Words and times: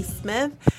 Smith. 0.00 0.71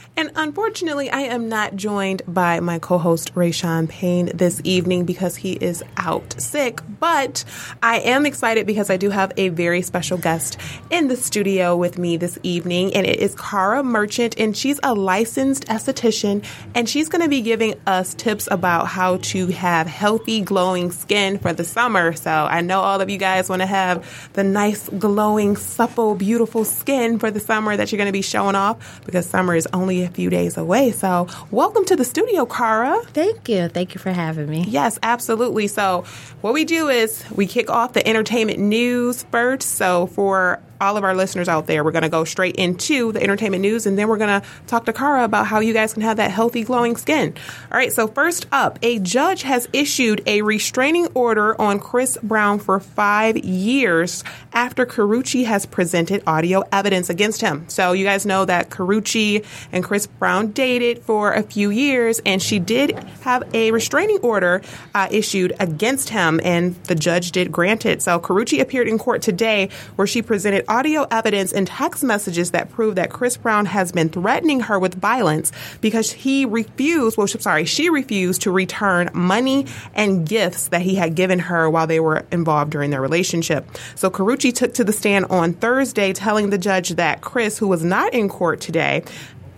Unfortunately, 0.44 1.10
I 1.10 1.22
am 1.22 1.48
not 1.48 1.78
joined 1.78 2.22
by 2.28 2.60
my 2.60 2.78
co-host 2.78 3.34
Rayshawn 3.34 3.88
Payne 3.88 4.30
this 4.36 4.60
evening 4.66 5.06
because 5.06 5.38
he 5.38 5.54
is 5.54 5.82
out 5.96 6.36
sick. 6.38 6.82
But 7.00 7.46
I 7.82 8.00
am 8.00 8.26
excited 8.26 8.68
because 8.68 8.90
I 8.90 8.98
do 8.98 9.10
have 9.10 9.32
a 9.38 9.48
very 9.48 9.82
special 9.82 10.18
guest 10.18 10.58
in 10.90 11.08
the 11.08 11.16
studio 11.16 11.78
with 11.78 11.98
me 11.98 12.18
this 12.18 12.38
evening, 12.44 12.94
and 12.94 13.08
it 13.08 13.22
is 13.22 13.36
Cara 13.36 13.84
Merchant, 13.84 14.36
and 14.38 14.56
she's 14.56 14.82
a 14.84 14.94
licensed 14.94 15.66
esthetician, 15.68 16.44
and 16.76 16.90
she's 16.90 17.08
going 17.08 17.22
to 17.22 17.30
be 17.30 17.40
giving 17.40 17.76
us 17.88 18.14
tips 18.14 18.50
about 18.52 18.88
how 18.88 19.18
to 19.18 19.48
have 19.48 19.88
healthy, 19.88 20.42
glowing 20.42 20.92
skin 20.92 21.40
for 21.40 21.54
the 21.54 21.64
summer. 21.64 22.12
So 22.12 22.30
I 22.30 22.60
know 22.60 22.82
all 22.82 23.00
of 23.00 23.10
you 23.10 23.18
guys 23.18 23.48
want 23.48 23.62
to 23.62 23.66
have 23.66 24.30
the 24.34 24.44
nice, 24.44 24.90
glowing, 24.90 25.56
supple, 25.56 26.16
beautiful 26.16 26.66
skin 26.66 27.18
for 27.18 27.32
the 27.32 27.40
summer 27.40 27.78
that 27.78 27.94
you're 27.94 27.98
going 27.98 28.08
to 28.08 28.12
be 28.12 28.22
showing 28.22 28.56
off 28.56 29.02
because 29.06 29.26
summer 29.26 29.56
is 29.56 29.70
only 29.72 30.04
a 30.04 30.10
few 30.10 30.33
days 30.34 30.58
away. 30.58 30.92
So, 30.92 31.28
welcome 31.52 31.86
to 31.86 31.96
the 31.96 32.04
studio, 32.04 32.46
Cara. 32.46 33.00
Thank 33.08 33.48
you. 33.48 33.70
Thank 33.70 33.94
you 33.94 34.00
for 34.00 34.12
having 34.12 34.50
me. 34.50 34.66
Yes, 34.68 35.00
absolutely. 35.04 35.68
So, 35.68 36.04
what 36.42 36.54
we 36.54 36.66
do 36.66 36.90
is 36.90 37.24
we 37.32 37.48
kick 37.48 37.70
off 37.70 37.94
the 37.94 38.06
entertainment 38.08 38.60
news 38.60 39.24
first. 39.32 39.70
So, 39.70 40.08
for 40.08 40.62
all 40.84 40.98
of 40.98 41.04
our 41.04 41.16
listeners 41.16 41.48
out 41.48 41.66
there, 41.66 41.84
we're 41.84 41.92
going 41.92 42.04
to 42.04 42.10
go 42.10 42.26
straight 42.26 42.58
into 42.58 43.12
the 43.14 43.24
entertainment 43.24 43.62
news 43.62 43.86
and 43.86 43.98
then 43.98 44.08
we're 44.08 44.18
going 44.18 44.42
to 44.42 44.48
talk 44.68 44.86
to 44.86 44.94
Cara 44.94 45.24
about 45.24 45.48
how 45.48 45.60
you 45.60 45.74
guys 45.74 45.94
can 45.94 46.02
have 46.04 46.18
that 46.18 46.30
healthy, 46.30 46.64
glowing 46.64 46.98
skin. 46.98 47.34
All 47.72 47.78
right, 47.78 47.92
so 47.92 48.08
first 48.08 48.46
up, 48.52 48.78
a 48.82 49.00
judge 49.00 49.44
has 49.44 49.68
issued 49.72 50.22
a 50.28 50.42
restraining 50.42 51.08
order 51.14 51.60
on 51.60 51.80
Chris 51.80 52.18
Brown 52.22 52.60
for 52.60 52.80
five 52.80 53.38
years 53.38 54.24
after 54.52 54.86
Karrueche 54.86 55.46
has 55.46 55.66
presented 55.66 56.22
audio 56.28 56.64
evidence 56.72 57.10
against 57.10 57.42
him. 57.42 57.68
So 57.70 57.94
you 57.94 58.04
guys 58.04 58.26
know 58.26 58.46
that 58.46 58.70
Karrueche 58.70 59.46
and 59.72 59.84
Chris 59.84 60.06
Brown 60.08 60.52
dated 60.52 61.00
for 61.00 61.34
a 61.34 61.44
few 61.44 61.70
years, 61.70 62.20
and 62.26 62.42
she 62.42 62.60
did 62.60 62.92
have 63.22 63.44
a 63.54 63.72
restraining 63.72 64.20
order 64.20 64.62
uh, 64.94 65.08
issued 65.10 65.54
against 65.60 66.10
him, 66.10 66.42
and 66.44 66.76
the 66.84 66.96
judge 66.96 67.32
did 67.32 67.52
grant 67.52 67.86
it. 67.86 68.02
So 68.02 68.20
Karrueche 68.20 68.60
appeared 68.60 68.88
in 68.88 68.98
court 68.98 69.22
today 69.22 69.70
where 69.96 70.08
she 70.08 70.22
presented 70.22 70.66
audio 70.74 71.06
evidence 71.12 71.54
and 71.54 71.68
text 71.68 72.04
messages 72.04 72.50
that 72.50 72.68
prove 72.72 72.96
that 72.96 73.12
Chris 73.12 73.38
Brown 73.38 73.68
has 73.68 73.92
been 73.92 74.10
threatening 74.10 74.62
her 74.62 74.80
with 74.80 74.96
violence 74.96 75.52
because 75.82 76.12
he 76.12 76.46
refused, 76.46 77.16
well, 77.16 77.28
sorry, 77.28 77.64
she 77.66 77.92
refused 77.92 78.42
to 78.42 78.52
return 78.52 79.12
money 79.14 79.68
and 79.94 80.28
gifts 80.28 80.70
that 80.70 80.82
he 80.82 80.96
had 80.96 81.14
given 81.14 81.38
her 81.38 81.70
while 81.70 81.86
they 81.86 82.00
were 82.00 82.26
involved 82.32 82.72
during 82.72 82.90
their 82.90 83.02
relationship. 83.02 83.68
So 83.94 84.10
Karrueche 84.10 84.52
took 84.52 84.74
to 84.74 84.84
the 84.84 84.92
stand 84.92 85.26
on 85.26 85.54
Thursday 85.54 86.12
telling 86.12 86.50
the 86.50 86.58
judge 86.58 86.90
that 86.90 87.22
Chris, 87.22 87.60
who 87.60 87.68
was 87.68 87.84
not 87.84 88.12
in 88.12 88.28
court 88.28 88.60
today, 88.60 89.04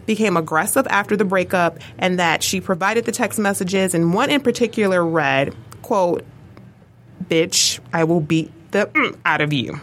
became 0.05 0.35
aggressive 0.35 0.85
after 0.89 1.15
the 1.15 1.25
breakup 1.25 1.79
and 1.97 2.19
that 2.19 2.43
she 2.43 2.59
provided 2.59 3.05
the 3.05 3.13
text 3.13 3.39
messages 3.39 3.93
and 3.93 4.13
one 4.13 4.29
in 4.29 4.41
particular 4.41 5.03
read, 5.03 5.55
quote, 5.81 6.25
bitch, 7.23 7.79
I 7.93 8.03
will 8.03 8.19
beat 8.19 8.51
the 8.71 8.87
mm 8.87 9.17
out 9.25 9.39
of 9.39 9.53
you 9.53 9.79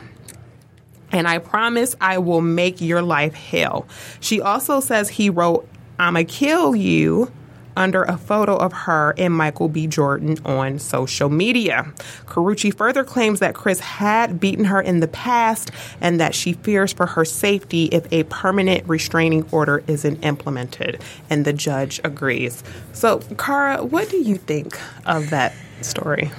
and 1.12 1.28
I 1.28 1.38
promise 1.38 1.94
I 2.00 2.18
will 2.18 2.40
make 2.40 2.80
your 2.80 3.02
life 3.02 3.34
hell. 3.34 3.86
She 4.20 4.40
also 4.40 4.80
says 4.80 5.10
he 5.10 5.30
wrote, 5.30 5.68
I'ma 5.98 6.24
kill 6.26 6.74
you 6.74 7.30
under 7.76 8.02
a 8.02 8.16
photo 8.16 8.56
of 8.56 8.72
her 8.72 9.14
and 9.16 9.34
Michael 9.34 9.68
B. 9.68 9.86
Jordan 9.86 10.38
on 10.44 10.78
social 10.78 11.28
media. 11.28 11.92
Karrueche 12.26 12.74
further 12.74 13.04
claims 13.04 13.40
that 13.40 13.54
Chris 13.54 13.80
had 13.80 14.40
beaten 14.40 14.66
her 14.66 14.80
in 14.80 15.00
the 15.00 15.08
past 15.08 15.70
and 16.00 16.20
that 16.20 16.34
she 16.34 16.52
fears 16.52 16.92
for 16.92 17.06
her 17.06 17.24
safety 17.24 17.86
if 17.86 18.10
a 18.12 18.24
permanent 18.24 18.86
restraining 18.88 19.48
order 19.52 19.82
isn't 19.86 20.22
implemented. 20.22 21.00
And 21.30 21.44
the 21.44 21.52
judge 21.52 22.00
agrees. 22.04 22.62
So, 22.92 23.20
Cara, 23.38 23.84
what 23.84 24.10
do 24.10 24.18
you 24.18 24.36
think 24.36 24.78
of 25.06 25.30
that 25.30 25.54
story? 25.80 26.30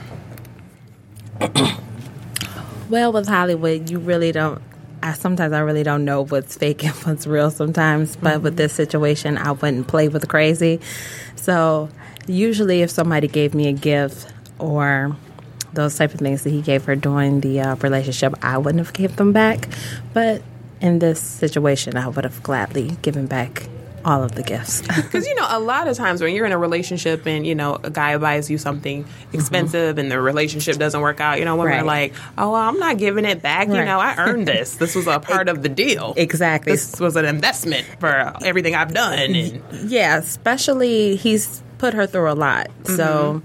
well, 2.94 3.12
with 3.12 3.28
Hollywood, 3.28 3.90
you 3.90 3.98
really 3.98 4.31
don't. 4.31 4.62
I 5.02 5.14
sometimes 5.14 5.52
I 5.52 5.62
really 5.62 5.81
don't 5.81 6.06
know 6.06 6.26
what's 6.26 6.56
fake 6.62 6.84
and 6.86 6.94
what's 6.98 7.26
real 7.26 7.50
sometimes. 7.50 8.16
But 8.16 8.36
mm-hmm. 8.36 8.44
with 8.44 8.56
this 8.56 8.72
situation, 8.72 9.36
I 9.36 9.52
wouldn't 9.52 9.88
play 9.88 10.09
with 10.09 10.28
crazy. 10.30 10.80
So 11.36 11.90
usually, 12.28 12.84
if 12.84 12.92
somebody 12.92 13.28
gave 13.28 13.56
me 13.56 13.68
a 13.68 13.74
gift 13.74 14.31
or 14.59 15.18
those 15.74 15.98
type 15.98 16.14
of 16.14 16.20
things 16.20 16.44
that 16.44 16.52
he 16.52 16.62
gave 16.62 16.86
her 16.86 16.96
during 16.96 17.42
the 17.42 17.62
uh, 17.62 17.76
relationship, 17.78 18.36
I 18.44 18.59
wouldn't 18.59 18.86
have 18.86 18.94
given 18.94 19.16
them 19.16 19.34
back. 19.34 19.68
But 20.14 20.44
in 20.80 21.00
this 21.00 21.20
situation, 21.20 21.98
I 21.98 22.08
would 22.10 22.25
have 22.25 22.44
gladly 22.44 22.92
given 23.02 23.25
back 23.25 23.68
all 24.06 24.24
of 24.24 24.34
the 24.34 24.44
gifts. 24.44 24.81
Because 25.03 25.28
you 25.28 25.36
know, 25.36 25.46
a 25.47 25.59
lot 25.59 25.88
of 25.88 25.97
times 25.97 26.22
when 26.22 26.34
you're 26.34 26.46
in 26.46 26.52
a 26.52 26.58
relationship 26.58 27.25
and 27.28 27.46
you 27.46 27.56
know 27.56 27.78
a 27.84 27.90
guy 27.90 28.18
buys 28.18 28.50
you 28.50 28.58
something 28.58 29.06
expensive 29.31 29.91
mm-hmm. 29.91 30.00
and 30.00 30.12
the 30.12 30.19
relationship 30.19 30.78
doesn't 30.78 31.02
work 31.02 31.19
out, 31.19 31.40
you 31.40 31.46
know, 31.46 31.56
women 31.56 31.74
right. 31.74 31.81
are 31.81 31.86
like, 31.86 32.13
"Oh, 32.38 32.52
well, 32.52 32.62
I'm 32.62 32.80
not 32.80 32.97
giving 32.97 33.25
it 33.25 33.42
back. 33.42 33.68
Right. 33.68 33.80
You 33.80 33.86
know, 33.86 34.00
I 34.00 34.16
earned 34.18 34.47
this. 34.47 34.75
This 34.78 34.96
was 34.96 35.08
a 35.08 35.19
part 35.19 35.50
of 35.50 35.62
the 35.62 35.69
deal. 35.69 36.13
Exactly. 36.18 36.72
This 36.72 37.00
was 37.00 37.16
an 37.16 37.25
investment 37.25 37.86
for 38.00 38.34
everything 38.44 38.75
I've 38.75 38.94
done." 38.94 39.36
And- 39.36 39.62
yeah, 39.90 40.18
especially 40.18 41.16
he's 41.16 41.62
put 41.78 41.94
her 41.94 42.08
through 42.08 42.31
a 42.31 42.34
lot, 42.34 42.69
mm-hmm. 42.69 42.96
so 42.96 43.42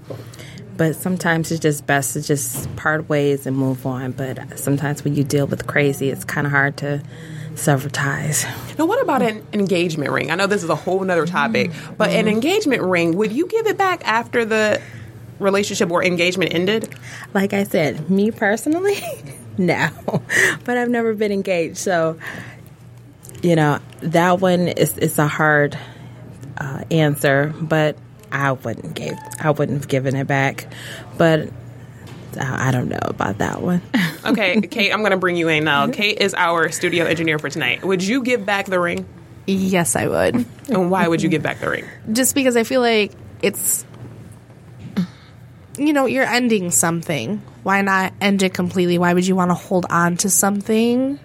but 0.79 0.95
sometimes 0.95 1.51
it's 1.51 1.59
just 1.59 1.85
best 1.85 2.13
to 2.13 2.21
just 2.21 2.73
part 2.77 3.09
ways 3.09 3.45
and 3.45 3.55
move 3.57 3.85
on. 3.85 4.13
But 4.13 4.57
sometimes 4.57 5.03
when 5.03 5.13
you 5.13 5.25
deal 5.25 5.45
with 5.45 5.67
crazy, 5.67 6.09
it's 6.09 6.23
kind 6.23 6.47
of 6.47 6.51
hard 6.51 6.77
to 6.77 7.03
sever 7.59 7.89
ties. 7.89 8.45
Now, 8.77 8.85
what 8.85 9.01
about 9.01 9.21
an 9.21 9.45
engagement 9.53 10.11
ring? 10.11 10.31
I 10.31 10.35
know 10.35 10.47
this 10.47 10.63
is 10.63 10.69
a 10.69 10.75
whole 10.75 11.09
other 11.09 11.25
topic, 11.25 11.71
but 11.97 12.09
an 12.09 12.27
engagement 12.27 12.81
ring, 12.81 13.17
would 13.17 13.31
you 13.31 13.47
give 13.47 13.67
it 13.67 13.77
back 13.77 14.07
after 14.07 14.45
the 14.45 14.81
relationship 15.39 15.91
or 15.91 16.03
engagement 16.03 16.53
ended? 16.53 16.93
Like 17.33 17.53
I 17.53 17.63
said, 17.63 18.09
me 18.09 18.31
personally, 18.31 18.97
no. 19.57 19.89
but 20.63 20.77
I've 20.77 20.89
never 20.89 21.13
been 21.13 21.31
engaged, 21.31 21.77
so 21.77 22.17
you 23.41 23.55
know 23.55 23.79
that 24.01 24.39
one 24.39 24.67
is 24.67 24.97
is 24.97 25.17
a 25.19 25.27
hard 25.27 25.77
uh, 26.57 26.83
answer. 26.91 27.53
But 27.59 27.97
I 28.31 28.53
wouldn't 28.53 28.93
give 28.93 29.17
I 29.39 29.51
wouldn't 29.51 29.79
have 29.79 29.87
given 29.87 30.15
it 30.15 30.27
back. 30.27 30.67
But 31.17 31.49
I 32.37 32.71
don't 32.71 32.89
know 32.89 32.99
about 33.01 33.39
that 33.39 33.61
one. 33.61 33.81
okay, 34.25 34.61
Kate, 34.61 34.91
I'm 34.91 34.99
going 34.99 35.11
to 35.11 35.17
bring 35.17 35.35
you 35.35 35.47
in 35.47 35.63
now. 35.63 35.87
Kate 35.87 36.19
is 36.19 36.33
our 36.33 36.71
studio 36.71 37.05
engineer 37.05 37.39
for 37.39 37.49
tonight. 37.49 37.83
Would 37.83 38.03
you 38.03 38.23
give 38.23 38.45
back 38.45 38.65
the 38.65 38.79
ring? 38.79 39.05
Yes, 39.47 39.95
I 39.95 40.07
would. 40.07 40.45
And 40.67 40.91
why 40.91 41.07
would 41.07 41.21
you 41.23 41.29
give 41.29 41.41
back 41.41 41.59
the 41.59 41.69
ring? 41.69 41.85
Just 42.11 42.35
because 42.35 42.55
I 42.55 42.63
feel 42.63 42.81
like 42.81 43.13
it's, 43.41 43.85
you 45.77 45.93
know, 45.93 46.05
you're 46.05 46.25
ending 46.25 46.69
something. 46.69 47.41
Why 47.63 47.81
not 47.81 48.13
end 48.21 48.43
it 48.43 48.53
completely? 48.53 48.97
Why 48.97 49.13
would 49.13 49.25
you 49.25 49.35
want 49.35 49.49
to 49.49 49.55
hold 49.55 49.87
on 49.89 50.17
to 50.17 50.29
something 50.29 51.19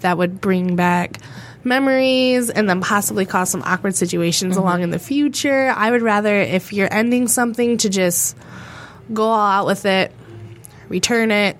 that 0.00 0.16
would 0.16 0.40
bring 0.40 0.76
back 0.76 1.18
memories 1.64 2.50
and 2.50 2.70
then 2.70 2.80
possibly 2.80 3.26
cause 3.26 3.50
some 3.50 3.62
awkward 3.64 3.96
situations 3.96 4.54
mm-hmm. 4.54 4.62
along 4.62 4.82
in 4.82 4.90
the 4.90 5.00
future? 5.00 5.72
I 5.74 5.90
would 5.90 6.02
rather, 6.02 6.36
if 6.36 6.72
you're 6.72 6.92
ending 6.92 7.26
something, 7.26 7.78
to 7.78 7.88
just 7.88 8.36
go 9.12 9.24
all 9.24 9.46
out 9.50 9.66
with 9.66 9.86
it, 9.86 10.12
return 10.88 11.30
it, 11.30 11.56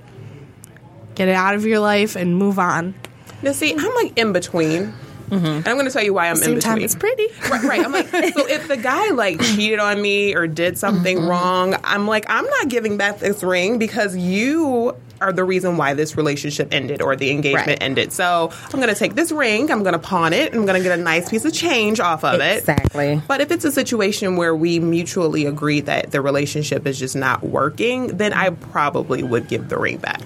get 1.15 1.29
it 1.29 1.35
out 1.35 1.55
of 1.55 1.65
your 1.65 1.81
life, 1.81 2.17
and 2.17 2.37
move 2.37 2.59
on. 2.59 2.95
Now, 3.43 3.53
see, 3.53 3.73
I'm 3.73 3.95
like 3.95 4.17
in 4.17 4.33
between. 4.33 4.93
Mm-hmm. 5.29 5.47
And 5.47 5.69
I'm 5.69 5.75
going 5.75 5.87
to 5.87 5.93
tell 5.93 6.05
you 6.05 6.15
why 6.15 6.29
I'm 6.29 6.37
Same 6.37 6.51
in 6.51 6.55
between. 6.57 6.75
Time 6.75 6.83
it's 6.83 6.95
pretty, 6.95 7.27
right, 7.51 7.63
right? 7.65 7.85
I'm 7.85 7.93
like, 7.93 8.09
so 8.09 8.47
if 8.47 8.69
the 8.69 8.77
guy 8.77 9.11
like 9.11 9.41
cheated 9.41 9.81
on 9.81 10.01
me 10.01 10.35
or 10.37 10.47
did 10.47 10.79
something 10.79 11.19
mm-hmm. 11.19 11.29
wrong, 11.29 11.77
I'm 11.83 12.07
like, 12.07 12.27
I'm 12.29 12.47
not 12.47 12.69
giving 12.69 12.97
back 12.97 13.19
this 13.19 13.43
ring 13.43 13.79
because 13.79 14.17
you 14.17 14.97
are 15.21 15.33
the 15.33 15.45
reason 15.45 15.77
why 15.77 15.95
this 15.95 16.17
relationship 16.17 16.69
ended 16.73 17.03
or 17.03 17.17
the 17.17 17.31
engagement 17.31 17.67
right. 17.67 17.83
ended. 17.83 18.13
So 18.13 18.51
I'm 18.53 18.81
going 18.81 18.93
to 18.93 18.95
take 18.95 19.15
this 19.15 19.33
ring, 19.33 19.71
I'm 19.71 19.83
going 19.83 19.95
to 19.95 19.99
pawn 19.99 20.33
it, 20.33 20.55
I'm 20.55 20.67
going 20.67 20.81
to 20.81 20.89
get 20.89 20.99
a 20.99 21.03
nice 21.03 21.29
piece 21.29 21.45
of 21.45 21.53
change 21.53 22.01
off 22.01 22.25
of 22.25 22.35
exactly. 22.35 22.47
it. 22.47 22.59
Exactly. 22.59 23.23
But 23.27 23.41
if 23.41 23.51
it's 23.51 23.65
a 23.65 23.73
situation 23.73 24.37
where 24.37 24.55
we 24.55 24.79
mutually 24.79 25.47
agree 25.47 25.81
that 25.83 26.11
the 26.11 26.21
relationship 26.21 26.87
is 26.87 26.99
just 26.99 27.17
not 27.17 27.43
working, 27.43 28.17
then 28.17 28.33
I 28.33 28.51
probably 28.51 29.23
would 29.23 29.49
give 29.49 29.69
the 29.69 29.79
ring 29.79 29.99
back. 29.99 30.23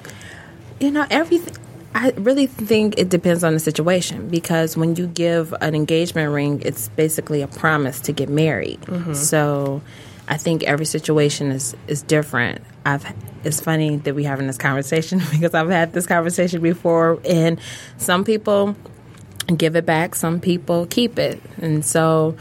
You 0.80 0.90
know, 0.90 1.06
everything. 1.10 1.56
I 1.92 2.10
really 2.12 2.46
think 2.46 2.98
it 2.98 3.08
depends 3.08 3.42
on 3.42 3.52
the 3.52 3.58
situation 3.58 4.28
because 4.28 4.76
when 4.76 4.94
you 4.94 5.08
give 5.08 5.52
an 5.60 5.74
engagement 5.74 6.32
ring, 6.32 6.62
it's 6.64 6.88
basically 6.90 7.42
a 7.42 7.48
promise 7.48 7.98
to 8.02 8.12
get 8.12 8.28
married. 8.28 8.80
Mm-hmm. 8.82 9.14
So 9.14 9.82
I 10.28 10.36
think 10.36 10.62
every 10.62 10.86
situation 10.86 11.50
is 11.50 11.76
is 11.88 12.02
different. 12.02 12.62
I've 12.84 13.06
it's 13.42 13.60
funny 13.60 13.96
that 13.96 14.14
we're 14.14 14.28
having 14.28 14.46
this 14.46 14.58
conversation 14.58 15.20
because 15.30 15.54
I've 15.54 15.70
had 15.70 15.92
this 15.92 16.06
conversation 16.06 16.60
before, 16.60 17.20
and 17.24 17.60
some 17.96 18.24
people 18.24 18.76
give 19.56 19.76
it 19.76 19.86
back, 19.86 20.14
some 20.14 20.40
people 20.40 20.86
keep 20.86 21.18
it, 21.18 21.40
and 21.58 21.84
so 21.84 22.36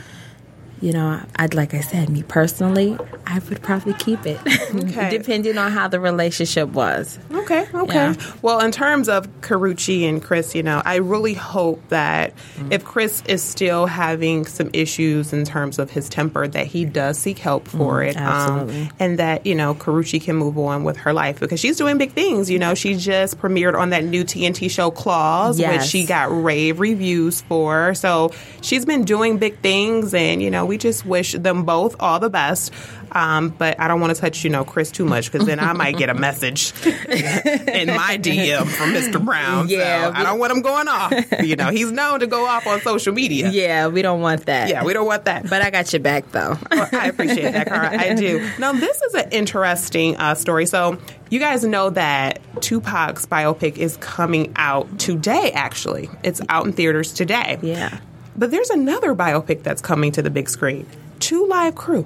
you 0.81 0.91
know, 0.93 1.21
I'd 1.35 1.53
like 1.53 1.73
I 1.73 1.81
said, 1.81 2.09
me 2.09 2.23
personally, 2.23 2.97
I 3.27 3.39
would 3.39 3.61
probably 3.61 3.93
keep 3.93 4.25
it, 4.25 4.39
Okay. 4.75 5.09
depending 5.09 5.57
on 5.57 5.71
how 5.71 5.87
the 5.87 5.99
relationship 5.99 6.69
was. 6.69 7.19
Okay, 7.31 7.65
okay. 7.73 7.93
Yeah. 7.93 8.15
Well, 8.41 8.59
in 8.61 8.71
terms 8.71 9.09
of 9.09 9.27
Karrueche 9.41 10.07
and 10.07 10.21
Chris, 10.23 10.55
you 10.55 10.63
know, 10.63 10.81
I 10.85 10.95
really 10.97 11.33
hope 11.33 11.81
that 11.89 12.33
if 12.71 12.83
Chris 12.85 13.21
is 13.27 13.43
still 13.43 13.85
having 13.85 14.45
some 14.45 14.69
issues 14.73 15.33
in 15.33 15.45
terms 15.45 15.79
of 15.79 15.89
his 15.89 16.09
temper, 16.09 16.47
that 16.47 16.65
he 16.67 16.85
does 16.85 17.17
seek 17.17 17.37
help 17.39 17.67
for 17.67 18.01
it. 18.03 18.15
um, 18.17 18.89
and 18.99 19.19
that, 19.19 19.45
you 19.45 19.55
know, 19.55 19.73
Karrueche 19.75 20.21
can 20.21 20.35
move 20.35 20.57
on 20.57 20.83
with 20.83 20.97
her 20.97 21.13
life 21.13 21.39
because 21.39 21.59
she's 21.59 21.77
doing 21.77 21.97
big 21.97 22.11
things. 22.13 22.49
You 22.49 22.59
know, 22.59 22.73
she 22.73 22.95
just 22.95 23.37
premiered 23.39 23.77
on 23.77 23.89
that 23.91 24.03
new 24.03 24.23
TNT 24.23 24.69
show 24.71 24.91
Claws, 24.91 25.59
which 25.59 25.83
she 25.83 26.05
got 26.05 26.29
rave 26.43 26.79
reviews 26.79 27.41
for. 27.41 27.93
So 27.95 28.31
she's 28.61 28.85
been 28.85 29.03
doing 29.03 29.37
big 29.37 29.59
things, 29.59 30.13
and, 30.13 30.41
you 30.41 30.49
know, 30.51 30.65
we 30.69 30.77
just 30.77 31.06
wish 31.06 31.33
them 31.33 31.66
both 31.66 31.95
all 32.00 32.19
the 32.19 32.30
best. 32.30 32.71
Um, 33.12 33.50
but 33.50 33.80
I 33.80 33.88
don't 33.88 34.00
want 34.00 34.16
to 34.16 34.21
touch, 34.21 34.44
you 34.44 34.51
know, 34.51 34.63
Chris 34.63 34.92
too 34.92 35.04
much 35.04 35.31
because 35.31 35.48
then 35.48 35.60
I 35.60 35.74
might 35.74 35.98
get 35.98 36.10
a 36.10 36.13
message 36.13 36.71
in 36.86 37.88
my 37.88 38.19
DM 38.21 38.68
from 38.68 38.94
Mr. 38.94 39.24
Brown. 39.24 39.68
Yeah, 39.68 40.06
so 40.06 40.13
I 40.16 40.24
don't 40.24 40.38
want 40.39 40.51
him 40.51 40.62
going 40.62 40.88
off. 40.88 41.12
You 41.44 41.56
know, 41.56 41.71
he's 41.71 41.92
known 41.92 42.19
to 42.19 42.27
go 42.27 42.45
off 42.45 42.68
on 42.68 42.81
social 42.81 43.12
media. 43.12 43.50
Yeah, 43.50 43.88
we 43.88 44.04
don't 44.04 44.21
want 44.21 44.45
that. 44.45 44.69
Yeah, 44.69 44.83
we 44.83 44.94
don't 44.94 45.07
want 45.07 45.25
that. 45.25 45.50
But 45.50 45.63
I 45.63 45.71
got 45.71 45.92
your 45.92 46.01
back 46.01 46.31
though. 46.31 46.57
Well, 46.71 46.89
I 46.92 47.07
appreciate 47.07 47.51
that, 47.54 47.68
Cara. 47.68 48.00
I 48.00 48.13
do. 48.13 48.48
Now, 48.60 48.74
this 48.74 49.01
is 49.01 49.13
an 49.16 49.31
interesting 49.31 50.16
uh, 50.18 50.36
story. 50.36 50.68
So, 50.68 51.00
you 51.30 51.39
guys 51.39 51.63
know 51.63 51.89
that 51.92 52.39
Tupac's 52.62 53.25
biopic 53.25 53.77
is 53.77 53.98
coming 53.98 54.54
out 54.56 55.00
today, 55.00 55.51
actually. 55.51 56.10
It's 56.24 56.42
out 56.50 56.66
in 56.66 56.74
theaters 56.74 57.13
today. 57.13 57.57
Yeah. 57.62 58.00
But 58.39 58.51
there's 58.51 58.69
another 58.69 59.13
biopic 59.13 59.63
that's 59.63 59.81
coming 59.81 60.13
to 60.13 60.21
the 60.21 60.30
big 60.30 60.50
screen 60.50 60.88
Two 61.19 61.45
Live 61.47 61.75
Crew. 61.75 62.06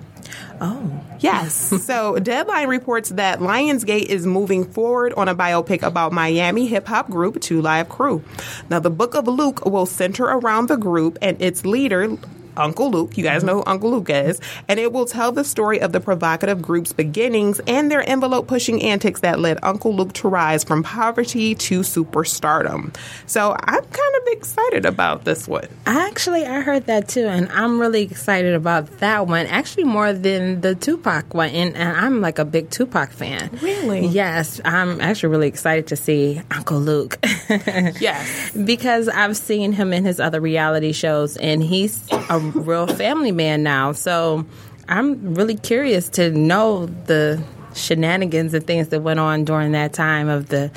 Oh. 0.59 1.00
Yes. 1.19 1.53
so 1.85 2.18
Deadline 2.18 2.68
reports 2.68 3.09
that 3.09 3.39
Lionsgate 3.39 4.06
is 4.06 4.25
moving 4.25 4.65
forward 4.65 5.13
on 5.13 5.27
a 5.30 5.35
biopic 5.35 5.83
about 5.83 6.12
Miami 6.12 6.65
hip 6.65 6.88
hop 6.88 7.07
group 7.09 7.39
Two 7.39 7.62
Live 7.62 7.88
Crew. 7.88 8.24
Now, 8.68 8.80
the 8.80 8.89
Book 8.89 9.13
of 9.13 9.27
Luke 9.27 9.63
will 9.63 9.85
center 9.85 10.24
around 10.24 10.69
the 10.69 10.75
group 10.75 11.19
and 11.21 11.39
its 11.39 11.65
leader. 11.65 12.18
Uncle 12.57 12.91
Luke, 12.91 13.17
you 13.17 13.23
guys 13.23 13.44
know 13.44 13.55
who 13.57 13.63
Uncle 13.65 13.91
Luke 13.91 14.09
is, 14.09 14.39
and 14.67 14.79
it 14.79 14.91
will 14.91 15.05
tell 15.05 15.31
the 15.31 15.44
story 15.44 15.79
of 15.81 15.91
the 15.91 16.00
provocative 16.00 16.61
group's 16.61 16.94
beginnings 16.94 17.59
and 17.67 17.89
their 17.91 18.07
envelope 18.07 18.47
pushing 18.47 18.81
antics 18.83 19.21
that 19.21 19.39
led 19.39 19.57
Uncle 19.63 19.95
Luke 19.95 20.13
to 20.13 20.27
rise 20.27 20.63
from 20.63 20.83
poverty 20.83 21.55
to 21.55 21.81
superstardom. 21.81 22.95
So 23.27 23.55
I'm 23.59 23.83
kind 23.83 24.15
of 24.15 24.27
excited 24.27 24.85
about 24.85 25.23
this 25.25 25.47
one. 25.47 25.67
Actually, 25.85 26.45
I 26.45 26.61
heard 26.61 26.85
that 26.88 27.07
too, 27.07 27.25
and 27.27 27.50
I'm 27.50 27.79
really 27.79 28.01
excited 28.03 28.53
about 28.53 29.00
that 29.00 29.27
one. 29.27 29.45
Actually, 29.47 29.85
more 29.85 30.13
than 30.13 30.61
the 30.61 30.75
Tupac 30.75 31.33
one, 31.33 31.50
and, 31.50 31.75
and 31.75 31.97
I'm 31.97 32.21
like 32.21 32.39
a 32.39 32.45
big 32.45 32.69
Tupac 32.69 33.11
fan. 33.11 33.50
Really? 33.61 34.07
Yes, 34.07 34.59
I'm 34.65 35.00
actually 35.01 35.29
really 35.29 35.47
excited 35.47 35.88
to 35.88 35.95
see 35.95 36.41
Uncle 36.51 36.79
Luke. 36.79 37.17
Yes. 38.00 38.51
because 38.51 39.07
I've 39.07 39.38
seen 39.38 39.71
him 39.73 39.94
in 39.94 40.05
his 40.05 40.19
other 40.19 40.41
reality 40.41 40.91
shows, 40.91 41.38
and 41.38 41.61
he's 41.63 42.01
a 42.11 42.42
real 42.51 42.87
family 42.87 43.31
man 43.31 43.63
now. 43.63 43.91
So 43.91 44.45
I'm 44.87 45.33
really 45.35 45.55
curious 45.55 46.09
to 46.09 46.31
know 46.31 46.87
the 46.87 47.43
shenanigans 47.75 48.53
and 48.53 48.65
things 48.65 48.89
that 48.89 49.01
went 49.01 49.19
on 49.19 49.45
during 49.45 49.71
that 49.71 49.93
time 49.93 50.29
of 50.29 50.49
the 50.49 50.71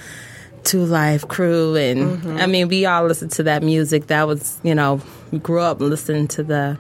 Two 0.65 0.85
Live 0.85 1.29
Crew. 1.29 1.77
And 1.77 2.19
mm-hmm. 2.19 2.37
I 2.39 2.47
mean, 2.47 2.69
we 2.69 2.87
all 2.87 3.07
listened 3.07 3.33
to 3.33 3.45
that 3.45 3.63
music. 3.63 4.09
That 4.09 4.27
was, 4.27 4.59
you 4.63 4.75
know, 4.75 5.01
grew 5.43 5.61
up 5.61 5.81
listening 5.81 6.29
to 6.29 6.43
the. 6.43 6.79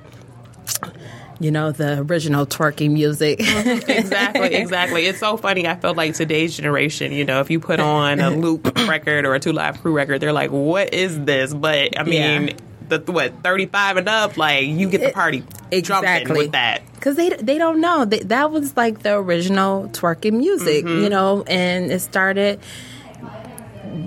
You 1.39 1.51
know 1.51 1.71
the 1.71 2.01
original 2.01 2.47
twerking 2.47 2.93
music. 2.93 3.41
exactly, 3.41 4.55
exactly. 4.55 5.05
It's 5.05 5.19
so 5.19 5.37
funny. 5.37 5.69
I 5.69 5.77
feel 5.77 5.93
like 5.93 6.15
today's 6.15 6.57
generation, 6.57 7.13
you 7.13 7.27
know, 7.27 7.41
if 7.41 7.51
you 7.51 7.61
put 7.61 7.79
on 7.79 8.21
a 8.21 8.31
Luke 8.31 8.67
record 8.89 9.27
or 9.27 9.35
a 9.35 9.39
two 9.39 9.53
live 9.53 9.83
crew 9.83 9.93
record, 9.93 10.21
they're 10.21 10.33
like, 10.33 10.51
"What 10.51 10.95
is 10.95 11.23
this?" 11.27 11.53
But 11.53 12.01
I 12.01 12.05
mean, 12.05 12.49
Yeah. 12.49 12.55
The 12.89 12.99
what 13.13 13.43
thirty 13.43 13.67
five 13.67 13.97
and 13.97 14.09
up, 14.09 14.37
like 14.37 14.67
you 14.67 14.89
get 14.89 15.01
the 15.01 15.11
party 15.13 15.43
Exactly. 15.71 16.37
with 16.37 16.53
that. 16.53 16.83
because 16.95 17.17
they 17.17 17.31
they 17.31 17.59
don't 17.59 17.81
know 17.81 18.05
they, 18.05 18.21
that 18.21 18.51
was 18.51 18.77
like 18.77 19.03
the 19.03 19.15
original 19.17 19.89
twerking 19.89 20.35
music, 20.35 20.85
Mm-hmm. 20.85 21.03
you 21.03 21.09
know, 21.09 21.43
and 21.47 21.91
it 21.91 22.01
started 22.01 22.61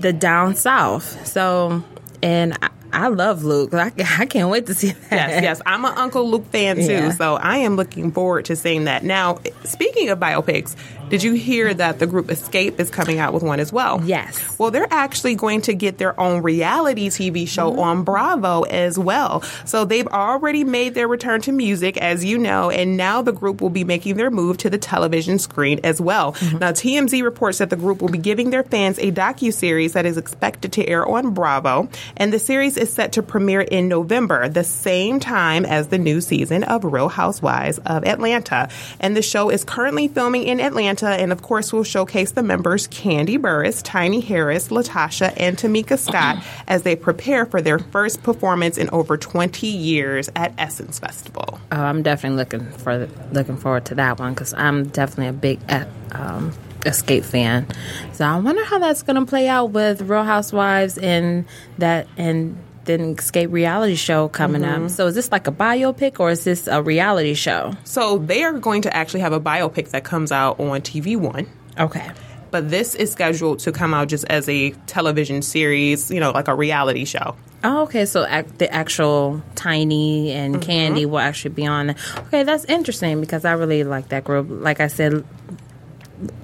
the 0.00 0.12
down 0.12 0.54
south. 0.54 1.26
So, 1.26 1.82
and 2.22 2.56
I, 2.62 2.70
I 2.92 3.08
love 3.08 3.44
Luke. 3.44 3.72
I, 3.74 3.92
I 4.18 4.26
can't 4.26 4.48
wait 4.50 4.66
to 4.66 4.74
see 4.74 4.92
that. 4.92 5.30
Yes, 5.30 5.42
yes. 5.42 5.62
I'm 5.66 5.84
an 5.84 5.96
Uncle 5.96 6.28
Luke 6.28 6.46
fan 6.50 6.76
too, 6.76 6.82
Yeah. 6.82 7.10
so 7.12 7.34
I 7.36 7.58
am 7.58 7.76
looking 7.76 8.10
forward 8.12 8.46
to 8.46 8.56
seeing 8.56 8.84
that. 8.84 9.04
Now, 9.04 9.38
speaking 9.64 10.08
of 10.10 10.18
biopics, 10.18 10.74
did 11.10 11.22
you 11.22 11.34
hear 11.34 11.74
that 11.74 11.98
the 11.98 12.06
group 12.06 12.28
Xscape 12.28 12.80
is 12.80 12.88
coming 12.90 13.18
out 13.18 13.32
with 13.34 13.42
one 13.42 13.60
as 13.60 13.72
well? 13.72 14.00
Yes. 14.04 14.58
Well, 14.58 14.70
they're 14.70 14.86
actually 14.90 15.34
going 15.34 15.62
to 15.62 15.74
get 15.74 15.98
their 15.98 16.18
own 16.18 16.42
reality 16.42 17.08
TV 17.10 17.46
show 17.46 17.70
Mm-hmm. 17.70 17.80
on 17.80 18.04
Bravo 18.04 18.62
as 18.62 18.98
well. 18.98 19.42
So 19.64 19.84
they've 19.84 20.06
already 20.06 20.64
made 20.64 20.94
their 20.94 21.06
return 21.08 21.40
to 21.42 21.52
music, 21.52 21.96
as 21.98 22.24
you 22.24 22.38
know, 22.38 22.70
and 22.70 22.96
now 22.96 23.22
the 23.22 23.32
group 23.32 23.60
will 23.60 23.70
be 23.70 23.84
making 23.84 24.16
their 24.16 24.30
move 24.30 24.56
to 24.58 24.70
the 24.70 24.78
television 24.78 25.38
screen 25.38 25.80
as 25.84 26.00
well. 26.00 26.32
Mm-hmm. 26.32 26.58
Now, 26.58 26.70
TMZ 26.72 27.22
reports 27.22 27.58
that 27.58 27.70
the 27.70 27.76
group 27.76 28.00
will 28.00 28.08
be 28.08 28.18
giving 28.18 28.50
their 28.50 28.62
fans 28.62 28.98
a 28.98 29.12
docu 29.12 29.52
series 29.52 29.92
that 29.92 30.06
is 30.06 30.16
expected 30.16 30.72
to 30.74 30.86
air 30.86 31.04
on 31.06 31.34
Bravo, 31.34 31.88
and 32.16 32.32
the 32.32 32.38
series 32.38 32.76
is 32.76 32.92
set 32.92 33.12
to 33.12 33.22
premiere 33.22 33.60
in 33.60 33.88
November, 33.88 34.48
the 34.48 34.64
same 34.64 35.20
time 35.20 35.64
as 35.66 35.88
the 35.88 35.98
new 35.98 36.20
season 36.20 36.64
of 36.64 36.84
Real 36.84 37.08
Housewives 37.08 37.78
of 37.86 38.04
Atlanta. 38.06 38.68
And 39.00 39.16
the 39.16 39.22
show 39.22 39.50
is 39.50 39.64
currently 39.64 40.08
filming 40.08 40.44
in 40.44 40.60
Atlanta, 40.60 40.99
and 41.08 41.32
of 41.32 41.42
course, 41.42 41.72
we'll 41.72 41.84
showcase 41.84 42.32
the 42.32 42.42
members 42.42 42.88
Kandi 42.88 43.38
Burruss, 43.38 43.82
Tiny 43.82 44.20
Harris, 44.20 44.68
LaTocha, 44.68 45.32
and 45.36 45.56
Tamika 45.56 45.98
Scott 45.98 46.44
as 46.68 46.82
they 46.82 46.96
prepare 46.96 47.46
for 47.46 47.60
their 47.60 47.78
first 47.78 48.22
performance 48.22 48.78
in 48.78 48.90
over 48.90 49.16
20 49.16 49.66
years 49.66 50.30
at 50.36 50.54
Essence 50.58 50.98
Festival. 50.98 51.60
Oh, 51.72 51.80
I'm 51.80 52.02
definitely 52.02 52.36
looking 52.36 52.70
for 52.70 53.08
looking 53.32 53.56
forward 53.56 53.84
to 53.86 53.94
that 53.96 54.18
one 54.18 54.34
because 54.34 54.54
I'm 54.54 54.88
definitely 54.88 55.28
a 55.28 55.32
big 55.32 55.60
uh, 55.68 55.84
um, 56.12 56.52
Xscape 56.80 57.24
fan. 57.24 57.66
So 58.12 58.24
I 58.24 58.38
wonder 58.38 58.64
how 58.64 58.78
that's 58.78 59.02
going 59.02 59.16
to 59.16 59.26
play 59.26 59.48
out 59.48 59.70
with 59.70 60.02
Real 60.02 60.24
Housewives 60.24 60.98
and 60.98 61.44
that 61.78 62.08
and 62.16 62.56
then 62.84 63.14
Xscape 63.16 63.52
reality 63.52 63.94
show 63.94 64.28
coming 64.28 64.62
Mm-hmm. 64.62 64.84
up. 64.86 64.90
So 64.90 65.06
is 65.06 65.14
this 65.14 65.30
like 65.30 65.46
a 65.46 65.52
biopic 65.52 66.18
or 66.20 66.30
is 66.30 66.44
this 66.44 66.66
a 66.66 66.82
reality 66.82 67.34
show? 67.34 67.72
So 67.84 68.18
they 68.18 68.42
are 68.42 68.52
going 68.58 68.82
to 68.82 68.96
actually 68.96 69.20
have 69.20 69.32
a 69.32 69.40
biopic 69.40 69.90
that 69.90 70.04
comes 70.04 70.32
out 70.32 70.58
on 70.60 70.80
TV 70.80 71.16
One. 71.16 71.46
Okay. 71.78 72.10
But 72.50 72.68
this 72.68 72.94
is 72.96 73.12
scheduled 73.12 73.60
to 73.60 73.70
come 73.72 73.94
out 73.94 74.08
just 74.08 74.24
as 74.28 74.48
a 74.48 74.70
television 74.88 75.40
series, 75.42 76.10
you 76.10 76.18
know, 76.18 76.32
like 76.32 76.48
a 76.48 76.54
reality 76.54 77.04
show. 77.04 77.36
Oh, 77.62 77.82
okay. 77.82 78.06
So 78.06 78.26
ac- 78.26 78.48
the 78.58 78.72
actual 78.72 79.42
Tiny 79.54 80.32
and 80.32 80.54
Mm-hmm. 80.56 80.62
Candy 80.62 81.06
will 81.06 81.20
actually 81.20 81.54
be 81.54 81.66
on. 81.66 81.90
Okay, 82.26 82.42
that's 82.42 82.64
interesting 82.64 83.20
because 83.20 83.44
I 83.44 83.52
really 83.52 83.84
like 83.84 84.08
that 84.08 84.24
group. 84.24 84.46
Like 84.50 84.80
I 84.80 84.88
said, 84.88 85.24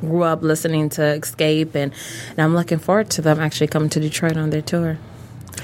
grew 0.00 0.22
up 0.22 0.42
listening 0.42 0.90
to 0.90 1.00
Xscape, 1.00 1.74
and, 1.74 1.92
and 2.30 2.38
I'm 2.38 2.54
looking 2.54 2.78
forward 2.78 3.10
to 3.10 3.22
them 3.22 3.40
actually 3.40 3.66
coming 3.66 3.88
to 3.90 4.00
Detroit 4.00 4.36
on 4.36 4.50
their 4.50 4.62
tour. 4.62 4.98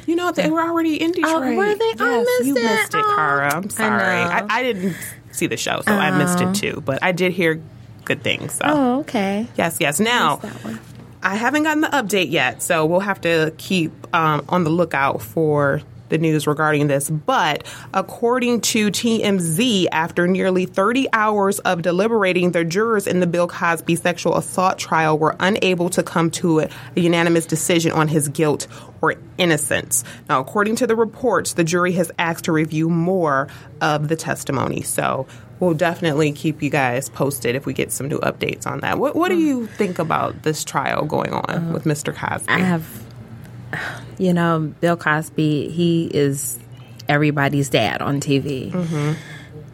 You 0.06 0.16
know, 0.16 0.32
they 0.32 0.50
were 0.50 0.60
already 0.62 1.00
in 1.00 1.12
Detroit. 1.12 1.32
Oh, 1.34 1.56
were 1.56 1.74
they? 1.74 1.94
Oh, 2.00 2.04
I 2.04 2.16
Yes, 2.18 2.26
missed 2.38 2.46
you 2.48 2.56
it. 2.56 2.62
missed 2.62 2.94
it, 2.94 3.04
Oh, 3.06 3.12
Cara. 3.16 3.54
I'm 3.56 3.70
sorry. 3.70 4.02
I 4.02 4.38
I. 4.40 4.46
I, 4.50 4.62
didn't 4.62 4.96
see 5.32 5.46
the 5.46 5.56
show, 5.56 5.80
so 5.86 5.92
I 5.92 6.10
missed 6.16 6.40
it 6.40 6.54
too. 6.54 6.82
But 6.84 6.98
I 7.02 7.12
did 7.12 7.32
hear 7.32 7.60
good 8.04 8.22
things. 8.22 8.54
So. 8.54 8.64
Oh, 8.66 9.00
okay. 9.00 9.46
Yes, 9.56 9.78
yes. 9.80 10.00
Now, 10.00 10.36
one. 10.36 10.80
I 11.22 11.36
haven't 11.36 11.62
gotten 11.62 11.82
the 11.82 11.88
update 11.88 12.30
yet, 12.30 12.62
so 12.62 12.84
we'll 12.84 13.00
have 13.00 13.20
to 13.22 13.52
keep 13.58 13.92
um, 14.14 14.44
on 14.48 14.64
the 14.64 14.70
lookout 14.70 15.22
for 15.22 15.80
the 16.12 16.18
news 16.18 16.46
regarding 16.46 16.86
this. 16.86 17.10
But 17.10 17.66
according 17.92 18.60
to 18.60 18.90
TMZ, 18.90 19.86
after 19.90 20.28
nearly 20.28 20.66
30 20.66 21.08
hours 21.12 21.58
of 21.60 21.82
deliberating, 21.82 22.52
the 22.52 22.64
jurors 22.64 23.08
in 23.08 23.18
the 23.18 23.26
Bill 23.26 23.48
Cosby 23.48 23.96
sexual 23.96 24.36
assault 24.36 24.78
trial 24.78 25.18
were 25.18 25.34
unable 25.40 25.90
to 25.90 26.02
come 26.02 26.30
to 26.32 26.60
a, 26.60 26.68
unanimous 26.94 27.46
decision 27.46 27.90
on 27.90 28.06
his 28.06 28.28
guilt 28.28 28.68
or 29.00 29.14
innocence. 29.38 30.04
Now, 30.28 30.40
according 30.40 30.76
to 30.76 30.86
the 30.86 30.94
reports, 30.94 31.54
the 31.54 31.64
jury 31.64 31.92
has 31.92 32.12
asked 32.18 32.44
to 32.44 32.52
review 32.52 32.88
more 32.88 33.48
of 33.80 34.08
the 34.08 34.14
testimony. 34.14 34.82
So 34.82 35.26
we'll 35.58 35.74
definitely 35.74 36.32
keep 36.32 36.62
you 36.62 36.70
guys 36.70 37.08
posted 37.08 37.56
if 37.56 37.64
we 37.66 37.72
get 37.72 37.90
some 37.90 38.08
new 38.08 38.18
updates 38.18 38.66
on 38.66 38.80
that. 38.80 38.98
What, 38.98 39.16
what 39.16 39.30
do 39.30 39.38
you 39.38 39.66
think 39.66 39.98
about 39.98 40.42
this 40.42 40.62
trial 40.62 41.06
going 41.06 41.32
on 41.32 41.72
with 41.72 41.84
Mr. 41.84 42.14
Cosby? 42.14 42.52
I 42.52 42.58
have, 42.58 43.04
you 44.18 44.32
know, 44.32 44.72
Bill 44.80 44.96
Cosby, 44.96 45.68
he 45.70 46.06
is 46.06 46.58
everybody's 47.08 47.68
dad 47.68 48.02
on 48.02 48.20
TV. 48.20 48.70
Mm-hmm. 48.70 49.12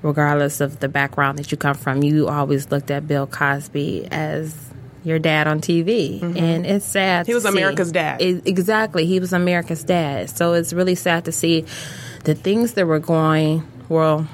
Regardless 0.03 0.61
of 0.61 0.79
the 0.79 0.89
background 0.89 1.39
that 1.39 1.51
you 1.51 1.59
come 1.59 1.75
from, 1.75 2.03
you 2.03 2.29
always 2.29 2.71
looked 2.71 2.91
at 2.91 3.09
Bill 3.09 3.27
Cosby 3.27 4.07
as 4.11 4.55
your 5.03 5.19
dad 5.19 5.49
on 5.49 5.61
TV. 5.61 6.23
And 6.23 6.65
it's 6.65 6.85
sad. 6.85 7.23
Mm-hmm. 7.23 7.31
He 7.31 7.35
was 7.35 7.43
see. 7.43 7.49
America's 7.51 7.91
dad. 7.93 8.21
It- 8.23 8.47
exactly. 8.47 9.07
He 9.07 9.19
was 9.19 9.33
America's 9.33 9.83
dad. 9.83 10.31
So 10.31 10.53
it's 10.53 10.73
really 10.73 10.95
sad 10.95 11.25
to 11.25 11.33
see 11.33 11.65
the 12.25 12.35
things 12.35 12.75
that 12.75 12.87
were 12.87 13.01
going, 13.01 13.67
well, 13.89 14.29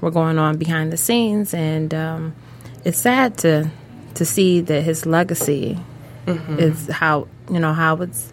were 0.00 0.10
going 0.10 0.38
on 0.38 0.56
behind 0.56 0.92
the 0.92 0.96
scenes, 0.96 1.52
and 1.52 1.92
um, 1.92 2.34
it's 2.84 2.98
sad 2.98 3.36
to 3.38 3.70
to 4.14 4.24
see 4.24 4.60
that 4.62 4.82
his 4.82 5.04
legacy 5.06 5.78
is 6.26 6.86
how 6.88 7.26
you 7.50 7.58
know 7.58 7.72
how 7.72 7.96
it's 7.96 8.32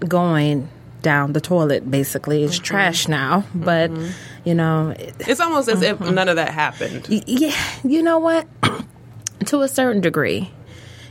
going 0.00 0.68
down 1.02 1.32
the 1.32 1.40
toilet. 1.40 1.88
Basically, 1.90 2.42
it's 2.42 2.56
mm-hmm. 2.56 2.64
trash 2.64 3.08
now. 3.08 3.44
But 3.54 3.90
mm-hmm. 3.90 4.10
you 4.44 4.54
know, 4.54 4.90
it- 4.90 5.14
It's 5.20 5.40
almost 5.40 5.68
as 5.68 5.82
if 5.82 5.98
mm-hmm. 5.98 6.14
none 6.14 6.28
of 6.28 6.36
that 6.36 6.50
happened. 6.50 7.06
Yeah, 7.08 7.54
you 7.84 8.02
know 8.02 8.18
what? 8.18 8.46
to 9.46 9.60
a 9.62 9.68
certain 9.68 10.00
degree, 10.00 10.50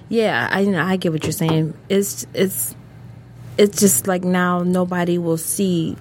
yeah, 0.09 0.49
I 0.51 0.61
you 0.61 0.71
know 0.71 0.83
I 0.83 0.97
get 0.97 1.11
what 1.11 1.23
you're 1.23 1.31
saying. 1.31 1.73
It's 1.89 2.25
it's 2.33 2.75
it's 3.57 3.79
just 3.79 4.07
like 4.07 4.23
now 4.23 4.63
nobody 4.63 5.17
will 5.17 5.37
see 5.37 5.95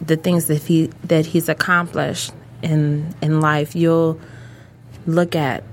the 0.00 0.16
things 0.16 0.46
that 0.46 0.62
he 0.62 0.86
that 1.04 1.26
he's 1.26 1.48
accomplished 1.48 2.32
in 2.62 3.14
in 3.20 3.40
life. 3.40 3.74
You'll 3.74 4.20
look 5.06 5.34
at 5.36 5.64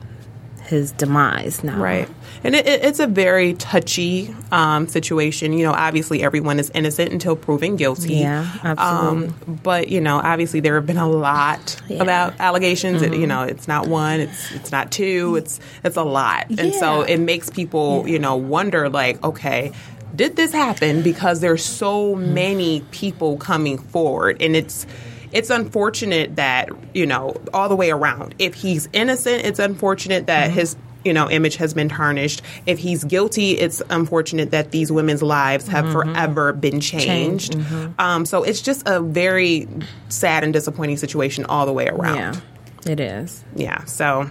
his 0.64 0.92
demise 0.92 1.64
now, 1.64 1.78
Right. 1.78 2.10
And 2.44 2.56
it, 2.56 2.68
it, 2.68 2.84
it's 2.84 3.00
a 3.00 3.08
very 3.08 3.54
touchy 3.54 4.36
um, 4.52 4.88
situation. 4.88 5.54
You 5.54 5.66
know, 5.66 5.72
obviously 5.72 6.22
everyone 6.24 6.60
is 6.60 6.70
innocent 6.72 7.12
until 7.12 7.36
proven 7.36 7.76
guilty. 7.78 8.16
Yeah, 8.16 8.48
absolutely. 8.64 9.28
Um, 9.30 9.60
but 9.64 9.88
you 9.90 10.02
know, 10.02 10.18
obviously 10.18 10.60
there 10.60 10.76
have 10.76 10.86
been 10.86 10.98
a 10.98 11.10
lot 11.10 11.82
Yeah. 11.88 11.94
Mm-hmm. 11.96 12.02
about 12.02 12.34
allegations. 12.40 13.02
It, 13.02 13.14
you 13.16 13.28
know, 13.28 13.44
it's 13.44 13.68
not 13.68 13.88
one, 13.88 14.20
it's 14.20 14.52
it's 14.52 14.72
not 14.72 14.92
two, 14.92 15.36
it's 15.38 15.60
it's 15.84 15.96
a 15.98 16.04
lot, 16.04 16.48
and 16.50 16.74
so 16.74 17.02
it 17.02 17.18
makes 17.18 17.50
people 17.50 18.08
you 18.08 18.20
know 18.20 18.36
wonder 18.36 18.90
like, 18.90 19.24
okay. 19.24 19.72
Did 20.16 20.36
this 20.36 20.52
happen 20.52 21.02
because 21.02 21.40
there's 21.40 21.66
so 21.66 22.16
Mm-hmm. 22.16 22.34
many 22.36 22.82
people 22.92 23.38
coming 23.38 23.80
forward 23.80 24.40
and 24.44 24.56
it's 24.56 24.86
it's 25.32 25.50
unfortunate 25.50 26.36
that, 26.36 26.70
you 26.94 27.08
know, 27.08 27.36
all 27.52 27.68
the 27.68 27.76
way 27.76 27.90
around. 27.90 28.36
If 28.38 28.54
he's 28.54 28.88
innocent, 28.94 29.44
it's 29.46 29.58
unfortunate 29.58 30.28
that 30.28 30.50
Mm-hmm. 30.52 30.60
his 30.60 30.76
you 31.06 31.14
know, 31.14 31.30
image 31.30 31.56
has 31.58 31.74
been 31.74 31.90
tarnished. 31.90 32.42
If 32.66 32.80
he's 32.80 33.04
guilty, 33.04 33.52
it's 33.52 33.82
unfortunate 33.90 34.52
that 34.52 34.72
these 34.72 34.92
women's 34.92 35.22
lives 35.24 35.68
have 35.68 35.86
Mm-hmm. 35.86 36.14
forever 36.14 36.54
been 36.54 36.80
changed. 36.80 37.56
Um, 38.00 38.26
so 38.26 38.44
it's 38.44 38.62
just 38.62 38.84
a 38.88 39.00
very 39.02 39.68
sad 40.10 40.44
and 40.44 40.54
disappointing 40.54 40.98
situation 40.98 41.46
all 41.46 41.66
the 41.66 41.74
way 41.74 41.88
around. 41.88 42.16
Yeah, 42.86 42.92
it 42.92 43.00
is. 43.00 43.44
Yeah, 43.56 43.84
so 43.86 44.30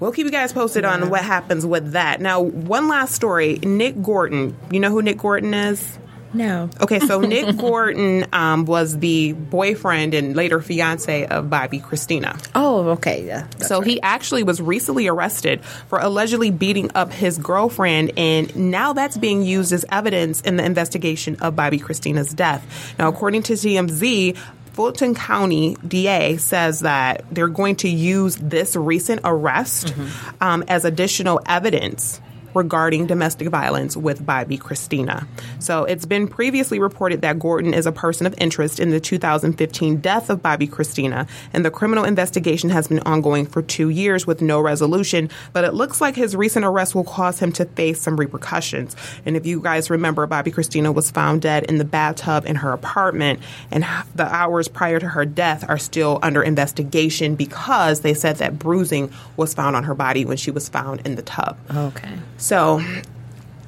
we'll 0.00 0.12
keep 0.12 0.24
you 0.26 0.32
guys 0.32 0.52
posted 0.52 0.84
on 0.84 1.10
what 1.10 1.22
happens 1.22 1.64
with 1.64 1.92
that. 1.92 2.20
Now, 2.20 2.40
one 2.40 2.88
last 2.88 3.14
story 3.14 3.58
Nick 3.62 4.02
Gordon. 4.02 4.56
You 4.70 4.80
know 4.80 4.90
who 4.90 5.02
Nick 5.02 5.18
Gordon 5.18 5.54
is? 5.54 5.98
No, 6.32 6.70
Okay, 6.80 7.00
so 7.00 7.20
Nick 7.20 7.56
Gordon 7.58 8.26
um, 8.32 8.64
was 8.64 8.98
the 8.98 9.32
boyfriend 9.32 10.14
and 10.14 10.36
later 10.36 10.60
fiance 10.60 11.26
of 11.26 11.46
Bobbi 11.46 11.82
Kristina. 11.82 12.40
oh, 12.54 12.90
okay, 12.90 13.26
yeah. 13.26 13.48
So 13.58 13.80
he 13.80 14.00
actually 14.00 14.42
was 14.42 14.60
recently 14.60 15.08
arrested 15.08 15.64
for 15.88 15.98
allegedly 15.98 16.50
beating 16.50 16.90
up 16.94 17.12
his 17.12 17.38
girlfriend, 17.38 18.12
and 18.16 18.54
now 18.54 18.92
that's 18.92 19.16
being 19.16 19.42
used 19.42 19.72
as 19.72 19.84
evidence 19.90 20.40
in 20.42 20.56
the 20.56 20.64
investigation 20.64 21.36
of 21.40 21.54
Bobbi 21.54 21.80
Kristina's 21.80 22.32
death. 22.32 22.94
Now, 22.98 23.08
according 23.08 23.42
to 23.44 23.54
TMZ, 23.54 24.36
Fulton 24.72 25.14
County 25.14 25.76
DA 25.86 26.36
says 26.36 26.80
that 26.80 27.24
they're 27.30 27.48
going 27.48 27.76
to 27.76 27.88
use 27.88 28.36
this 28.36 28.76
recent 28.76 29.20
arrest 29.24 29.92
um, 30.40 30.64
as 30.68 30.84
additional 30.84 31.40
evidence 31.44 32.20
regarding 32.54 33.06
domestic 33.06 33.48
violence 33.48 33.96
with 33.96 34.24
Bobbi 34.24 34.58
Kristina. 34.58 35.26
So 35.58 35.84
it's 35.84 36.06
been 36.06 36.28
previously 36.28 36.78
reported 36.78 37.22
that 37.22 37.38
Gordon 37.38 37.74
is 37.74 37.86
a 37.86 37.92
person 37.92 38.26
of 38.26 38.34
interest 38.38 38.80
in 38.80 38.90
the 38.90 39.00
2015 39.00 39.96
death 40.00 40.30
of 40.30 40.40
Bobbi 40.42 40.68
Kristina, 40.68 41.28
and 41.52 41.64
the 41.64 41.70
criminal 41.70 42.04
investigation 42.04 42.70
has 42.70 42.88
been 42.88 43.00
ongoing 43.00 43.46
for 43.46 43.62
two 43.62 43.88
years 43.88 44.26
with 44.26 44.40
no 44.40 44.60
resolution. 44.60 45.30
But 45.52 45.64
it 45.64 45.74
looks 45.74 46.00
like 46.00 46.16
his 46.16 46.36
recent 46.36 46.64
arrest 46.64 46.94
will 46.94 47.04
cause 47.04 47.38
him 47.38 47.52
to 47.52 47.64
face 47.64 48.00
some 48.00 48.18
repercussions. 48.18 48.96
And 49.24 49.36
if 49.36 49.46
you 49.46 49.60
guys 49.60 49.90
remember, 49.90 50.26
Bobbi 50.26 50.52
Kristina 50.52 50.94
was 50.94 51.10
found 51.10 51.42
dead 51.42 51.64
in 51.64 51.78
the 51.78 51.84
bathtub 51.84 52.46
in 52.46 52.56
her 52.56 52.72
apartment, 52.72 53.40
and 53.70 53.84
the 54.14 54.26
hours 54.26 54.68
prior 54.68 54.98
to 54.98 55.08
her 55.08 55.24
death 55.24 55.64
are 55.68 55.78
still 55.78 56.18
under 56.22 56.42
investigation 56.42 57.34
because 57.34 58.00
they 58.00 58.14
said 58.14 58.36
that 58.36 58.58
bruising 58.58 59.12
was 59.36 59.54
found 59.54 59.76
on 59.76 59.84
her 59.84 59.94
body 59.94 60.24
when 60.24 60.36
she 60.36 60.50
was 60.50 60.68
found 60.68 61.00
in 61.06 61.16
the 61.16 61.22
tub. 61.22 61.56
Okay. 61.74 62.18
So 62.40 62.80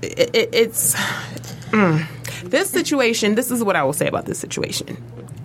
it, 0.00 0.34
it, 0.34 0.48
it's 0.52 0.94
mm. 1.70 2.04
this 2.44 2.70
situation. 2.70 3.34
This 3.34 3.50
is 3.50 3.62
what 3.62 3.76
I 3.76 3.84
will 3.84 3.92
say 3.92 4.06
about 4.08 4.24
this 4.24 4.38
situation. 4.38 4.96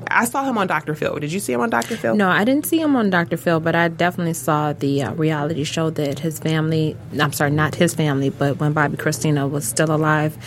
I 0.10 0.24
saw 0.24 0.46
him 0.46 0.57
on 0.57 0.67
Dr. 0.67 0.96
Phil. 0.96 1.19
Did 1.19 1.34
you 1.34 1.39
see 1.41 1.51
him 1.51 1.60
on 1.60 1.69
Dr. 1.69 1.98
Phil? 1.98 2.15
No, 2.15 2.29
I 2.29 2.46
didn't 2.46 2.65
see 2.65 2.79
him 2.79 2.96
on 2.96 3.10
Dr. 3.10 3.36
Phil, 3.36 3.60
but 3.60 3.75
I 3.75 3.89
definitely 3.89 4.34
saw 4.36 4.72
the 4.72 5.03
uh, 5.03 5.13
reality 5.15 5.65
show 5.65 5.89
that 5.89 6.19
his 6.19 6.39
family, 6.39 6.96
I'm 7.19 7.34
sorry, 7.34 7.51
not 7.51 7.75
his 7.75 7.93
family, 7.93 8.29
but 8.29 8.57
when 8.57 8.74
Bobbi 8.74 8.96
Kristina 8.96 9.50
was 9.50 9.67
still 9.67 9.91
alive, 9.91 10.38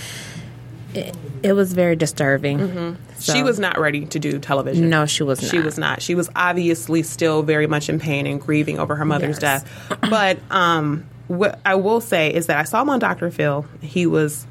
it, 0.94 1.14
it 1.42 1.52
was 1.52 1.74
very 1.74 1.94
disturbing. 1.94 2.96
So- 3.18 3.34
She 3.34 3.42
was 3.42 3.58
not 3.58 3.78
ready 3.78 4.06
to 4.06 4.18
do 4.18 4.38
television. 4.38 4.88
No, 4.88 5.04
she 5.04 5.22
was 5.24 5.40
She 5.46 5.56
not. 5.58 5.64
was 5.66 5.76
not. 5.78 6.02
She 6.02 6.14
was 6.14 6.30
obviously 6.34 7.02
still 7.02 7.42
very 7.42 7.66
much 7.66 7.90
in 7.90 7.98
pain 8.00 8.26
and 8.26 8.40
grieving 8.40 8.78
over 8.78 8.96
her 8.96 9.04
mother's 9.04 9.38
Yes. 9.42 9.62
death. 9.64 9.98
But 10.08 10.38
um, 10.50 11.04
what 11.30 11.60
I 11.64 11.76
will 11.76 12.00
say 12.00 12.32
is 12.34 12.46
that 12.46 12.58
I 12.58 12.64
saw 12.64 12.82
him 12.82 12.90
on 12.90 12.98
Dr. 12.98 13.30
Phil. 13.30 13.64
He 13.80 14.04
was 14.06 14.46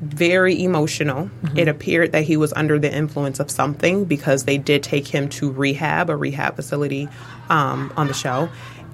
very 0.00 0.62
emotional. 0.62 1.24
Mm-hmm. 1.42 1.58
It 1.58 1.66
appeared 1.68 2.12
that 2.12 2.24
he 2.24 2.36
was 2.36 2.52
under 2.52 2.78
the 2.78 2.94
influence 2.94 3.40
of 3.40 3.50
something 3.50 4.04
because 4.04 4.44
they 4.44 4.58
did 4.58 4.82
take 4.82 5.08
him 5.08 5.28
to 5.30 5.50
rehab, 5.50 6.10
a 6.10 6.16
rehab 6.16 6.56
facility 6.56 7.08
um, 7.48 7.92
on 7.96 8.06
the 8.06 8.14
show. 8.14 8.48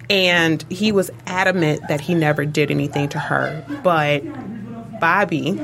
And 0.08 0.64
he 0.70 0.92
was 0.92 1.10
adamant 1.26 1.82
that 1.88 2.00
he 2.00 2.14
never 2.14 2.44
did 2.46 2.70
anything 2.70 3.08
to 3.10 3.18
her. 3.18 3.64
But 3.82 4.22
Bobby, 5.00 5.60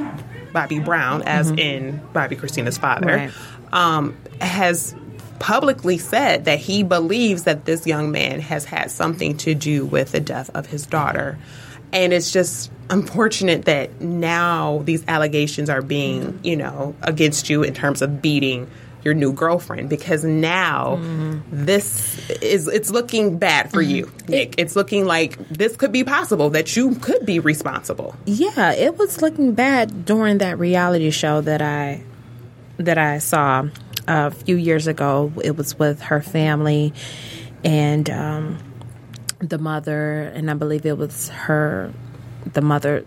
Bobby 0.53 0.81
Brown, 0.81 1.23
as 1.23 1.51
in 1.51 2.01
Bobbi 2.13 2.39
Kristina's 2.39 2.77
father, 2.77 3.07
Mm-hmm. 3.07 3.63
Right. 3.73 3.73
um, 3.73 4.17
has 4.41 4.95
publicly 5.41 5.99
said 5.99 6.45
that 6.45 6.61
he 6.61 6.85
believes 6.85 7.43
that 7.45 7.65
this 7.65 7.87
young 7.87 8.13
man 8.13 8.41
has 8.41 8.65
had 8.65 8.91
something 8.91 9.37
to 9.39 9.55
do 9.55 9.85
with 9.85 10.13
the 10.13 10.21
death 10.21 10.51
of 10.55 10.67
his 10.67 10.87
daughter. 10.87 11.37
And 11.93 12.13
it's 12.13 12.31
just 12.31 12.71
unfortunate 12.91 13.65
that 13.65 14.01
now 14.01 14.83
these 14.85 15.03
allegations 15.09 15.69
are 15.69 15.83
being, 15.83 16.39
you 16.45 16.55
know, 16.55 16.95
against 17.03 17.51
you 17.51 17.65
in 17.65 17.75
terms 17.75 18.03
of 18.03 18.23
beating 18.23 18.71
your 19.03 19.15
new 19.15 19.33
girlfriend 19.33 19.89
because 19.89 20.25
now 20.25 21.01
this 21.51 22.29
is 22.43 22.69
it's 22.69 22.91
looking 22.91 23.39
bad 23.39 23.71
for 23.71 23.81
you, 23.81 24.07
mm-hmm. 24.07 24.31
Nick. 24.31 24.55
It's 24.59 24.77
looking 24.77 25.07
like 25.07 25.39
this 25.49 25.75
could 25.75 25.91
be 25.91 26.05
possible 26.05 26.51
that 26.51 26.77
you 26.77 26.95
could 26.97 27.25
be 27.25 27.39
responsible. 27.39 28.15
Yeah, 28.27 28.73
it 28.75 28.99
was 28.99 29.23
looking 29.23 29.55
bad 29.55 30.05
during 30.05 30.39
that 30.39 30.59
reality 30.59 31.11
show 31.11 31.41
that 31.41 31.63
I 31.63 32.03
that 32.77 32.99
I 32.99 33.19
saw 33.19 33.69
a 34.13 34.31
few 34.31 34.57
years 34.57 34.87
ago. 34.87 35.33
It 35.43 35.57
was 35.57 35.79
with 35.79 36.01
her 36.03 36.21
family 36.21 36.93
and 37.65 38.09
um, 38.11 38.59
the 39.39 39.59
mother, 39.59 40.23
and 40.35 40.51
I 40.51 40.55
believe 40.55 40.85
it 40.87 40.99
was 40.99 41.29
her, 41.31 41.93
the 42.53 42.61
mother, 42.61 43.05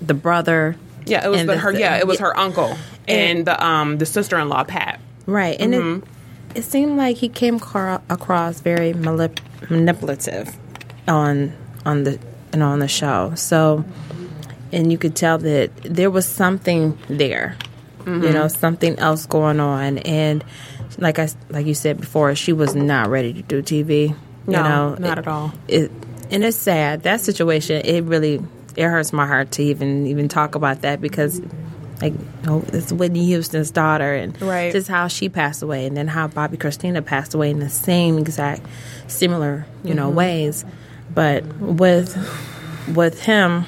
the 0.00 0.14
brother. 0.14 0.76
Yeah, 1.06 1.24
it 1.24 1.28
was 1.28 1.40
and 1.40 1.48
the, 1.48 1.54
the- 1.54 1.58
her. 1.60 1.72
Yeah, 1.72 1.96
it 1.98 2.06
was 2.06 2.18
yeah. 2.18 2.26
her 2.26 2.36
uncle 2.38 2.76
and 3.08 3.46
the 3.46 3.64
um 3.64 3.98
the 3.98 4.06
sister 4.06 4.38
in 4.38 4.48
law 4.48 4.64
Pat. 4.64 5.00
Right, 5.26 5.56
and 5.60 5.72
Mm-hmm. 5.74 6.02
it 6.56 6.58
it 6.58 6.64
seemed 6.64 6.96
like 6.96 7.16
he 7.18 7.28
came 7.28 7.58
cro- 7.60 8.00
across 8.08 8.60
very 8.60 8.92
malip- 8.92 9.38
manipulative 9.70 10.56
on 11.08 11.52
on 11.84 12.04
the 12.04 12.18
and 12.52 12.62
on 12.62 12.78
the 12.80 12.88
show. 12.88 13.32
So, 13.36 13.84
and 14.72 14.90
you 14.90 14.98
could 14.98 15.14
tell 15.14 15.38
that 15.38 15.70
there 15.84 16.10
was 16.10 16.26
something 16.26 16.98
there, 17.08 17.56
Mm-hmm. 18.06 18.22
you 18.24 18.32
know, 18.32 18.48
something 18.48 18.98
else 18.98 19.26
going 19.26 19.58
on. 19.60 19.98
And 19.98 20.44
like 20.98 21.18
I 21.18 21.28
like 21.50 21.66
you 21.66 21.74
said 21.74 22.00
before, 22.00 22.34
she 22.36 22.52
was 22.52 22.74
not 22.74 23.10
ready 23.10 23.32
to 23.34 23.42
do 23.42 23.62
TV. 23.62 24.14
No, 24.46 24.58
you 24.58 24.64
know, 24.64 24.94
not 24.94 25.18
It- 25.18 25.22
at 25.22 25.28
all. 25.28 25.52
It 25.68 25.90
and 26.30 26.44
it's 26.44 26.56
sad 26.56 27.02
that 27.02 27.20
situation. 27.20 27.82
It 27.84 28.04
really 28.04 28.40
it 28.76 28.84
hurts 28.84 29.12
my 29.12 29.26
heart 29.26 29.50
to 29.52 29.62
even 29.62 30.06
even 30.06 30.28
talk 30.28 30.54
about 30.54 30.82
that 30.82 31.00
because. 31.00 31.40
Like 31.98 32.12
oh, 32.46 32.62
it's 32.74 32.92
Whitney 32.92 33.24
Houston's 33.24 33.70
daughter, 33.70 34.12
and 34.14 34.38
Right. 34.42 34.70
just 34.70 34.86
how 34.86 35.08
she 35.08 35.30
passed 35.30 35.62
away, 35.62 35.86
and 35.86 35.96
then 35.96 36.08
how 36.08 36.28
Bobbi 36.28 36.58
Kristina 36.58 37.02
passed 37.02 37.32
away 37.32 37.48
in 37.50 37.58
the 37.58 37.70
same 37.70 38.18
exact, 38.18 38.60
similar, 39.06 39.64
you 39.82 39.94
know, 39.94 40.08
Mm-hmm. 40.08 40.16
ways. 40.18 40.64
But 41.14 41.46
with 41.56 42.14
with 42.94 43.22
him, 43.22 43.64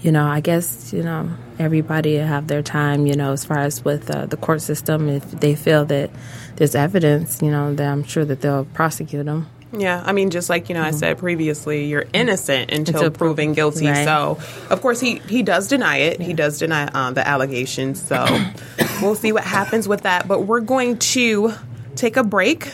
you 0.00 0.10
know, 0.10 0.26
I 0.26 0.40
guess 0.40 0.92
you 0.92 1.04
know 1.04 1.30
everybody 1.60 2.16
have 2.16 2.48
their 2.48 2.62
time. 2.62 3.06
You 3.06 3.14
know, 3.14 3.32
as 3.32 3.44
far 3.44 3.58
as 3.58 3.84
with 3.84 4.10
uh, 4.10 4.26
the 4.26 4.36
court 4.36 4.62
system, 4.62 5.08
if 5.08 5.30
they 5.30 5.54
feel 5.54 5.84
that 5.86 6.10
there's 6.56 6.74
evidence, 6.74 7.40
you 7.42 7.50
know, 7.50 7.74
then 7.74 7.90
I'm 7.90 8.04
sure 8.04 8.24
that 8.24 8.40
they'll 8.40 8.64
prosecute 8.64 9.24
them. 9.26 9.48
Yeah, 9.72 10.02
I 10.04 10.10
mean, 10.12 10.30
just 10.30 10.50
like 10.50 10.68
you 10.68 10.74
know, 10.74 10.82
I 10.82 10.90
said 10.90 11.18
previously, 11.18 11.84
you're 11.86 12.06
innocent 12.12 12.72
until, 12.72 12.96
Until 12.96 13.10
proven 13.12 13.52
guilty. 13.52 13.86
right. 13.86 14.04
So, 14.04 14.38
of 14.68 14.80
course, 14.80 14.98
he 14.98 15.20
he 15.28 15.44
does 15.44 15.68
deny 15.68 15.98
it. 15.98 16.20
He 16.20 16.32
does 16.32 16.58
deny 16.58 16.86
um, 16.88 17.14
the 17.14 17.26
allegations. 17.26 18.02
So, 18.02 18.26
we'll 19.02 19.14
see 19.14 19.30
what 19.30 19.44
happens 19.44 19.86
with 19.86 20.02
that. 20.02 20.26
But 20.26 20.40
we're 20.40 20.60
going 20.60 20.98
to 20.98 21.52
take 21.94 22.16
a 22.16 22.24
break, 22.24 22.72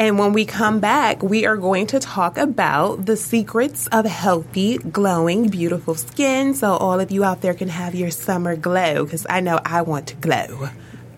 And 0.00 0.16
when 0.16 0.32
we 0.32 0.44
come 0.44 0.78
back, 0.78 1.22
we 1.24 1.44
are 1.44 1.56
going 1.56 1.88
to 1.88 1.98
talk 1.98 2.38
about 2.38 3.04
the 3.06 3.16
secrets 3.16 3.88
of 3.88 4.04
healthy, 4.04 4.78
glowing, 4.78 5.48
beautiful 5.48 5.96
skin 5.96 6.54
so 6.54 6.76
all 6.76 7.00
of 7.00 7.10
you 7.10 7.24
out 7.24 7.40
there 7.40 7.52
can 7.54 7.68
have 7.68 7.96
your 7.96 8.10
summer 8.12 8.54
glow 8.54 9.04
because 9.04 9.26
I 9.28 9.40
know 9.40 9.58
I 9.64 9.82
want 9.82 10.06
to 10.08 10.14
glow. 10.16 10.68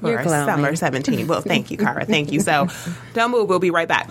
For 0.01 0.09
You're 0.09 0.23
glowing. 0.23 0.47
summer 0.47 0.75
17. 0.75 1.27
Well, 1.27 1.43
thank 1.43 1.71
you, 1.71 1.77
Cara. 1.77 2.07
Thank 2.07 2.33
you. 2.33 2.41
So 2.41 2.69
don't 3.13 3.31
move. 3.31 3.51
We'll 3.51 3.59
be 3.59 3.71
right 3.71 3.87
back. 3.87 4.09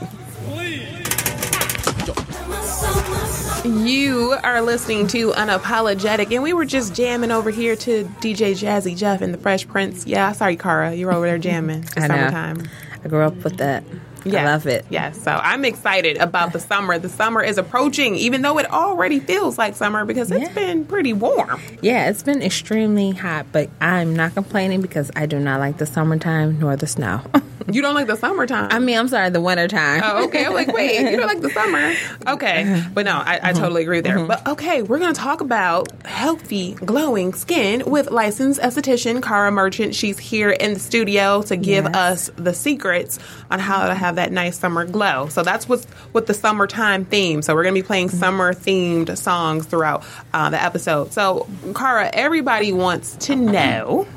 You 3.65 4.35
are 4.43 4.61
listening 4.61 5.07
to 5.07 5.31
Unapologetic, 5.31 6.31
and 6.33 6.43
we 6.43 6.53
were 6.53 6.65
just 6.65 6.95
jamming 6.95 7.31
over 7.31 7.49
here 7.49 7.75
to 7.75 8.03
DJ 8.21 8.51
Jazzy 8.51 8.95
Jeff 8.95 9.21
and 9.21 9.33
the 9.33 9.37
Fresh 9.37 9.67
Prince. 9.67 10.05
Yeah, 10.05 10.31
sorry, 10.31 10.55
Cara, 10.55 10.93
You're 10.93 11.11
over 11.11 11.25
there 11.25 11.37
jamming. 11.39 11.83
It's 11.83 11.97
I 11.97 12.01
know. 12.01 12.15
summertime. 12.15 12.69
I 13.03 13.07
grew 13.07 13.23
up 13.23 13.43
with 13.43 13.57
that. 13.57 13.83
I 14.25 14.45
love 14.45 14.67
it. 14.67 14.85
Yes. 14.89 15.21
So 15.21 15.31
I'm 15.31 15.65
excited 15.65 16.17
about 16.17 16.53
the 16.53 16.59
summer. 16.59 16.97
The 16.99 17.09
summer 17.09 17.41
is 17.43 17.57
approaching, 17.57 18.15
even 18.15 18.41
though 18.41 18.57
it 18.59 18.71
already 18.71 19.19
feels 19.19 19.57
like 19.57 19.75
summer 19.75 20.05
because 20.05 20.31
it's 20.31 20.47
Yeah. 20.49 20.53
been 20.53 20.85
pretty 20.85 21.13
warm. 21.13 21.59
Yeah, 21.81 22.09
it's 22.09 22.23
been 22.23 22.41
extremely 22.41 23.11
hot, 23.11 23.47
but 23.51 23.69
I'm 23.81 24.15
not 24.15 24.33
complaining 24.33 24.81
because 24.81 25.11
I 25.15 25.25
do 25.25 25.39
not 25.39 25.59
like 25.59 25.77
the 25.77 25.85
summertime 25.85 26.59
nor 26.59 26.75
the 26.75 26.87
snow. 26.87 27.21
You 27.71 27.83
don't 27.83 27.93
like 27.93 28.07
the 28.07 28.15
summertime. 28.15 28.69
I 28.71 28.79
mean, 28.79 28.97
I'm 28.97 29.07
sorry, 29.09 29.29
the 29.29 29.41
wintertime. 29.41 30.01
Oh, 30.03 30.25
okay. 30.25 30.43
I'm 30.43 30.55
like, 30.55 30.73
wait, 30.73 31.11
you 31.11 31.17
don't 31.17 31.27
like 31.27 31.41
the 31.41 31.51
summer. 31.51 31.93
Okay. 32.27 32.83
But 32.95 33.05
no, 33.05 33.11
I, 33.11 33.39
I 33.43 33.53
totally 33.53 33.83
agree 33.83 34.01
there. 34.01 34.17
Mm-hmm. 34.17 34.27
But 34.27 34.47
okay, 34.47 34.81
we're 34.81 34.97
going 34.97 35.13
to 35.13 35.19
talk 35.19 35.41
about 35.41 35.91
healthy, 36.03 36.73
glowing 36.73 37.33
skin 37.33 37.83
with 37.85 38.09
licensed 38.09 38.59
esthetician 38.59 39.21
Cara 39.21 39.51
Merchant. 39.51 39.93
She's 39.93 40.17
here 40.17 40.49
in 40.49 40.73
the 40.73 40.79
studio 40.79 41.43
to 41.43 41.55
give 41.57 41.85
Yes. 41.85 41.95
us 41.95 42.31
the 42.37 42.53
secrets 42.55 43.19
on 43.51 43.59
how 43.59 43.85
to 43.87 43.93
have 43.93 44.08
that 44.15 44.31
nice 44.31 44.59
summer 44.59 44.85
glow. 44.85 45.27
So 45.29 45.43
that's 45.43 45.67
what's 45.67 45.87
with 46.13 46.27
the 46.27 46.33
summertime 46.33 47.05
theme. 47.05 47.41
So 47.41 47.53
we're 47.55 47.63
going 47.63 47.75
to 47.75 47.81
be 47.81 47.85
playing 47.85 48.09
summer 48.09 48.53
themed 48.53 49.17
songs 49.17 49.65
throughout 49.65 50.05
uh, 50.33 50.49
the 50.49 50.61
episode. 50.61 51.13
So, 51.13 51.47
Cara, 51.75 52.09
everybody 52.13 52.71
wants 52.71 53.15
to 53.27 53.35
know 53.35 54.07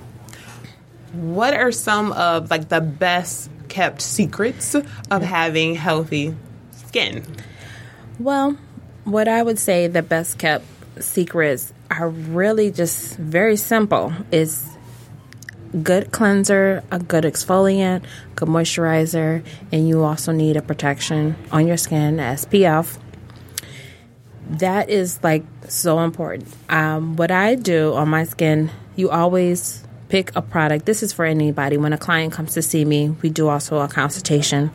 what 1.13 1.55
are 1.55 1.73
some 1.73 2.13
of 2.13 2.51
like 2.51 2.69
the 2.69 2.81
best 2.81 3.51
kept 3.69 4.03
secrets 4.03 4.75
of 4.75 5.23
having 5.23 5.75
healthy 5.75 6.35
skin? 6.73 7.25
Well, 8.19 8.59
what 9.05 9.29
I 9.29 9.43
would 9.43 9.59
say 9.59 9.87
the 9.87 10.03
best 10.03 10.39
kept 10.39 10.65
secrets 11.01 11.73
are 11.91 12.09
really 12.09 12.71
just 12.71 13.17
very 13.17 13.57
simple. 13.57 14.13
Is 14.31 14.72
good 15.83 16.13
cleanser, 16.13 16.83
a 16.91 16.99
good 16.99 17.25
exfoliant, 17.25 18.05
good 18.37 18.49
moisturizer, 18.49 19.45
and 19.71 19.89
you 19.89 20.05
also 20.05 20.33
need 20.33 20.57
a 20.57 20.63
protection 20.63 21.37
on 21.51 21.67
your 21.67 21.77
skin, 21.77 22.17
SPF. 22.17 22.99
That 24.51 24.91
is 24.91 25.23
like 25.23 25.45
so 25.69 26.01
important. 26.01 26.49
Um, 26.69 27.17
what 27.17 27.31
I 27.31 27.55
do 27.55 27.95
on 27.95 28.09
my 28.09 28.25
skin, 28.25 28.71
you 28.97 29.11
always 29.11 29.83
pick 30.09 30.35
a 30.37 30.43
product. 30.43 30.85
This 30.85 31.03
is 31.03 31.13
for 31.13 31.25
anybody. 31.25 31.79
When 31.79 31.93
a 31.93 31.99
client 31.99 32.33
comes 32.35 32.53
to 32.55 32.63
see 32.63 32.85
me, 32.85 33.11
we 33.23 33.31
do 33.31 33.49
also 33.49 33.79
a 33.79 33.89
consultation 33.89 34.71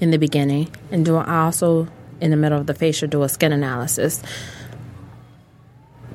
in 0.00 0.10
the 0.10 0.18
beginning 0.18 0.68
and 0.90 1.04
do 1.04 1.16
also 1.16 1.86
in 2.20 2.30
the 2.30 2.36
middle 2.36 2.58
of 2.58 2.66
the 2.66 2.74
facial 2.74 3.08
do 3.08 3.22
a 3.22 3.28
skin 3.28 3.52
analysis 3.52 4.22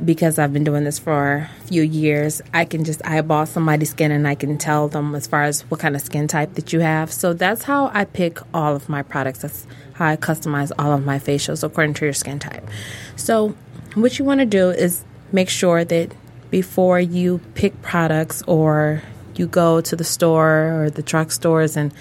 because 0.04 0.40
I've 0.40 0.54
been 0.54 0.64
doing 0.64 0.84
this 0.84 1.00
for 1.00 1.50
a 1.64 1.68
few 1.68 1.84
years, 1.84 2.42
I 2.54 2.66
can 2.66 2.84
just 2.84 3.02
eyeball 3.06 3.46
somebody's 3.46 3.92
skin 3.92 4.12
and 4.12 4.28
I 4.28 4.36
can 4.36 4.58
tell 4.58 4.88
them 4.88 5.14
as 5.16 5.28
far 5.28 5.44
as 5.44 5.62
what 5.64 5.80
kind 5.80 5.96
of 5.96 6.02
skin 6.02 6.28
type 6.28 6.56
that 6.56 6.74
you 6.74 6.80
have. 6.80 7.12
So 7.12 7.34
that's 7.34 7.64
how 7.64 7.92
I 7.94 8.06
pick 8.06 8.40
all 8.54 8.76
of 8.76 8.90
my 8.90 9.04
products. 9.04 9.40
That's 9.40 9.68
how 9.94 10.08
I 10.08 10.18
customize 10.18 10.72
all 10.80 10.92
of 10.92 11.06
my 11.06 11.20
facials 11.20 11.64
according 11.64 11.94
to 11.96 12.06
your 12.06 12.14
skin 12.14 12.40
type. 12.40 12.68
So 13.16 13.56
what 13.94 14.18
you 14.18 14.26
want 14.26 14.40
to 14.40 14.46
do 14.46 14.70
is 14.70 15.04
make 15.32 15.50
sure 15.50 15.84
that 15.86 16.14
before 16.50 17.00
you 17.00 17.40
pick 17.56 17.82
products 17.82 18.42
or 18.48 19.04
you 19.36 19.48
go 19.48 19.82
to 19.82 19.96
the 19.96 20.04
store 20.04 20.84
or 20.84 20.90
the 20.90 21.04
drugstores 21.04 21.78
and 21.78 21.94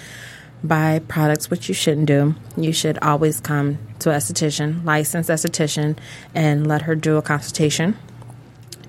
buy 0.63 0.99
products, 1.07 1.49
which 1.49 1.67
you 1.67 1.73
shouldn't 1.73 2.07
do. 2.07 2.35
You 2.55 2.73
should 2.73 2.97
always 2.99 3.39
come 3.39 3.79
to 3.99 4.11
an 4.11 4.17
esthetician, 4.17 4.85
licensed 4.85 5.29
esthetician, 5.29 5.97
and 6.35 6.67
let 6.67 6.83
her 6.83 6.95
do 6.95 7.17
a 7.17 7.21
consultation 7.21 7.97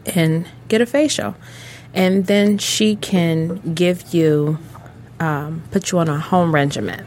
and 0.07 0.47
get 0.69 0.81
a 0.81 0.87
facial. 0.87 1.35
And 1.95 2.27
then 2.27 2.59
she 2.59 2.97
can 2.97 3.75
give 3.75 4.15
you, 4.15 4.59
um, 5.21 5.63
put 5.71 5.91
you 5.93 5.99
on 5.99 6.09
a 6.09 6.19
home 6.19 6.55
regimen. 6.55 7.05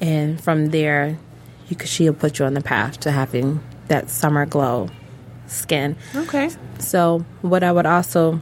And 0.00 0.42
from 0.42 0.66
there, 0.66 1.18
you 1.68 1.76
could, 1.76 1.88
she'll 1.88 2.12
put 2.12 2.38
you 2.38 2.44
on 2.44 2.54
the 2.54 2.60
path 2.60 3.00
to 3.00 3.10
having 3.10 3.60
that 3.88 4.10
summer 4.10 4.46
glow 4.46 4.88
skin. 5.46 5.96
Okay. 6.14 6.50
So, 6.78 7.24
what 7.40 7.62
I 7.62 7.72
would 7.72 7.86
also 7.86 8.40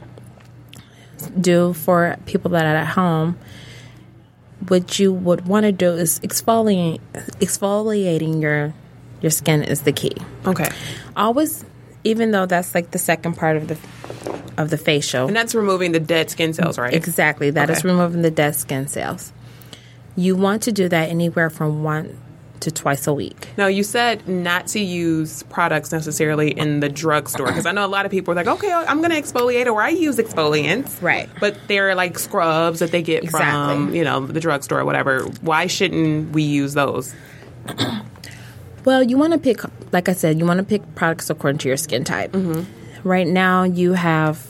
do 1.39 1.73
for 1.73 2.17
people 2.25 2.51
that 2.51 2.65
are 2.65 2.75
at 2.77 2.87
home, 2.87 3.37
what 4.67 4.99
you 4.99 5.11
would 5.13 5.47
want 5.47 5.65
to 5.65 5.71
do 5.71 5.91
is 5.91 6.19
exfoliate, 6.21 6.99
exfoliating 7.39 8.41
your 8.41 8.73
your 9.21 9.29
skin 9.31 9.63
is 9.63 9.81
the 9.81 9.91
key. 9.91 10.15
Okay. 10.45 10.69
Always, 11.15 11.63
even 12.03 12.31
though 12.31 12.45
that's 12.47 12.73
like 12.73 12.91
the 12.91 12.97
second 12.97 13.35
part 13.37 13.57
of 13.57 13.67
the 13.67 13.77
of 14.57 14.69
the 14.69 14.77
facial, 14.77 15.27
And 15.27 15.35
that's 15.35 15.55
removing 15.55 15.91
the 15.91 15.99
dead 15.99 16.29
skin 16.29 16.53
cells, 16.53 16.77
right? 16.77 16.93
exactly 16.93 17.49
that 17.51 17.69
is 17.69 17.79
Okay. 17.79 17.89
removing 17.89 18.21
the 18.21 18.31
dead 18.31 18.55
skin 18.55 18.87
cells. 18.87 19.31
You 20.15 20.35
want 20.35 20.63
to 20.63 20.71
do 20.71 20.89
that 20.89 21.09
anywhere 21.09 21.49
from 21.49 21.83
one 21.83 22.17
to 22.61 22.71
twice 22.71 23.07
a 23.07 23.13
week. 23.13 23.49
Now, 23.57 23.67
you 23.67 23.83
said 23.83 24.27
not 24.27 24.67
to 24.67 24.79
use 24.79 25.43
products 25.43 25.91
necessarily 25.91 26.51
in 26.51 26.79
the 26.79 26.89
drugstore 26.89 27.47
because 27.47 27.65
I 27.65 27.71
know 27.71 27.85
a 27.85 27.87
lot 27.87 28.05
of 28.05 28.11
people 28.11 28.31
are 28.31 28.35
like, 28.35 28.47
okay, 28.47 28.71
I'm 28.71 28.99
going 28.99 29.11
to 29.11 29.21
exfoliate 29.21 29.65
or 29.65 29.81
I 29.81 29.89
use 29.89 30.17
exfoliants. 30.17 31.01
Right. 31.01 31.29
But 31.39 31.57
they're 31.67 31.95
like 31.95 32.17
scrubs 32.17 32.79
that 32.79 32.91
they 32.91 33.01
get 33.01 33.29
from, 33.29 33.93
you 33.93 34.03
know, 34.03 34.25
the 34.25 34.39
drugstore 34.39 34.79
or 34.79 34.85
whatever. 34.85 35.23
Why 35.41 35.67
shouldn't 35.67 36.31
we 36.31 36.43
use 36.43 36.73
those? 36.73 37.13
Well, 38.83 39.03
you 39.03 39.17
want 39.17 39.33
to 39.33 39.39
pick, 39.39 39.61
like 39.93 40.09
I 40.09 40.13
said, 40.13 40.39
you 40.39 40.45
want 40.45 40.57
to 40.57 40.63
pick 40.63 40.95
products 40.95 41.29
according 41.29 41.59
to 41.59 41.67
your 41.67 41.77
skin 41.77 42.03
type. 42.03 42.31
Mm-hmm. 42.31 43.07
Right 43.07 43.27
now, 43.27 43.63
you 43.63 43.93
have 43.93 44.43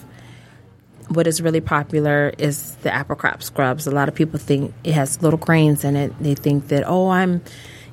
what 1.09 1.27
is 1.27 1.41
really 1.41 1.59
popular 1.59 2.33
is 2.37 2.75
the 2.77 2.97
apricot 2.97 3.43
scrubs. 3.43 3.87
A 3.87 3.91
lot 3.91 4.07
of 4.07 4.15
people 4.15 4.39
think 4.39 4.73
it 4.85 4.93
has 4.93 5.21
little 5.21 5.37
grains 5.37 5.83
in 5.83 5.97
it. 5.97 6.13
They 6.21 6.35
think 6.35 6.69
that, 6.69 6.83
oh, 6.87 7.09
I'm, 7.09 7.41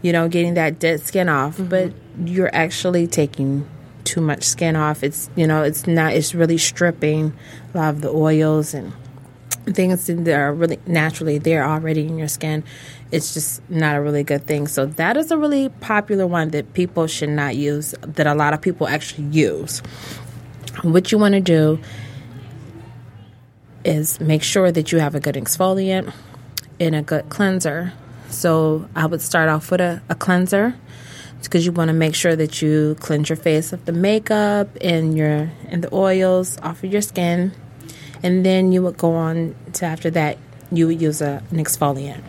you 0.03 0.13
know, 0.13 0.29
getting 0.29 0.55
that 0.55 0.79
dead 0.79 1.01
skin 1.01 1.29
off, 1.29 1.57
mm-hmm. 1.57 1.69
but 1.69 1.93
you're 2.25 2.55
actually 2.55 3.07
taking 3.07 3.69
too 4.05 4.21
much 4.21 4.43
skin 4.45 4.77
off. 4.77 5.03
It's, 5.03 5.29
you 5.37 5.47
know, 5.47 5.63
it's 5.63 5.87
not, 5.87 6.15
it's 6.15 6.35
really 6.35 6.59
stripping 6.59 7.37
a 7.75 7.79
lot 7.79 7.95
of 7.95 8.01
the 8.01 8.11
oils 8.11 8.75
and 8.75 8.93
things 9.67 10.07
that 10.07 10.29
are 10.29 10.53
really 10.53 10.79
naturally 10.87 11.39
there 11.39 11.65
already 11.65 12.07
in 12.07 12.19
your 12.19 12.29
skin. 12.29 12.65
It's 13.11 13.35
just 13.35 13.69
not 13.71 13.97
a 13.97 14.01
really 14.01 14.25
good 14.25 14.47
thing. 14.47 14.67
So 14.67 14.87
that 14.87 15.17
is 15.17 15.31
a 15.31 15.39
really 15.39 15.69
popular 15.69 16.27
one 16.27 16.51
that 16.51 16.73
people 16.75 17.07
should 17.07 17.31
not 17.31 17.57
use 17.57 17.95
that 18.03 18.27
a 18.27 18.35
lot 18.35 18.55
of 18.55 18.63
people 18.63 18.89
actually 18.89 19.25
use. 19.25 19.81
What 20.83 21.11
you 21.13 21.19
want 21.19 21.35
to 21.35 21.41
do 21.41 21.79
is 23.85 24.21
make 24.21 24.43
sure 24.43 24.71
that 24.71 24.93
you 24.93 24.99
have 25.01 25.15
a 25.15 25.21
good 25.21 25.35
exfoliant 25.35 26.13
and 26.81 26.95
a 26.95 27.03
good 27.03 27.29
cleanser 27.29 27.93
so 28.29 28.89
i 28.95 29.05
would 29.07 29.23
start 29.23 29.49
off 29.49 29.71
with 29.71 29.81
a, 29.81 30.03
a 30.09 30.15
cleanser 30.15 30.75
because 31.49 31.65
you 31.65 31.73
want 31.73 31.89
to 31.89 31.95
make 31.95 32.15
sure 32.15 32.37
that 32.37 32.61
you 32.61 32.97
cleanse 33.01 33.29
your 33.29 33.37
face 33.37 33.73
of 33.73 33.85
the 33.85 33.93
makeup 33.93 34.69
and 34.81 35.17
your 35.17 35.51
and 35.69 35.83
the 35.83 35.95
oils 35.95 36.59
off 36.61 36.83
of 36.85 36.93
your 36.93 37.03
skin. 37.03 37.53
And 38.23 38.45
then 38.45 38.73
you 38.73 38.83
would 38.83 38.97
go 38.97 39.15
on 39.15 39.55
to 39.75 39.87
after 39.87 40.11
that 40.11 40.39
you 40.71 40.87
would 40.87 41.01
use 41.01 41.23
a, 41.23 41.43
an 41.51 41.57
exfoliant. 41.57 42.23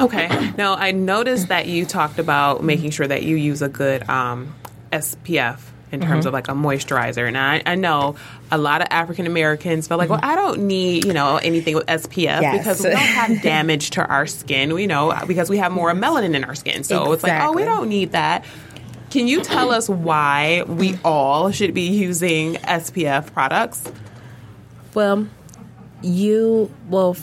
Okay. 0.00 0.52
Now, 0.56 0.74
I 0.74 0.92
noticed 0.92 1.48
that 1.48 1.66
you 1.66 1.84
talked 1.84 2.18
about 2.18 2.64
making 2.64 2.90
sure 2.90 3.06
that 3.06 3.24
you 3.24 3.36
use 3.36 3.60
a 3.60 3.68
good 3.68 4.08
um, 4.08 4.54
SPF 4.92 5.58
in 5.94 6.00
terms 6.00 6.20
mm-hmm. 6.20 6.28
of 6.28 6.34
like 6.34 6.48
a 6.48 6.52
moisturizer. 6.52 7.26
And 7.26 7.38
I, 7.38 7.62
I 7.64 7.74
know 7.74 8.16
a 8.50 8.58
lot 8.58 8.82
of 8.82 8.88
African 8.90 9.26
Americans 9.26 9.88
feel 9.88 9.96
like, 9.96 10.10
well, 10.10 10.20
I 10.22 10.34
don't 10.34 10.66
need, 10.66 11.06
you 11.06 11.12
know, 11.12 11.36
anything 11.38 11.74
with 11.74 11.86
SPF 11.86 12.42
Yes. 12.42 12.58
because 12.58 12.80
we 12.80 12.90
don't 12.90 12.98
have 12.98 13.42
damage 13.42 13.90
to 13.90 14.06
our 14.06 14.26
skin, 14.26 14.76
you 14.76 14.86
know, 14.86 15.18
because 15.26 15.48
we 15.48 15.58
have 15.58 15.72
more 15.72 15.92
melanin 15.92 16.34
in 16.34 16.44
our 16.44 16.54
skin. 16.54 16.84
So 16.84 17.12
it's 17.12 17.22
like, 17.22 17.42
oh, 17.42 17.52
we 17.52 17.64
don't 17.64 17.88
need 17.88 18.12
that. 18.12 18.44
Can 19.10 19.28
you 19.28 19.42
tell 19.42 19.70
us 19.70 19.88
why 19.88 20.64
we 20.66 20.98
all 21.04 21.52
should 21.52 21.72
be 21.72 21.88
using 21.88 22.54
SPF 22.56 23.32
products? 23.32 23.90
well 24.94 25.26
you 26.02 26.72
well 26.88 27.16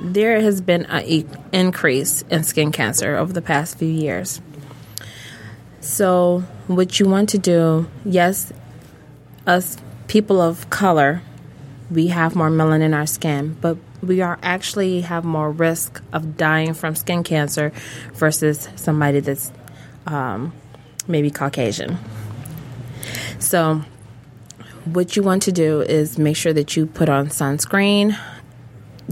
there 0.00 0.40
has 0.40 0.60
been 0.60 0.86
an 0.86 1.28
increase 1.52 2.22
in 2.30 2.44
skin 2.44 2.72
cancer 2.72 3.16
over 3.16 3.32
the 3.32 3.42
past 3.42 3.78
few 3.78 3.88
years 3.88 4.40
so 5.80 6.42
what 6.68 7.00
you 7.00 7.06
want 7.06 7.28
to 7.28 7.38
do 7.38 7.88
yes 8.04 8.52
us 9.46 9.76
people 10.06 10.40
of 10.40 10.70
color 10.70 11.22
we 11.90 12.08
have 12.08 12.36
more 12.36 12.50
melanin 12.50 12.82
in 12.82 12.94
our 12.94 13.06
skin 13.06 13.56
but 13.60 13.76
we 14.02 14.20
are 14.20 14.38
actually 14.42 15.00
have 15.00 15.24
more 15.24 15.50
risk 15.50 16.02
of 16.12 16.36
dying 16.36 16.74
from 16.74 16.94
skin 16.94 17.24
cancer 17.24 17.72
versus 18.14 18.68
somebody 18.76 19.20
that's 19.20 19.50
um, 20.06 20.52
maybe 21.06 21.30
Caucasian. 21.30 21.98
So, 23.38 23.82
what 24.84 25.16
you 25.16 25.22
want 25.22 25.42
to 25.42 25.52
do 25.52 25.82
is 25.82 26.18
make 26.18 26.36
sure 26.36 26.52
that 26.52 26.76
you 26.76 26.86
put 26.86 27.08
on 27.08 27.28
sunscreen. 27.28 28.18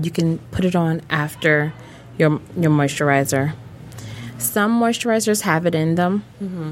You 0.00 0.10
can 0.10 0.38
put 0.50 0.64
it 0.64 0.76
on 0.76 1.02
after 1.10 1.72
your 2.18 2.40
your 2.56 2.70
moisturizer. 2.70 3.54
Some 4.38 4.80
moisturizers 4.80 5.42
have 5.42 5.66
it 5.66 5.74
in 5.74 5.94
them, 5.94 6.22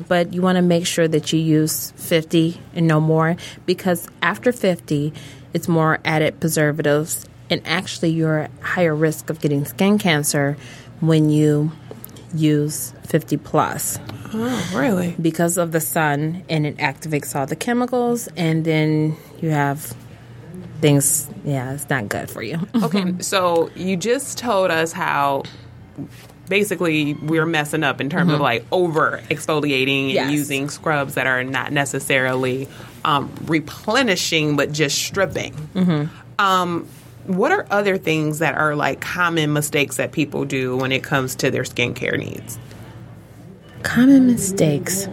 but 0.08 0.32
you 0.32 0.42
want 0.42 0.56
to 0.56 0.62
make 0.62 0.86
sure 0.86 1.08
that 1.08 1.32
you 1.32 1.40
use 1.40 1.92
50 1.96 2.60
and 2.74 2.86
no 2.86 3.00
more 3.00 3.36
because 3.66 4.06
after 4.22 4.52
50, 4.52 5.12
it's 5.52 5.66
more 5.68 5.98
added 6.04 6.40
preservatives 6.40 7.26
and 7.50 7.60
actually 7.66 8.10
you're 8.10 8.40
at 8.40 8.50
higher 8.60 8.94
risk 8.94 9.30
of 9.30 9.40
getting 9.40 9.64
skin 9.64 9.98
cancer 9.98 10.56
when 11.00 11.30
you 11.30 11.72
use 12.34 12.92
50 13.06 13.36
plus 13.38 13.98
Oh, 14.36 14.72
really? 14.74 15.14
because 15.20 15.56
of 15.58 15.70
the 15.72 15.80
sun 15.80 16.42
and 16.48 16.66
it 16.66 16.76
activates 16.78 17.36
all 17.36 17.46
the 17.46 17.54
chemicals 17.56 18.28
and 18.36 18.64
then 18.64 19.16
you 19.40 19.50
have 19.50 19.94
things 20.80 21.28
yeah 21.44 21.72
it's 21.74 21.88
not 21.88 22.08
good 22.08 22.28
for 22.30 22.42
you 22.42 22.58
Okay, 22.82 23.14
so 23.20 23.70
you 23.76 23.96
just 23.96 24.38
told 24.38 24.70
us 24.72 24.90
how 24.92 25.44
basically 26.48 27.14
we're 27.14 27.46
messing 27.46 27.82
up 27.82 28.00
in 28.00 28.10
terms 28.10 28.32
of 28.32 28.40
like 28.40 28.64
over 28.72 29.22
exfoliating 29.30 30.04
and 30.04 30.10
Yes. 30.12 30.30
using 30.32 30.68
scrubs 30.68 31.14
that 31.14 31.26
are 31.26 31.42
not 31.44 31.72
necessarily 31.72 32.68
um, 33.04 33.32
replenishing 33.46 34.56
but 34.56 34.72
just 34.72 34.98
stripping. 34.98 35.54
Um, 36.38 36.86
what 37.26 37.52
are 37.52 37.66
other 37.70 37.96
things 37.96 38.40
that 38.40 38.54
are 38.56 38.76
like 38.76 39.00
common 39.00 39.52
mistakes 39.52 39.96
that 39.96 40.12
people 40.12 40.44
do 40.44 40.76
when 40.76 40.92
it 40.92 41.02
comes 41.02 41.36
to 41.36 41.50
their 41.50 41.62
skincare 41.62 42.18
needs? 42.18 42.58
common 43.82 44.26
mistakes 44.26 45.08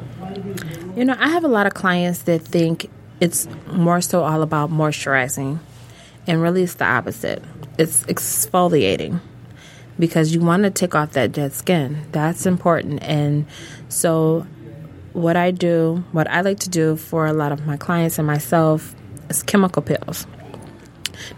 you 0.96 1.04
know 1.04 1.14
i 1.20 1.28
have 1.28 1.44
a 1.44 1.48
lot 1.50 1.68
of 1.68 1.74
clients 1.74 2.22
that 2.24 2.40
think 2.40 2.90
it's 3.20 3.46
more 3.68 4.00
so 4.00 4.24
all 4.24 4.42
about 4.42 4.70
moisturizing 4.70 5.60
and 6.26 6.42
really 6.42 6.64
it's 6.64 6.76
the 6.76 6.86
opposite 6.86 7.44
it's 7.78 8.04
exfoliating 8.04 9.20
because 10.02 10.34
you 10.34 10.42
want 10.42 10.64
to 10.64 10.72
take 10.72 10.96
off 10.96 11.12
that 11.12 11.32
dead 11.32 11.54
skin. 11.54 12.08
That's 12.12 12.48
important. 12.48 13.04
And 13.04 13.46
so 13.88 14.48
what 15.14 15.36
i 15.36 15.52
do 15.52 16.02
what 16.14 16.26
i 16.30 16.40
like 16.40 16.58
to 16.58 16.70
do 16.70 16.96
for 16.96 17.26
a 17.26 17.34
lot 17.34 17.52
of 17.52 17.66
my 17.66 17.76
clients 17.76 18.18
and 18.18 18.26
myself 18.26 18.96
is 19.30 19.44
chemical 19.44 19.82
peels. 19.82 20.26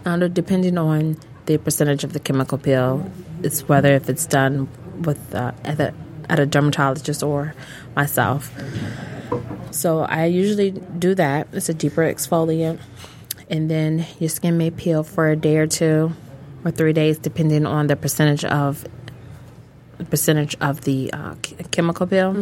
Now, 0.06 0.16
depending 0.16 0.78
on 0.78 1.16
the 1.46 1.58
percentage 1.58 2.04
of 2.04 2.12
the 2.12 2.20
chemical 2.20 2.56
peel, 2.56 3.10
it's 3.42 3.68
whether 3.68 3.92
if 3.92 4.08
it's 4.08 4.26
done 4.26 4.68
with 5.02 5.34
uh, 5.34 5.52
at, 5.64 5.78
a, 5.80 5.92
at 6.30 6.38
a 6.40 6.46
dermatologist 6.46 7.22
or 7.22 7.54
myself. 7.94 8.50
So 9.72 10.00
I 10.00 10.26
usually 10.26 10.70
do 10.70 11.14
that. 11.16 11.48
It's 11.52 11.68
a 11.68 11.74
deeper 11.74 12.02
exfoliant, 12.02 12.80
and 13.50 13.70
then 13.70 14.06
your 14.18 14.30
skin 14.30 14.56
may 14.56 14.70
peel 14.70 15.02
for 15.02 15.28
a 15.28 15.36
day 15.36 15.58
or 15.58 15.66
two 15.66 16.14
or 16.64 16.70
three 16.70 16.92
days, 16.92 17.18
depending 17.18 17.66
on 17.66 17.86
the 17.86 17.96
percentage 17.96 18.44
of 18.44 18.86
the 19.98 20.04
percentage 20.04 20.56
of 20.60 20.82
the 20.82 21.12
uh, 21.12 21.34
chemical 21.70 22.06
peel. 22.06 22.32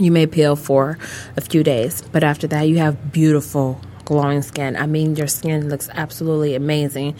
You 0.00 0.10
may 0.10 0.26
peel 0.26 0.56
for 0.56 0.98
a 1.36 1.40
few 1.42 1.62
days, 1.62 2.02
but 2.12 2.24
after 2.24 2.46
that, 2.46 2.62
you 2.62 2.78
have 2.78 3.12
beautiful 3.12 3.78
glowing 4.04 4.42
skin. 4.42 4.76
I 4.76 4.86
mean, 4.86 5.16
your 5.16 5.26
skin 5.26 5.68
looks 5.68 5.88
absolutely 5.92 6.54
amazing 6.54 7.14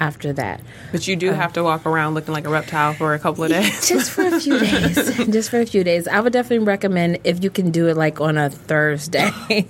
after 0.00 0.32
that. 0.32 0.60
But 0.92 1.06
you 1.06 1.16
do 1.16 1.30
have 1.30 1.52
to 1.54 1.62
walk 1.62 1.86
around 1.86 2.14
looking 2.14 2.34
like 2.34 2.46
a 2.46 2.50
reptile 2.50 2.94
for 2.94 3.14
a 3.14 3.18
couple 3.18 3.44
of 3.44 3.50
days. 3.50 3.88
Just 3.88 4.10
for 4.10 4.22
a 4.22 4.40
few 4.40 4.58
days. 4.60 5.16
Just 5.30 5.50
for 5.50 5.60
a 5.60 5.66
few 5.66 5.84
days. 5.84 6.08
I 6.08 6.20
would 6.20 6.32
definitely 6.32 6.66
recommend 6.66 7.18
if 7.24 7.42
you 7.42 7.50
can 7.50 7.70
do 7.70 7.88
it 7.88 7.96
like 7.96 8.20
on 8.20 8.36
a 8.36 8.50
Thursday. 8.50 9.30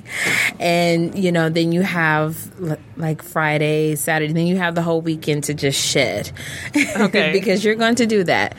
and, 0.59 1.17
you 1.19 1.33
know, 1.33 1.49
then 1.49 1.73
you 1.73 1.83
have 1.83 2.51
like 2.97 3.23
Friday, 3.23 3.97
Saturday, 3.97 4.33
then 4.33 4.47
you 4.47 4.57
have 4.57 4.75
the 4.75 4.83
whole 4.83 5.01
weekend 5.01 5.45
to 5.45 5.55
just 5.55 5.81
shed. 5.81 6.31
Okay. 6.75 7.33
because 7.33 7.65
you're 7.65 7.75
going 7.75 7.97
to 7.97 8.07
do 8.07 8.25
that. 8.25 8.57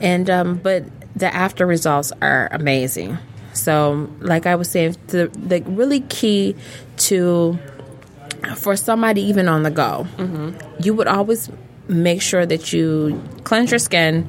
And, 0.00 0.28
um, 0.30 0.56
but 0.56 0.84
the 1.16 1.32
after 1.32 1.66
results 1.66 2.12
are 2.20 2.48
amazing. 2.50 3.18
So, 3.52 4.10
like 4.20 4.46
I 4.46 4.56
was 4.56 4.68
saying, 4.68 4.96
the, 5.08 5.28
the 5.28 5.62
really 5.62 6.00
key 6.00 6.56
to 6.96 7.56
for 8.56 8.76
somebody 8.76 9.22
even 9.22 9.48
on 9.48 9.62
the 9.62 9.70
go, 9.70 10.06
you 10.80 10.94
would 10.94 11.06
always 11.06 11.50
make 11.88 12.22
sure 12.22 12.46
that 12.46 12.72
you 12.72 13.22
cleanse 13.44 13.70
your 13.70 13.78
skin, 13.78 14.26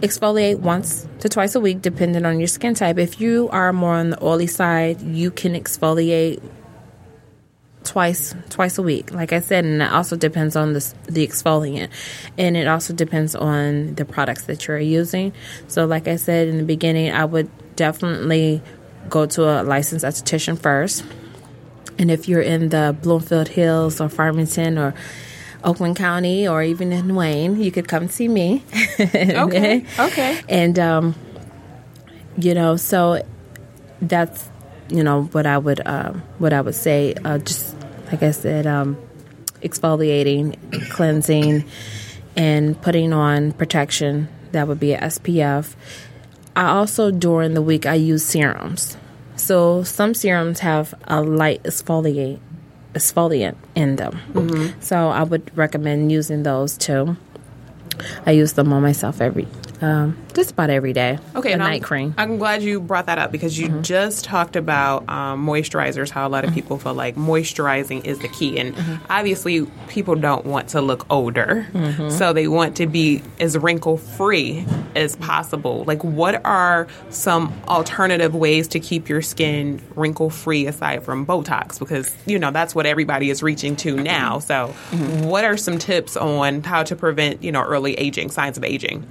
exfoliate 0.00 0.58
once 0.60 1.06
to 1.20 1.28
twice 1.28 1.54
a 1.54 1.60
week, 1.60 1.82
depending 1.82 2.24
on 2.24 2.38
your 2.38 2.48
skin 2.48 2.74
type. 2.74 2.98
If 2.98 3.20
you 3.20 3.48
are 3.50 3.72
more 3.72 3.94
on 3.94 4.10
the 4.10 4.24
oily 4.24 4.46
side, 4.46 5.00
you 5.02 5.30
can 5.30 5.54
exfoliate 5.54 6.42
twice 7.84 8.34
twice 8.50 8.76
a 8.76 8.82
week. 8.82 9.12
Like 9.12 9.32
i 9.32 9.40
said 9.40 9.64
and 9.64 9.80
it 9.80 9.90
also 9.90 10.14
depends 10.14 10.56
on 10.56 10.74
the, 10.74 10.94
the 11.08 11.26
exfoliant. 11.26 11.88
And 12.36 12.56
it 12.56 12.66
also 12.66 12.92
depends 12.92 13.34
on 13.34 13.94
the 13.94 14.04
products 14.04 14.44
that 14.44 14.66
you're 14.66 14.78
using. 14.78 15.32
So 15.68 15.86
like 15.86 16.06
i 16.06 16.16
said 16.16 16.48
in 16.48 16.58
the 16.58 16.64
beginning 16.64 17.12
i 17.12 17.24
would 17.24 17.50
definitely 17.76 18.62
go 19.08 19.24
to 19.24 19.44
a 19.44 19.62
licensed 19.62 20.04
esthetician 20.04 20.58
first 20.58 21.02
and 21.98 22.10
if 22.10 22.28
you're 22.28 22.40
in 22.40 22.68
the 22.68 22.96
Bloomfield 23.02 23.48
Hills 23.48 24.00
or 24.00 24.08
Farmington 24.08 24.78
or 24.78 24.94
Oakland 25.64 25.96
County 25.96 26.46
or 26.46 26.62
even 26.62 26.92
in 26.92 27.14
Wayne, 27.14 27.60
you 27.60 27.72
could 27.72 27.88
come 27.88 28.08
see 28.08 28.28
me. 28.28 28.62
Okay, 28.98 29.84
okay. 29.98 30.40
And 30.48 30.78
um, 30.78 31.14
you 32.36 32.54
know, 32.54 32.76
so 32.76 33.22
that's 34.00 34.48
you 34.88 35.02
know 35.02 35.24
what 35.24 35.46
I 35.46 35.58
would 35.58 35.80
um, 35.86 36.22
what 36.38 36.52
I 36.52 36.60
would 36.60 36.74
say. 36.74 37.14
Uh, 37.24 37.38
just 37.38 37.74
like 38.10 38.22
I 38.22 38.30
said, 38.30 38.66
um, 38.66 38.96
exfoliating, 39.62 40.90
cleansing, 40.90 41.64
and 42.36 42.80
putting 42.80 43.12
on 43.12 43.52
protection. 43.52 44.28
That 44.52 44.66
would 44.66 44.80
be 44.80 44.94
a 44.94 45.00
SPF. 45.00 45.74
I 46.56 46.68
also 46.70 47.10
during 47.10 47.54
the 47.54 47.62
week 47.62 47.86
I 47.86 47.94
use 47.94 48.24
serums. 48.24 48.96
So 49.38 49.82
some 49.82 50.14
serums 50.14 50.60
have 50.60 50.94
a 51.04 51.22
light 51.22 51.62
exfoliate 51.62 52.40
exfoliant 52.94 53.56
in 53.74 53.96
them. 53.96 54.20
Mm-hmm. 54.32 54.80
So 54.80 55.08
I 55.08 55.22
would 55.22 55.56
recommend 55.56 56.10
using 56.10 56.42
those 56.42 56.76
too. 56.76 57.16
I 58.26 58.32
use 58.32 58.52
them 58.54 58.72
on 58.72 58.82
myself 58.82 59.20
every 59.20 59.46
um, 59.80 60.16
just 60.34 60.52
about 60.52 60.70
every 60.70 60.92
day. 60.92 61.18
Okay, 61.34 61.50
a 61.50 61.54
and 61.54 61.62
I'm- 61.62 61.72
night 61.72 61.82
cream. 61.82 62.14
I'm 62.18 62.38
glad 62.38 62.62
you 62.62 62.80
brought 62.80 63.06
that 63.06 63.18
up 63.18 63.32
because 63.32 63.58
you 63.58 63.68
mm-hmm. 63.68 63.82
just 63.82 64.24
talked 64.24 64.56
about 64.56 65.08
um, 65.08 65.46
moisturizers. 65.46 66.10
How 66.10 66.26
a 66.26 66.30
lot 66.30 66.44
of 66.44 66.50
mm-hmm. 66.50 66.54
people 66.56 66.78
feel 66.78 66.94
like 66.94 67.16
moisturizing 67.16 68.04
is 68.04 68.18
the 68.18 68.28
key, 68.28 68.58
and 68.58 68.74
mm-hmm. 68.74 69.04
obviously 69.10 69.66
people 69.88 70.14
don't 70.14 70.44
want 70.46 70.68
to 70.70 70.80
look 70.80 71.06
older, 71.10 71.66
so 72.10 72.32
they 72.32 72.48
want 72.48 72.76
to 72.76 72.86
be 72.86 73.22
as 73.40 73.56
wrinkle 73.56 73.96
free 73.96 74.64
as 74.96 75.16
possible. 75.16 75.84
Like, 75.84 76.02
what 76.02 76.44
are 76.44 76.88
some 77.10 77.52
alternative 77.68 78.34
ways 78.34 78.68
to 78.68 78.80
keep 78.80 79.08
your 79.08 79.22
skin 79.22 79.80
wrinkle 79.94 80.30
free 80.30 80.66
aside 80.66 81.02
from 81.04 81.26
Botox? 81.26 81.78
Because 81.78 82.14
you 82.26 82.38
know 82.38 82.50
that's 82.50 82.74
what 82.74 82.86
everybody 82.86 83.30
is 83.30 83.42
reaching 83.42 83.76
to 83.76 83.96
now. 83.96 84.38
So, 84.38 84.68
what 85.22 85.44
are 85.44 85.56
some 85.56 85.78
tips 85.78 86.16
on 86.16 86.62
how 86.62 86.82
to 86.82 86.96
prevent 86.96 87.42
you 87.42 87.52
know 87.52 87.62
early 87.62 87.94
aging, 87.94 88.30
signs 88.30 88.56
of 88.56 88.64
aging? 88.64 89.06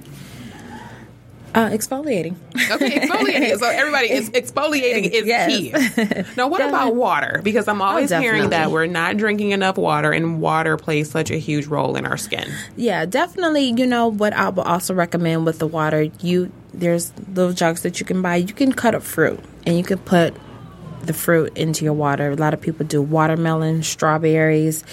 Uh, 1.54 1.70
exfoliating. 1.70 2.36
Okay, 2.70 3.00
exfoliating. 3.00 3.58
so 3.58 3.66
everybody 3.68 4.10
is 4.10 4.30
exfoliating 4.40 5.10
is 5.10 5.26
Yes. 5.26 5.50
key. 5.50 6.24
Now, 6.36 6.46
what 6.48 6.60
about 6.60 6.94
water? 6.94 7.40
Because 7.42 7.66
I'm 7.68 7.80
always 7.82 8.10
hearing 8.10 8.50
that 8.50 8.70
we're 8.70 8.86
not 8.86 9.16
drinking 9.16 9.52
enough 9.52 9.76
water, 9.78 10.12
and 10.12 10.40
water 10.40 10.76
plays 10.76 11.10
such 11.10 11.30
a 11.30 11.36
huge 11.38 11.66
role 11.66 11.96
in 11.96 12.04
our 12.06 12.16
skin. 12.18 12.48
Yeah, 12.76 13.06
definitely. 13.06 13.72
You 13.76 13.86
know 13.86 14.08
what 14.08 14.34
I 14.34 14.50
will 14.50 14.62
also 14.64 14.92
recommend 14.94 15.46
with 15.46 15.58
the 15.58 15.66
water. 15.66 16.02
You 16.20 16.52
there's 16.74 17.12
little 17.34 17.52
jugs 17.54 17.82
that 17.82 17.98
you 17.98 18.06
can 18.06 18.20
buy. 18.22 18.36
You 18.36 18.52
can 18.54 18.72
cut 18.72 18.94
up 18.94 19.02
fruit 19.02 19.40
and 19.66 19.76
you 19.76 19.82
can 19.82 19.98
put 19.98 20.34
the 21.02 21.14
fruit 21.14 21.56
into 21.56 21.84
your 21.84 21.94
water. 21.94 22.30
A 22.30 22.36
lot 22.36 22.52
of 22.52 22.60
people 22.60 22.84
do 22.84 23.00
watermelon, 23.00 23.82
strawberries, 23.82 24.84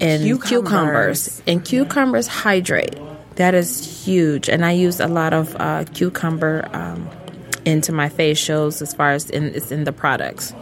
and 0.00 0.22
Cucumbers. 0.22 0.48
cucumbers. 0.48 1.42
And 1.48 1.64
cucumbers 1.64 2.26
hydrate. 2.28 2.94
That 3.36 3.54
is 3.54 4.04
huge. 4.04 4.48
And 4.48 4.64
I 4.64 4.72
use 4.72 5.00
a 5.00 5.08
lot 5.08 5.32
of 5.32 5.56
uh, 5.58 5.84
cucumber 5.92 6.68
um, 6.72 7.08
into 7.64 7.92
my 7.92 8.08
facials 8.08 8.82
as 8.82 8.92
far 8.94 9.12
as 9.12 9.30
in, 9.30 9.54
it's 9.54 9.70
in 9.70 9.84
the 9.84 9.92
products. 9.92 10.52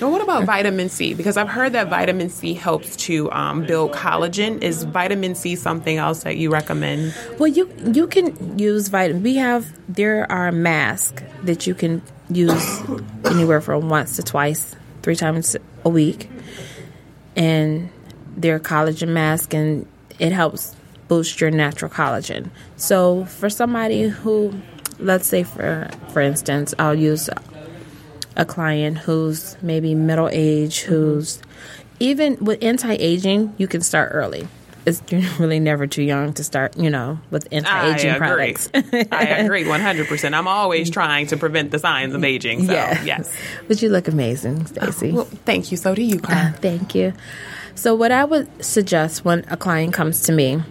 Now, 0.00 0.10
what 0.10 0.20
about 0.22 0.44
vitamin 0.44 0.88
C? 0.88 1.14
Because 1.14 1.36
I've 1.36 1.48
heard 1.48 1.72
that 1.72 1.88
vitamin 1.88 2.28
C 2.28 2.54
helps 2.54 2.96
to 2.96 3.30
um, 3.30 3.64
build 3.64 3.92
collagen. 3.92 4.62
Is 4.62 4.82
vitamin 4.82 5.34
C 5.34 5.54
something 5.54 5.98
else 5.98 6.24
that 6.24 6.36
you 6.36 6.50
recommend? 6.50 7.14
Well, 7.38 7.46
you 7.46 7.72
you 7.92 8.08
can 8.08 8.58
use 8.58 8.88
vitamin. 8.88 9.22
We 9.22 9.36
have 9.36 9.66
there 9.88 10.30
are 10.30 10.50
masks 10.50 11.22
that 11.44 11.66
you 11.66 11.74
can 11.74 12.02
use 12.28 12.82
anywhere 13.24 13.60
from 13.60 13.88
once 13.88 14.16
to 14.16 14.22
twice, 14.24 14.74
three 15.02 15.16
times 15.16 15.56
a 15.84 15.88
week, 15.88 16.28
and 17.36 17.88
they're 18.36 18.58
collagen 18.58 19.08
masks, 19.10 19.54
and 19.54 19.86
it 20.18 20.32
helps 20.32 20.74
boost 21.14 21.40
your 21.40 21.50
natural 21.50 21.90
collagen. 21.90 22.50
So 22.76 23.24
for 23.26 23.48
somebody 23.48 24.02
who, 24.08 24.52
let's 24.98 25.26
say 25.26 25.42
for 25.44 25.88
for 26.12 26.20
instance, 26.20 26.74
I'll 26.78 26.94
use 27.12 27.28
a 28.36 28.44
client 28.44 28.98
who's 28.98 29.56
maybe 29.62 29.94
middle 29.94 30.28
age, 30.32 30.80
who's 30.80 31.40
even 32.00 32.36
with 32.44 32.58
anti 32.62 32.94
aging, 32.94 33.54
you 33.58 33.68
can 33.68 33.80
start 33.80 34.10
early. 34.12 34.48
It's 34.86 35.00
you're 35.10 35.22
really 35.38 35.60
never 35.60 35.86
too 35.86 36.02
young 36.02 36.32
to 36.34 36.42
start, 36.44 36.76
you 36.76 36.90
know, 36.90 37.18
with 37.30 37.46
anti 37.52 37.94
aging 37.94 38.10
I 38.10 38.14
agree. 38.16 38.28
products. 38.28 38.68
I 39.12 39.24
agree 39.44 39.64
100%. 39.76 40.34
I'm 40.34 40.48
always 40.48 40.90
trying 40.90 41.28
to 41.28 41.36
prevent 41.36 41.70
the 41.70 41.78
signs 41.78 42.12
of 42.12 42.24
aging. 42.24 42.66
So, 42.66 42.72
Yeah. 42.72 43.02
yes. 43.04 43.32
But 43.68 43.80
you 43.82 43.88
look 43.88 44.08
amazing, 44.08 44.62
oh, 44.62 44.88
Stacie. 44.90 45.12
Well, 45.12 45.24
thank 45.46 45.70
you. 45.70 45.76
So 45.78 45.94
do 45.94 46.02
you, 46.02 46.18
Cara. 46.18 46.52
Thank 46.60 46.94
you. 46.94 47.12
So, 47.76 47.94
what 47.94 48.12
I 48.12 48.24
would 48.24 48.46
suggest 48.64 49.24
when 49.24 49.44
a 49.48 49.56
client 49.56 49.94
comes 49.94 50.22
to 50.22 50.32
me, 50.32 50.62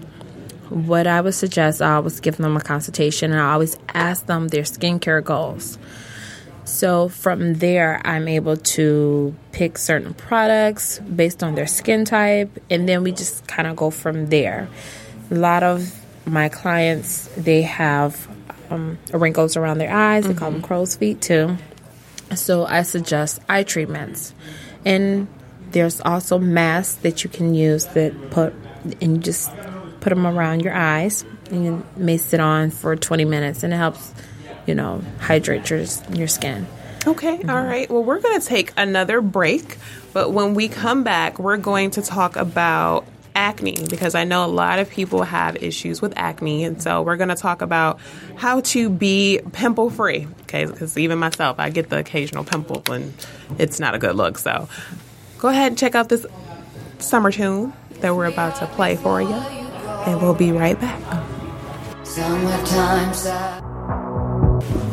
what 0.73 1.05
I 1.07 1.21
would 1.21 1.35
suggest, 1.35 1.81
I 1.81 1.95
always 1.95 2.19
give 2.19 2.37
them 2.37 2.57
a 2.57 2.61
consultation 2.61 3.31
and 3.31 3.39
I 3.39 3.53
always 3.53 3.77
ask 3.93 4.25
them 4.25 4.47
their 4.47 4.63
skincare 4.63 5.23
goals. 5.23 5.77
So, 6.65 7.09
from 7.09 7.55
there, 7.55 8.01
I'm 8.05 8.27
able 8.27 8.55
to 8.55 9.35
pick 9.51 9.77
certain 9.77 10.13
products 10.13 10.99
based 10.99 11.43
on 11.43 11.55
their 11.55 11.67
skin 11.67 12.05
type, 12.05 12.57
and 12.69 12.87
then 12.87 13.03
we 13.03 13.11
just 13.11 13.45
kind 13.47 13.67
of 13.67 13.75
go 13.75 13.89
from 13.89 14.27
there. 14.27 14.69
A 15.29 15.35
lot 15.35 15.63
of 15.63 15.93
my 16.25 16.47
clients, 16.47 17.27
they 17.35 17.63
have 17.63 18.29
um, 18.69 18.97
wrinkles 19.11 19.57
around 19.57 19.79
their 19.79 19.93
eyes, 19.93 20.25
they 20.25 20.33
call 20.33 20.51
them 20.51 20.61
crow's 20.61 20.95
feet 20.95 21.21
too. 21.21 21.57
So 22.33 22.65
I 22.65 22.83
suggest 22.83 23.39
eye 23.49 23.63
treatments. 23.63 24.33
And 24.85 25.27
there's 25.71 25.99
also 26.01 26.39
masks 26.39 26.95
that 27.01 27.23
you 27.23 27.29
can 27.29 27.53
use 27.53 27.85
that 27.87 28.31
put 28.31 28.53
and 29.01 29.17
you 29.17 29.17
just 29.17 29.51
put 30.03 30.09
them 30.09 30.27
around 30.27 30.61
your 30.61 30.73
eyes 30.73 31.23
and 31.49 31.63
you 31.63 31.85
may 31.95 32.17
sit 32.17 32.41
on 32.41 32.69
for 32.71 32.95
20 32.95 33.23
minutes 33.23 33.63
and 33.63 33.73
it 33.73 33.77
helps, 33.77 34.13
you 34.67 34.75
know, 34.75 35.01
hydrate 35.19 35.69
your 35.69 35.85
your 36.11 36.27
skin. 36.27 36.67
Okay, 37.07 37.31
all 37.31 37.37
mm-hmm. 37.37 37.67
right. 37.67 37.89
Well, 37.89 38.03
we're 38.03 38.19
going 38.19 38.39
to 38.39 38.45
take 38.45 38.73
another 38.77 39.21
break, 39.21 39.77
but 40.11 40.31
when 40.31 40.55
we 40.55 40.67
come 40.67 41.03
back, 41.03 41.39
we're 41.39 41.57
going 41.57 41.91
to 41.91 42.01
talk 42.01 42.35
about 42.35 43.05
acne 43.35 43.77
because 43.89 44.13
I 44.13 44.25
know 44.25 44.45
a 44.45 44.47
lot 44.47 44.79
of 44.79 44.89
people 44.89 45.23
have 45.23 45.61
issues 45.61 46.01
with 46.01 46.13
acne, 46.17 46.65
and 46.65 46.81
so 46.81 47.01
we're 47.01 47.17
going 47.17 47.29
to 47.29 47.35
talk 47.35 47.61
about 47.61 47.99
how 48.35 48.61
to 48.61 48.89
be 48.89 49.39
pimple 49.53 49.89
free. 49.89 50.27
Okay, 50.43 50.65
because 50.65 50.97
even 50.97 51.17
myself, 51.17 51.59
I 51.59 51.69
get 51.69 51.89
the 51.89 51.97
occasional 51.97 52.43
pimple, 52.43 52.83
and 52.93 53.13
it's 53.57 53.79
not 53.79 53.95
a 53.95 53.99
good 53.99 54.15
look. 54.15 54.37
So, 54.37 54.67
go 55.39 55.49
ahead 55.49 55.71
and 55.71 55.77
check 55.77 55.95
out 55.95 56.09
this 56.09 56.25
summer 56.99 57.31
tune 57.31 57.73
that 57.99 58.15
we're 58.15 58.25
about 58.25 58.57
to 58.57 58.67
play 58.67 58.95
for 58.95 59.21
you, 59.21 59.62
and 60.05 60.21
we'll 60.21 60.33
be 60.33 60.51
right 60.51 60.79
back. 60.79 61.01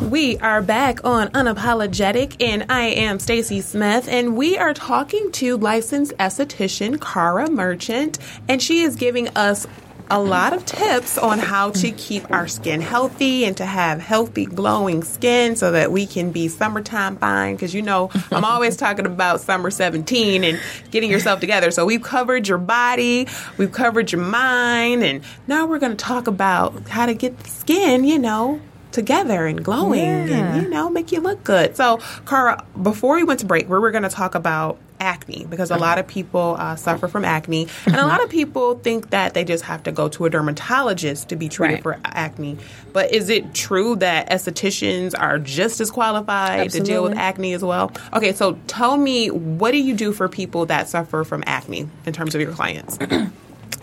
We 0.09 0.37
are 0.39 0.61
back 0.61 1.05
on 1.05 1.29
Unapologetic, 1.29 2.35
and 2.41 2.65
I 2.69 2.83
am 2.87 3.17
Stacie 3.17 3.63
Smith, 3.63 4.07
and 4.09 4.35
we 4.35 4.57
are 4.57 4.73
talking 4.73 5.31
to 5.33 5.55
licensed 5.57 6.13
esthetician 6.17 6.99
Cara 6.99 7.49
Merchant, 7.49 8.19
and 8.49 8.61
she 8.61 8.81
is 8.81 8.95
giving 8.95 9.29
us 9.37 9.67
a 10.11 10.19
lot 10.21 10.53
of 10.53 10.65
tips 10.65 11.17
on 11.17 11.39
how 11.39 11.71
to 11.71 11.91
keep 11.91 12.29
our 12.31 12.47
skin 12.47 12.81
healthy 12.81 13.45
and 13.45 13.55
to 13.57 13.65
have 13.65 13.99
healthy, 13.99 14.45
glowing 14.45 15.03
skin 15.03 15.55
so 15.55 15.71
that 15.71 15.91
we 15.91 16.05
can 16.05 16.31
be 16.31 16.47
summertime 16.49 17.15
fine. 17.17 17.55
Because 17.55 17.73
you 17.73 17.81
know, 17.81 18.11
I'm 18.31 18.43
always 18.45 18.75
talking 18.77 19.05
about 19.05 19.41
summer 19.41 19.71
17 19.71 20.43
and 20.43 20.59
getting 20.91 21.09
yourself 21.09 21.39
together. 21.39 21.71
So 21.71 21.85
we've 21.85 22.03
covered 22.03 22.47
your 22.47 22.57
body, 22.57 23.27
we've 23.57 23.71
covered 23.71 24.11
your 24.11 24.21
mind, 24.21 25.03
and 25.03 25.23
now 25.47 25.65
we're 25.65 25.79
going 25.79 25.93
to 25.95 26.05
talk 26.05 26.27
about 26.27 26.87
how 26.89 27.05
to 27.05 27.13
get 27.13 27.39
the 27.39 27.49
skin, 27.49 28.03
you 28.03 28.19
know, 28.19 28.59
together 28.91 29.45
and 29.47 29.63
glowing 29.63 30.01
Yeah. 30.01 30.53
and 30.55 30.61
you 30.61 30.69
know 30.69 30.89
make 30.89 31.13
you 31.13 31.21
look 31.21 31.45
good 31.45 31.77
so 31.77 32.01
cara 32.25 32.65
before 32.83 33.15
we 33.15 33.23
went 33.23 33.39
to 33.39 33.45
break 33.45 33.69
we 33.69 33.79
were 33.79 33.89
going 33.89 34.03
to 34.03 34.09
talk 34.09 34.35
about 34.35 34.77
acne 35.01 35.45
because 35.49 35.71
a 35.71 35.77
lot 35.77 35.97
of 35.97 36.05
people 36.07 36.55
uh, 36.59 36.75
suffer 36.75 37.07
from 37.07 37.25
acne 37.25 37.67
and 37.87 37.95
a 37.95 38.05
lot 38.05 38.23
of 38.23 38.29
people 38.29 38.75
think 38.79 39.09
that 39.09 39.33
they 39.33 39.43
just 39.43 39.63
have 39.63 39.81
to 39.83 39.91
go 39.91 40.07
to 40.07 40.25
a 40.25 40.29
dermatologist 40.29 41.29
to 41.29 41.35
be 41.35 41.49
treated 41.49 41.73
Right. 41.73 41.83
for 41.83 41.99
acne 42.05 42.57
but 42.93 43.11
is 43.11 43.29
it 43.29 43.53
true 43.53 43.95
that 43.97 44.29
estheticians 44.29 45.13
are 45.17 45.39
just 45.39 45.81
as 45.81 45.89
qualified 45.91 46.69
to 46.71 46.79
deal 46.81 47.03
with 47.03 47.17
acne 47.17 47.53
as 47.53 47.63
well 47.63 47.91
okay 48.13 48.31
so 48.33 48.53
tell 48.67 48.95
me 48.95 49.29
what 49.31 49.71
do 49.71 49.77
you 49.77 49.95
do 49.95 50.13
for 50.13 50.29
people 50.29 50.65
that 50.67 50.87
suffer 50.87 51.23
from 51.23 51.43
acne 51.47 51.89
in 52.05 52.13
terms 52.13 52.35
of 52.35 52.41
your 52.41 52.53
clients 52.53 52.97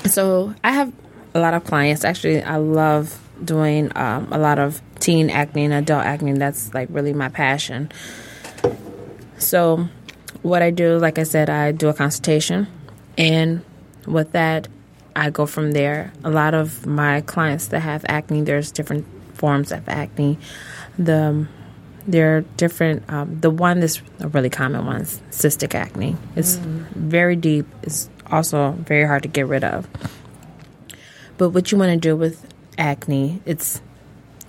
So 0.07 0.55
I 0.65 0.71
have 0.73 0.93
a 1.35 1.41
lot 1.41 1.55
of 1.55 1.65
clients. 1.65 2.05
Actually, 2.05 2.41
I 2.43 2.57
love 2.57 3.19
doing 3.45 3.91
um, 3.97 4.29
a 4.33 4.39
lot 4.39 4.59
of 4.59 4.81
teen 5.01 5.29
acne 5.29 5.65
and 5.65 5.75
adult 5.75 6.05
acne. 6.05 6.33
That's 6.35 6.73
like 6.73 6.89
really 6.91 7.13
my 7.13 7.29
passion. 7.29 7.91
So, 9.39 9.89
what 10.43 10.63
I 10.63 10.71
do, 10.71 10.99
like 10.99 11.19
I 11.19 11.25
said, 11.25 11.51
I 11.51 11.73
do 11.73 11.89
a 11.89 11.95
consultation, 11.95 12.67
and 13.17 13.63
with 14.07 14.33
that, 14.33 14.69
I 15.17 15.31
go 15.31 15.47
from 15.47 15.73
there. 15.73 16.13
A 16.25 16.31
lot 16.31 16.55
of 16.55 16.87
my 16.87 17.23
clients 17.23 17.69
that 17.69 17.81
have 17.81 18.05
acne, 18.09 18.43
there's 18.43 18.71
different 18.71 19.07
forms 19.35 19.73
of 19.73 19.89
acne. 19.89 20.39
The 20.99 21.47
there 22.07 22.39
are 22.39 22.41
different. 22.57 23.05
Um, 23.13 23.39
the 23.41 23.51
one 23.51 23.81
that's 23.81 24.01
a 24.21 24.29
really 24.29 24.49
common 24.49 24.87
one 24.87 25.03
is 25.03 25.21
cystic 25.31 25.75
acne. 25.75 26.17
It's 26.37 26.57
very 26.57 27.37
deep. 27.37 27.67
It's 27.83 28.09
also 28.31 28.73
very 28.73 29.07
hard 29.07 29.23
to 29.25 29.29
get 29.29 29.47
rid 29.47 29.65
of. 29.65 29.87
But 31.37 31.51
what 31.51 31.71
you 31.71 31.79
want 31.79 31.91
to 31.91 31.99
do 31.99 32.17
with 32.17 32.47
acne, 32.79 33.43
it's 33.45 33.81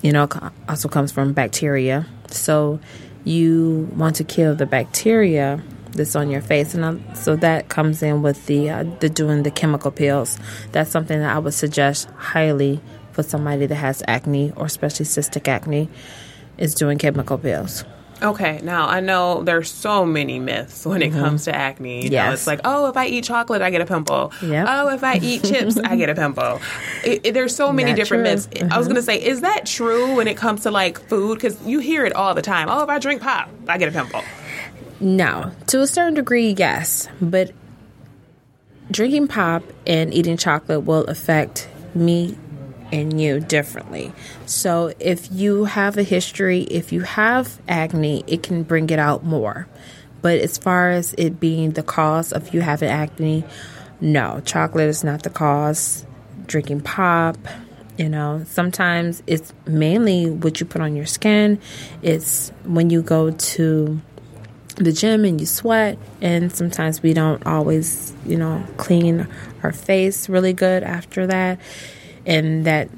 you 0.02 0.12
know 0.12 0.28
also 0.68 0.88
comes 0.88 1.12
from 1.12 1.32
bacteria. 1.32 2.06
So 2.28 2.80
you 3.24 3.90
want 3.94 4.16
to 4.16 4.24
kill 4.24 4.54
the 4.54 4.66
bacteria 4.66 5.62
that's 5.92 6.14
on 6.16 6.30
your 6.30 6.40
face, 6.42 6.74
and 6.74 6.84
um, 6.84 7.04
so 7.14 7.36
that 7.36 7.68
comes 7.68 8.02
in 8.02 8.22
with 8.22 8.46
the 8.46 8.70
uh, 8.70 8.84
the 9.00 9.08
doing 9.08 9.42
the 9.42 9.50
chemical 9.50 9.90
peels. 9.90 10.38
That's 10.72 10.90
something 10.90 11.18
that 11.20 11.34
I 11.34 11.38
would 11.38 11.54
suggest 11.54 12.08
highly 12.16 12.80
for 13.12 13.22
somebody 13.22 13.66
that 13.66 13.74
has 13.74 14.02
acne 14.06 14.52
or 14.56 14.66
especially 14.66 15.04
cystic 15.06 15.48
acne, 15.48 15.88
is 16.58 16.74
doing 16.74 16.96
chemical 16.98 17.38
peels. 17.38 17.84
Okay, 18.22 18.60
now 18.62 18.86
I 18.86 19.00
know 19.00 19.42
there's 19.44 19.70
so 19.70 20.04
many 20.04 20.38
myths 20.38 20.84
when 20.84 21.00
it 21.00 21.10
comes 21.12 21.44
to 21.46 21.54
acne. 21.56 22.04
You 22.04 22.10
know, 22.10 22.32
it's 22.34 22.46
like, 22.46 22.60
oh, 22.64 22.86
if 22.90 22.96
I 22.98 23.06
eat 23.06 23.24
chocolate, 23.24 23.62
I 23.62 23.70
get 23.70 23.80
a 23.80 23.86
pimple. 23.86 24.30
Yep. 24.42 24.66
Oh, 24.68 24.88
if 24.90 25.02
I 25.02 25.16
eat 25.22 25.42
chips, 25.42 25.78
I 25.78 25.96
get 25.96 26.10
a 26.10 26.14
pimple. 26.14 26.60
It, 27.02 27.22
it- 27.24 27.32
there's 27.32 27.56
so 27.56 27.72
many 27.72 27.92
Not 27.92 27.96
different 27.96 28.24
true. 28.26 28.60
myths. 28.60 28.72
I 28.74 28.76
was 28.76 28.88
gonna 28.88 29.00
say, 29.00 29.16
is 29.24 29.40
that 29.40 29.64
true 29.64 30.14
when 30.16 30.28
it 30.28 30.36
comes 30.36 30.64
to 30.64 30.70
like 30.70 31.00
food? 31.08 31.36
Because 31.36 31.58
you 31.66 31.78
hear 31.78 32.04
it 32.04 32.12
all 32.12 32.34
the 32.34 32.42
time. 32.42 32.68
Oh, 32.70 32.82
if 32.82 32.90
I 32.90 32.98
drink 32.98 33.22
pop, 33.22 33.48
I 33.66 33.78
get 33.78 33.88
a 33.88 33.92
pimple. 33.92 34.22
No, 35.00 35.52
to 35.68 35.80
a 35.80 35.86
certain 35.86 36.14
degree, 36.14 36.50
yes, 36.50 37.08
but 37.22 37.52
drinking 38.90 39.28
pop 39.28 39.62
and 39.86 40.12
eating 40.12 40.36
chocolate 40.36 40.84
will 40.84 41.04
affect 41.04 41.68
me 41.94 42.36
and 42.92 43.18
you 43.20 43.40
differently. 43.40 44.12
So, 44.44 44.92
if 44.98 45.32
you 45.32 45.64
have 45.64 45.96
a 45.96 46.02
history, 46.02 46.62
if 46.62 46.92
you 46.92 47.00
have 47.00 47.60
acne, 47.66 48.24
it 48.26 48.42
can 48.42 48.62
bring 48.62 48.90
it 48.90 48.98
out 48.98 49.24
more. 49.24 49.66
But 50.20 50.38
as 50.40 50.58
far 50.58 50.90
as 50.90 51.14
it 51.16 51.40
being 51.40 51.70
the 51.70 51.82
cause 51.82 52.32
of 52.32 52.52
you 52.52 52.60
having 52.60 52.90
acne, 52.90 53.44
no, 54.02 54.42
chocolate 54.44 54.88
is 54.88 55.02
not 55.02 55.22
the 55.22 55.30
cause. 55.30 56.04
Drinking 56.46 56.82
pop, 56.82 57.38
you 57.96 58.08
know, 58.08 58.44
sometimes 58.46 59.22
it's 59.26 59.54
mainly 59.66 60.30
what 60.30 60.60
you 60.60 60.66
put 60.66 60.82
on 60.82 60.96
your 60.96 61.06
skin. 61.06 61.58
It's 62.02 62.50
when 62.64 62.90
you 62.90 63.02
go 63.02 63.30
to 63.30 64.00
the 64.84 64.92
gym 64.92 65.24
and 65.24 65.40
you 65.40 65.46
sweat 65.46 65.98
and 66.20 66.52
sometimes 66.52 67.02
we 67.02 67.12
don't 67.12 67.46
always 67.46 68.14
you 68.24 68.36
know 68.36 68.64
clean 68.76 69.28
our 69.62 69.72
face 69.72 70.28
really 70.28 70.52
good 70.52 70.82
after 70.82 71.26
that 71.26 71.60
and 72.26 72.64
that 72.64 72.88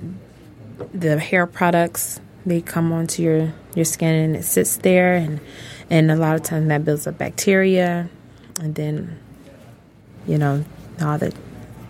the 0.94 1.18
hair 1.18 1.46
products 1.46 2.20
they 2.46 2.60
come 2.60 2.92
onto 2.92 3.22
your 3.22 3.52
your 3.74 3.84
skin 3.84 4.14
and 4.14 4.36
it 4.36 4.44
sits 4.44 4.76
there 4.76 5.14
and 5.14 5.40
and 5.90 6.10
a 6.10 6.16
lot 6.16 6.34
of 6.34 6.42
times 6.42 6.68
that 6.68 6.84
builds 6.84 7.06
up 7.06 7.18
bacteria 7.18 8.08
and 8.60 8.74
then 8.76 9.18
you 10.26 10.38
know 10.38 10.64
all 11.00 11.18
the 11.18 11.34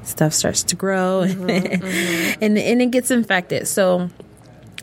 stuff 0.05 0.33
starts 0.33 0.63
to 0.65 0.77
grow 0.77 1.25
mm-hmm, 1.27 1.47
mm-hmm. 1.47 2.45
and 2.45 2.59
and 2.59 2.83
it 2.83 2.91
gets 2.91 3.11
infected. 3.11 3.67
So 3.69 4.11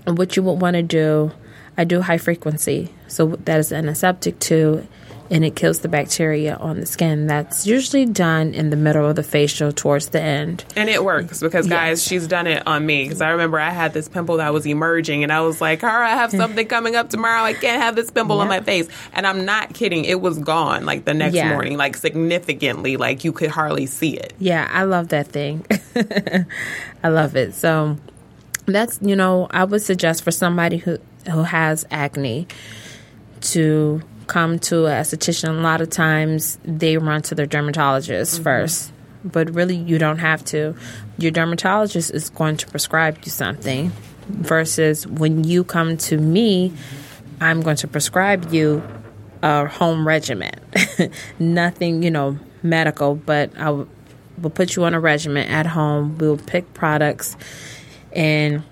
what 0.05 0.35
you 0.35 0.43
would 0.43 0.61
want 0.61 0.75
to 0.75 0.83
do 0.83 1.31
I 1.77 1.85
do 1.85 2.01
high 2.01 2.17
frequency, 2.17 2.93
so 3.07 3.37
that 3.45 3.59
is 3.59 3.71
antiseptic 3.71 4.39
too, 4.39 4.85
and 5.31 5.45
it 5.45 5.55
kills 5.55 5.79
the 5.79 5.87
bacteria 5.89 6.55
on 6.55 6.79
the 6.79 6.85
skin. 6.85 7.27
That's 7.27 7.67
usually 7.67 8.05
done 8.05 8.53
in 8.53 8.69
the 8.71 8.75
middle 8.75 9.07
of 9.07 9.15
the 9.15 9.23
facial 9.23 9.71
towards 9.71 10.09
the 10.09 10.19
end. 10.21 10.63
And 10.75 10.89
it 10.89 11.03
works 11.03 11.39
because, 11.39 11.67
guys, 11.67 11.99
Yes. 12.01 12.07
she's 12.07 12.27
done 12.27 12.47
it 12.47 12.65
on 12.65 12.85
me. 12.85 13.03
Because 13.03 13.21
I 13.21 13.29
remember 13.29 13.59
I 13.59 13.69
had 13.69 13.93
this 13.93 14.09
pimple 14.09 14.37
that 14.37 14.51
was 14.53 14.65
emerging, 14.65 15.23
and 15.23 15.31
I 15.31 15.41
was 15.41 15.61
like, 15.61 15.81
"Cara, 15.81 16.07
I 16.07 16.15
have 16.15 16.31
something 16.31 16.67
coming 16.75 16.95
up 16.95 17.09
tomorrow. 17.09 17.43
I 17.43 17.53
can't 17.53 17.81
have 17.81 17.95
this 17.95 18.09
pimple 18.11 18.39
on 18.41 18.47
my 18.47 18.61
face." 18.61 18.87
And 19.13 19.27
I'm 19.27 19.45
not 19.45 19.73
kidding; 19.73 20.05
it 20.05 20.19
was 20.21 20.39
gone 20.39 20.85
like 20.85 21.05
the 21.05 21.13
next 21.13 21.35
Yeah. 21.35 21.49
morning, 21.49 21.77
like 21.77 21.95
significantly, 21.95 22.97
like 22.97 23.23
you 23.23 23.31
could 23.31 23.49
hardly 23.51 23.85
see 23.85 24.17
it. 24.17 24.33
Yeah, 24.39 24.67
I 24.71 24.83
love 24.83 25.09
that 25.09 25.27
thing. 25.27 25.65
I 27.03 27.09
love 27.09 27.35
it. 27.35 27.53
So 27.53 27.97
that's 28.65 28.99
you 29.01 29.15
know, 29.15 29.47
I 29.51 29.63
would 29.63 29.81
suggest 29.81 30.23
for 30.23 30.31
somebody 30.31 30.77
who 30.77 30.97
who 31.31 31.43
has 31.43 31.85
acne 31.91 32.47
to 33.41 34.01
come 34.29 34.59
to 34.59 34.85
an 34.85 35.03
esthetician. 35.03 35.49
A 35.49 35.61
lot 35.61 35.81
of 35.81 35.89
times 35.89 36.57
they 36.63 36.97
run 36.97 37.21
to 37.23 37.35
their 37.35 37.45
dermatologist 37.45 38.35
mm-hmm. 38.35 38.43
first. 38.43 38.93
But 39.25 39.53
really 39.53 39.75
you 39.75 39.97
don't 39.97 40.19
have 40.19 40.45
to. 40.45 40.75
Your 41.17 41.31
dermatologist 41.31 42.11
is 42.11 42.29
going 42.29 42.55
to 42.57 42.67
prescribe 42.67 43.17
you 43.25 43.31
something 43.31 43.91
versus 44.29 45.05
when 45.05 45.43
you 45.43 45.65
come 45.65 45.97
to 45.97 46.17
me, 46.17 46.71
I'm 47.41 47.61
going 47.61 47.75
to 47.77 47.87
prescribe 47.87 48.53
you 48.53 48.81
a 49.41 49.67
home 49.67 50.07
regimen. 50.07 50.53
Nothing, 51.39 52.03
you 52.03 52.11
know, 52.11 52.39
medical, 52.63 53.15
but 53.15 53.51
I 53.57 53.71
will 53.71 53.89
will 54.41 54.49
put 54.49 54.77
you 54.77 54.85
on 54.85 54.93
a 54.93 54.99
regimen 54.99 55.47
at 55.47 55.65
home. 55.65 56.17
We'll 56.17 56.37
pick 56.37 56.73
products 56.73 57.35
and 58.13 58.63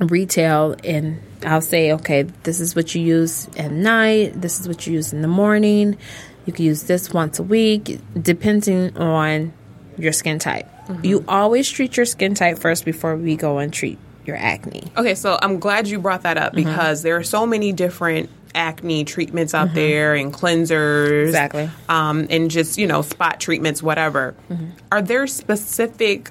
retail 0.00 0.76
and 0.84 1.20
I'll 1.44 1.60
say, 1.60 1.92
okay, 1.92 2.22
this 2.22 2.60
is 2.60 2.74
what 2.74 2.94
you 2.94 3.02
use 3.02 3.48
at 3.56 3.70
night, 3.70 4.40
this 4.40 4.60
is 4.60 4.68
what 4.68 4.86
you 4.86 4.94
use 4.94 5.12
in 5.12 5.22
the 5.22 5.28
morning. 5.28 5.96
You 6.44 6.52
can 6.52 6.64
use 6.64 6.84
this 6.84 7.12
once 7.12 7.38
a 7.38 7.42
week, 7.42 7.98
depending 8.20 8.96
on 8.96 9.52
your 9.98 10.12
skin 10.12 10.38
type. 10.38 10.68
You 11.02 11.24
always 11.26 11.68
treat 11.68 11.96
your 11.96 12.06
skin 12.06 12.34
type 12.34 12.58
first 12.58 12.84
before 12.84 13.16
we 13.16 13.34
go 13.34 13.58
and 13.58 13.72
treat 13.72 13.98
your 14.24 14.36
acne. 14.36 14.84
Okay, 14.96 15.16
so 15.16 15.36
I'm 15.42 15.58
glad 15.58 15.88
you 15.88 15.98
brought 15.98 16.22
that 16.22 16.36
up 16.38 16.52
Mm-hmm. 16.52 16.68
because 16.68 17.02
there 17.02 17.16
are 17.16 17.24
so 17.24 17.46
many 17.46 17.72
different 17.72 18.30
acne 18.54 19.04
treatments 19.04 19.52
out 19.52 19.74
there 19.74 20.14
and 20.14 20.32
cleansers. 20.32 21.26
Exactly. 21.26 21.68
Um, 21.88 22.26
and 22.30 22.50
just, 22.50 22.78
you 22.78 22.86
know, 22.86 23.02
spot 23.02 23.40
treatments, 23.40 23.82
whatever. 23.82 24.34
Mm-hmm. 24.48 24.66
Are 24.92 25.02
there 25.02 25.26
specific 25.26 26.30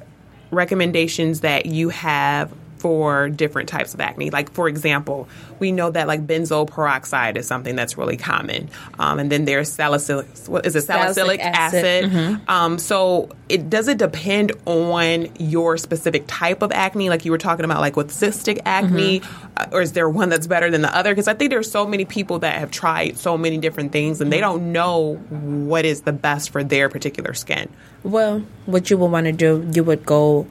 recommendations 0.51 1.41
that 1.41 1.65
you 1.65 1.89
have 1.89 2.51
for 2.85 3.29
different 3.29 3.67
types 3.67 3.95
of 3.95 3.99
acne? 3.99 4.29
Like, 4.29 4.51
for 4.51 4.67
example, 4.67 5.27
we 5.57 5.71
know 5.71 5.89
that 5.89 6.05
like 6.07 6.27
benzoyl 6.27 6.69
peroxide 6.69 7.35
is 7.35 7.47
something 7.47 7.75
that's 7.75 7.97
really 7.97 8.15
common. 8.15 8.69
Um, 8.99 9.17
and 9.17 9.31
then 9.31 9.45
there's 9.45 9.71
salicylic, 9.71 10.27
what 10.45 10.67
is 10.67 10.75
it, 10.75 10.83
salicylic 10.83 11.39
Salicylic 11.39 11.39
acid. 11.39 12.05
acid. 12.05 12.41
Um, 12.47 12.77
so 12.77 13.29
it 13.49 13.71
does 13.71 13.87
it 13.87 13.97
depend 13.97 14.51
on 14.67 15.29
your 15.39 15.77
specific 15.77 16.25
type 16.27 16.61
of 16.61 16.71
acne, 16.71 17.09
like 17.09 17.25
you 17.25 17.31
were 17.31 17.39
talking 17.39 17.65
about, 17.65 17.79
like 17.79 17.95
with 17.95 18.11
cystic 18.11 18.61
acne, 18.67 19.23
uh, 19.57 19.65
or 19.71 19.81
is 19.81 19.93
there 19.93 20.07
one 20.07 20.29
that's 20.29 20.45
better 20.45 20.69
than 20.69 20.83
the 20.83 20.95
other? 20.95 21.09
Because 21.09 21.27
I 21.27 21.33
think 21.33 21.49
there's 21.49 21.71
so 21.71 21.87
many 21.87 22.05
people 22.05 22.37
that 22.39 22.59
have 22.59 22.69
tried 22.69 23.17
so 23.17 23.35
many 23.35 23.57
different 23.57 23.93
things 23.93 24.21
and 24.21 24.31
they 24.31 24.41
don't 24.41 24.71
know 24.71 25.15
what 25.15 25.85
is 25.85 26.01
the 26.01 26.13
best 26.13 26.51
for 26.51 26.63
their 26.63 26.87
particular 26.87 27.33
skin. 27.33 27.67
Well, 28.03 28.45
what 28.67 28.91
you 28.91 28.97
would 28.99 29.09
want 29.09 29.25
to 29.25 29.31
do, 29.31 29.67
you 29.73 29.83
would 29.83 30.05
go 30.05 30.45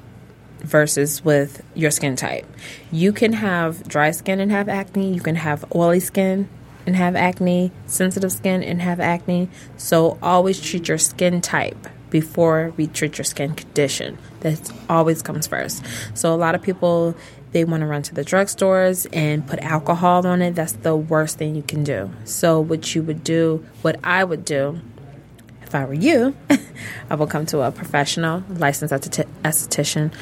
versus 0.65 1.25
with 1.25 1.63
your 1.75 1.91
skin 1.91 2.17
type. 2.17 2.47
You 2.91 3.13
can 3.13 3.35
have 3.35 3.87
dry 3.87 4.11
skin 4.11 4.41
and 4.41 4.51
have 4.51 4.69
acne. 4.69 5.13
You 5.13 5.21
can 5.21 5.37
have 5.37 5.65
oily 5.75 6.01
skin 6.01 6.49
and 6.87 6.97
have 6.97 7.17
acne, 7.17 7.73
sensitive 7.87 8.33
skin 8.33 8.63
and 8.63 8.83
have 8.83 9.01
acne. 9.01 9.49
So 9.77 10.19
always 10.23 10.61
treat 10.61 10.89
your 10.89 10.99
skin 10.99 11.41
type 11.41 11.89
before 12.11 12.73
we 12.77 12.87
treat 12.87 13.19
your 13.19 13.25
skin 13.25 13.55
condition. 13.55 14.19
That 14.41 14.71
always 14.89 15.23
comes 15.23 15.47
first. 15.47 15.85
So 16.15 16.35
a 16.35 16.37
lot 16.37 16.55
of 16.55 16.63
people 16.63 17.15
they 17.53 17.65
want 17.65 17.83
to 17.83 17.87
run 17.87 18.03
to 18.03 18.15
the 18.15 18.25
drugstores 18.25 19.07
and 19.13 19.47
put 19.47 19.61
alcohol 19.61 20.27
on 20.27 20.43
it. 20.43 20.57
That's 20.57 20.73
the 20.73 20.97
worst 20.97 21.39
thing 21.39 21.55
you 21.55 21.63
can 21.63 21.85
do. 21.85 22.11
So 22.25 22.61
what 22.61 22.97
you 22.97 23.03
would 23.05 23.23
do, 23.23 23.65
what 23.83 23.99
I 24.03 24.25
would 24.25 24.45
do 24.45 24.81
if 25.63 25.73
I 25.73 25.85
were 25.85 25.95
you, 25.95 26.37
I 27.11 27.15
would 27.15 27.31
come 27.31 27.47
to 27.47 27.63
a 27.63 27.71
professional, 27.71 28.43
licensed 28.49 28.93
esthet- 28.93 29.29
esthetician, 29.45 30.13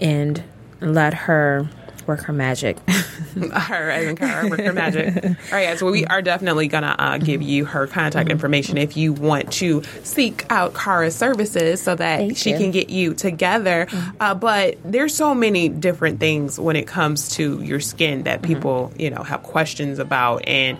and 0.00 0.42
let 0.80 1.14
her 1.14 1.68
work 2.06 2.22
her 2.22 2.32
magic. 2.32 2.78
her 2.88 3.90
as 3.90 4.14
Cara, 4.18 4.48
work 4.48 4.60
her 4.60 4.72
magic. 4.72 5.24
All 5.24 5.30
right, 5.52 5.64
guys. 5.66 5.82
Well, 5.82 5.92
we 5.92 6.04
are 6.06 6.22
definitely 6.22 6.68
gonna 6.68 6.94
uh, 6.98 7.18
give 7.18 7.42
you 7.42 7.64
her 7.64 7.86
contact 7.86 8.20
Mm-hmm. 8.20 8.30
information 8.32 8.76
if 8.78 8.96
you 8.96 9.12
want 9.12 9.50
to 9.54 9.82
seek 10.02 10.44
out 10.50 10.74
Cara's 10.74 11.14
services 11.16 11.80
so 11.80 11.94
that 11.94 12.18
Thank 12.18 12.36
she 12.36 12.50
you. 12.50 12.56
Mm-hmm. 12.56 12.62
can 12.64 12.70
get 12.72 12.90
you 12.90 13.14
together. 13.14 13.86
Uh, 14.20 14.34
but 14.34 14.76
there's 14.84 15.14
so 15.14 15.34
many 15.34 15.68
different 15.68 16.20
things 16.20 16.58
when 16.60 16.76
it 16.76 16.86
comes 16.86 17.30
to 17.36 17.62
your 17.62 17.80
skin 17.80 18.10
Mm-hmm. 18.10 18.22
that 18.24 18.42
people, 18.42 18.92
you 18.98 19.10
know, 19.10 19.22
have 19.22 19.42
questions 19.42 19.98
about, 19.98 20.46
and 20.48 20.78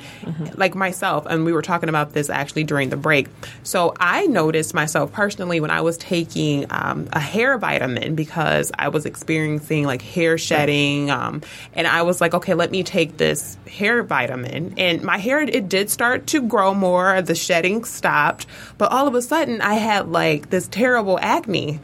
like 0.57 0.75
myself, 0.75 1.27
and 1.27 1.45
we 1.45 1.53
were 1.53 1.63
talking 1.63 1.89
about 1.89 2.13
this 2.13 2.29
actually 2.31 2.65
during 2.65 2.89
the 2.91 2.97
break. 2.97 3.29
So 3.63 3.95
I 4.01 4.27
noticed 4.27 4.75
myself 4.75 5.13
personally 5.13 5.61
when 5.61 5.71
I 5.71 5.81
was 5.83 5.97
taking 5.99 6.67
um, 6.71 7.09
a 7.13 7.21
hair 7.21 7.57
vitamin 7.59 8.15
because 8.15 8.73
I 8.79 8.89
was 8.89 9.07
experiencing 9.07 9.85
like 9.85 10.03
hair 10.03 10.39
shedding, 10.39 11.11
um, 11.21 11.43
and 11.75 11.87
I 11.87 12.03
was 12.03 12.21
like, 12.21 12.35
okay, 12.35 12.55
let 12.55 12.71
me 12.71 12.83
take 12.83 13.17
this 13.19 13.57
hair 13.69 14.03
vitamin, 14.03 14.75
and 14.79 15.03
my 15.03 15.19
hair 15.19 15.41
it 15.41 15.69
did 15.69 15.91
start 15.91 16.27
to 16.29 16.41
grow 16.43 16.75
more. 16.75 17.21
The 17.23 17.35
shedding 17.35 17.85
stopped, 17.85 18.47
but 18.79 18.91
all 18.91 19.07
of 19.07 19.15
a 19.15 19.23
sudden 19.23 19.61
I 19.61 19.75
had 19.75 20.09
like 20.09 20.51
this 20.51 20.67
terrible 20.69 21.19
acne. 21.21 21.81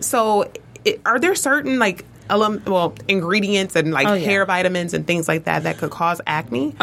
So, 0.00 0.50
it, 0.84 1.00
are 1.04 1.18
there 1.18 1.34
certain 1.34 1.78
like 1.78 2.04
ele- 2.28 2.60
well 2.66 2.94
ingredients 3.08 3.76
and 3.76 3.92
like 3.92 4.06
Oh, 4.06 4.14
yeah. 4.14 4.24
hair 4.24 4.46
vitamins 4.46 4.94
and 4.94 5.06
things 5.06 5.28
like 5.28 5.44
that 5.44 5.62
that 5.64 5.78
could 5.78 5.90
cause 5.90 6.20
acne? 6.26 6.74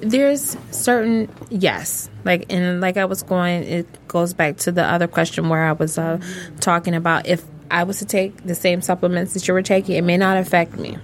There's 0.00 0.56
certain 0.72 1.28
yes, 1.48 2.10
like 2.24 2.46
and 2.52 2.80
like 2.80 2.96
I 2.96 3.04
was 3.04 3.22
going. 3.22 3.62
It 3.62 4.08
goes 4.08 4.34
back 4.34 4.56
to 4.58 4.72
the 4.72 4.82
other 4.84 5.06
question 5.06 5.48
where 5.48 5.64
I 5.64 5.72
was 5.72 5.96
uh, 5.96 6.18
talking 6.58 6.94
about 6.94 7.26
if 7.28 7.44
I 7.72 7.84
was 7.84 7.98
to 7.98 8.04
take 8.04 8.44
the 8.44 8.54
same 8.54 8.82
supplements 8.82 9.32
that 9.34 9.48
you 9.48 9.54
were 9.54 9.62
taking, 9.62 9.96
it 9.96 10.02
may 10.02 10.18
not 10.18 10.36
affect 10.36 10.76
me. 10.76 10.98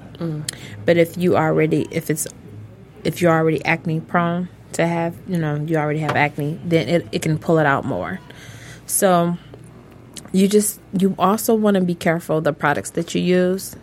But 0.84 0.96
if 0.96 1.16
you 1.16 1.36
already, 1.36 1.88
if 1.90 2.10
it's, 2.10 2.26
if 3.04 3.22
you're 3.22 3.32
already 3.32 3.64
acne 3.64 4.00
prone 4.00 4.48
to 4.72 4.86
have, 4.86 5.16
you 5.26 5.38
know, 5.38 5.56
you 5.56 5.76
already 5.76 6.00
have 6.00 6.14
acne, 6.14 6.60
then 6.64 6.88
it, 6.88 7.08
it 7.10 7.22
can 7.22 7.38
pull 7.38 7.58
it 7.58 7.66
out 7.66 7.84
more. 7.84 8.20
So 8.86 9.38
you 10.32 10.46
just 10.46 10.80
you 10.98 11.14
also 11.18 11.54
want 11.54 11.76
to 11.76 11.80
be 11.80 11.94
careful 11.94 12.40
the 12.40 12.52
products 12.52 12.90
that 12.90 13.14
you 13.14 13.22
use 13.22 13.76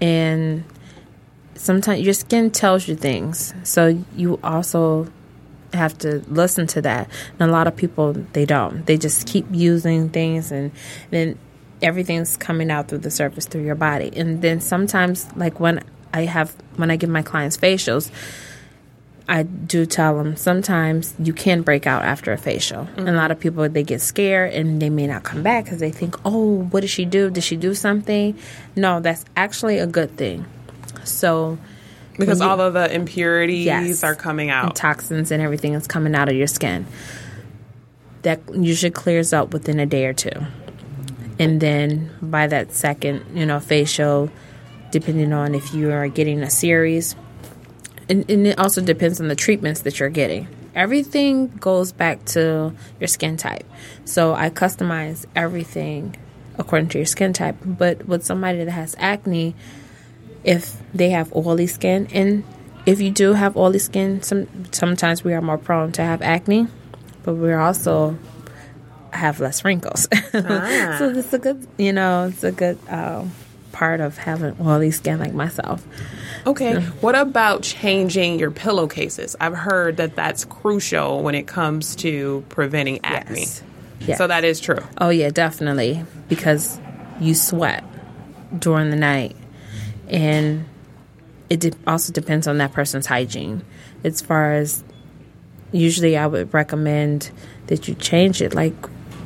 and 0.00 0.64
sometimes 1.54 2.00
your 2.00 2.14
skin 2.14 2.50
tells 2.50 2.88
you 2.88 2.96
things 2.96 3.54
so 3.62 4.04
you 4.16 4.38
also 4.42 5.06
have 5.72 5.96
to 5.96 6.18
listen 6.28 6.66
to 6.66 6.82
that 6.82 7.08
and 7.38 7.48
a 7.48 7.52
lot 7.52 7.66
of 7.66 7.76
people 7.76 8.12
they 8.32 8.44
don't 8.44 8.84
they 8.86 8.96
just 8.96 9.26
keep 9.26 9.46
using 9.50 10.08
things 10.08 10.50
and 10.50 10.72
then 11.10 11.38
everything's 11.82 12.36
coming 12.36 12.70
out 12.70 12.88
through 12.88 12.98
the 12.98 13.10
surface 13.10 13.46
through 13.46 13.64
your 13.64 13.74
body 13.74 14.10
and 14.16 14.42
then 14.42 14.60
sometimes 14.60 15.26
like 15.36 15.60
when 15.60 15.82
i 16.14 16.22
have 16.22 16.54
when 16.76 16.90
i 16.90 16.96
give 16.96 17.10
my 17.10 17.22
clients 17.22 17.56
facials 17.56 18.10
I 19.28 19.44
do 19.44 19.86
tell 19.86 20.18
them 20.18 20.36
sometimes 20.36 21.14
you 21.18 21.32
can 21.32 21.62
break 21.62 21.86
out 21.86 22.02
after 22.02 22.32
a 22.32 22.36
facial. 22.36 22.80
And 22.80 23.00
a 23.00 23.02
mm-hmm. 23.02 23.16
lot 23.16 23.30
of 23.30 23.38
people 23.38 23.68
they 23.68 23.82
get 23.82 24.00
scared 24.00 24.52
and 24.52 24.82
they 24.82 24.90
may 24.90 25.06
not 25.06 25.22
come 25.22 25.42
back 25.42 25.64
because 25.64 25.80
they 25.80 25.90
think, 25.90 26.16
"Oh, 26.24 26.64
what 26.64 26.80
did 26.80 26.90
she 26.90 27.04
do? 27.04 27.30
Did 27.30 27.44
she 27.44 27.56
do 27.56 27.74
something?" 27.74 28.36
No, 28.76 29.00
that's 29.00 29.24
actually 29.36 29.78
a 29.78 29.86
good 29.86 30.16
thing. 30.16 30.44
So 31.04 31.58
Because 32.18 32.40
you- 32.40 32.46
all 32.46 32.60
of 32.60 32.74
the 32.74 32.92
impurities 32.94 33.64
Yes. 33.64 34.04
are 34.04 34.14
coming 34.14 34.50
and 34.50 34.66
out. 34.68 34.76
toxins 34.76 35.30
and 35.30 35.42
everything 35.42 35.74
is 35.74 35.86
coming 35.86 36.14
out 36.14 36.28
of 36.28 36.34
your 36.34 36.46
skin. 36.46 36.84
That 38.22 38.40
usually 38.52 38.90
clears 38.90 39.32
up 39.32 39.52
within 39.52 39.80
a 39.80 39.86
day 39.86 40.06
or 40.06 40.12
two. 40.12 40.30
And 41.38 41.60
then 41.60 42.10
by 42.20 42.46
that 42.46 42.72
second, 42.72 43.24
you 43.34 43.46
know, 43.46 43.60
facial, 43.60 44.30
depending 44.90 45.32
on 45.32 45.54
if 45.54 45.74
you 45.74 45.90
are 45.90 46.08
getting 46.08 46.42
a 46.42 46.50
series, 46.50 47.16
and, 48.08 48.28
and 48.30 48.46
it 48.46 48.58
also 48.58 48.80
depends 48.80 49.20
on 49.20 49.28
the 49.28 49.36
treatments 49.36 49.82
that 49.82 49.98
you're 49.98 50.08
getting. 50.08 50.48
Everything 50.74 51.48
goes 51.48 51.92
back 51.92 52.24
to 52.26 52.74
your 53.00 53.08
skin 53.08 53.36
type. 53.36 53.64
So 54.04 54.34
I 54.34 54.50
customize 54.50 55.26
everything 55.34 56.16
according 56.58 56.88
to 56.90 56.98
your 56.98 57.06
skin 57.06 57.32
type. 57.32 57.56
But 57.64 58.06
with 58.06 58.24
somebody 58.24 58.64
that 58.64 58.70
has 58.70 58.94
acne, 58.98 59.54
if 60.44 60.76
they 60.94 61.10
have 61.10 61.34
oily 61.34 61.66
skin, 61.66 62.08
and 62.12 62.44
if 62.86 63.00
you 63.00 63.10
do 63.10 63.34
have 63.34 63.56
oily 63.56 63.78
skin, 63.78 64.22
some 64.22 64.48
sometimes 64.72 65.22
we 65.22 65.34
are 65.34 65.42
more 65.42 65.58
prone 65.58 65.92
to 65.92 66.02
have 66.02 66.20
acne, 66.22 66.66
but 67.22 67.34
we're 67.34 67.60
also 67.60 68.18
have 69.12 69.40
less 69.40 69.64
wrinkles. 69.64 70.08
so 70.32 71.12
it's 71.14 71.32
a 71.32 71.38
good, 71.38 71.66
you 71.78 71.92
know, 71.92 72.28
it's 72.28 72.44
a 72.44 72.52
good 72.52 72.78
uh, 72.88 73.24
part 73.72 74.00
of 74.00 74.18
having 74.18 74.56
oily 74.60 74.90
skin 74.90 75.18
like 75.18 75.34
myself. 75.34 75.86
Okay. 76.46 76.80
What 77.00 77.14
about 77.14 77.62
changing 77.62 78.38
your 78.38 78.50
pillowcases? 78.50 79.36
I've 79.40 79.54
heard 79.54 79.96
that 79.98 80.16
that's 80.16 80.44
crucial 80.44 81.22
when 81.22 81.34
it 81.34 81.46
comes 81.46 81.94
to 81.96 82.44
preventing 82.48 83.00
acne. 83.04 83.40
Yes. 83.40 83.62
Yes. 84.00 84.18
So 84.18 84.26
that 84.26 84.44
is 84.44 84.58
true. 84.60 84.80
Oh 84.98 85.10
yeah, 85.10 85.30
definitely 85.30 86.04
because 86.28 86.80
you 87.20 87.34
sweat 87.34 87.84
during 88.58 88.90
the 88.90 88.96
night, 88.96 89.36
and 90.08 90.64
it 91.48 91.60
de- 91.60 91.72
also 91.86 92.12
depends 92.12 92.48
on 92.48 92.58
that 92.58 92.72
person's 92.72 93.06
hygiene. 93.06 93.62
As 94.02 94.20
far 94.20 94.54
as 94.54 94.82
usually, 95.70 96.16
I 96.16 96.26
would 96.26 96.52
recommend 96.52 97.30
that 97.68 97.86
you 97.86 97.94
change 97.94 98.42
it 98.42 98.54
like 98.54 98.74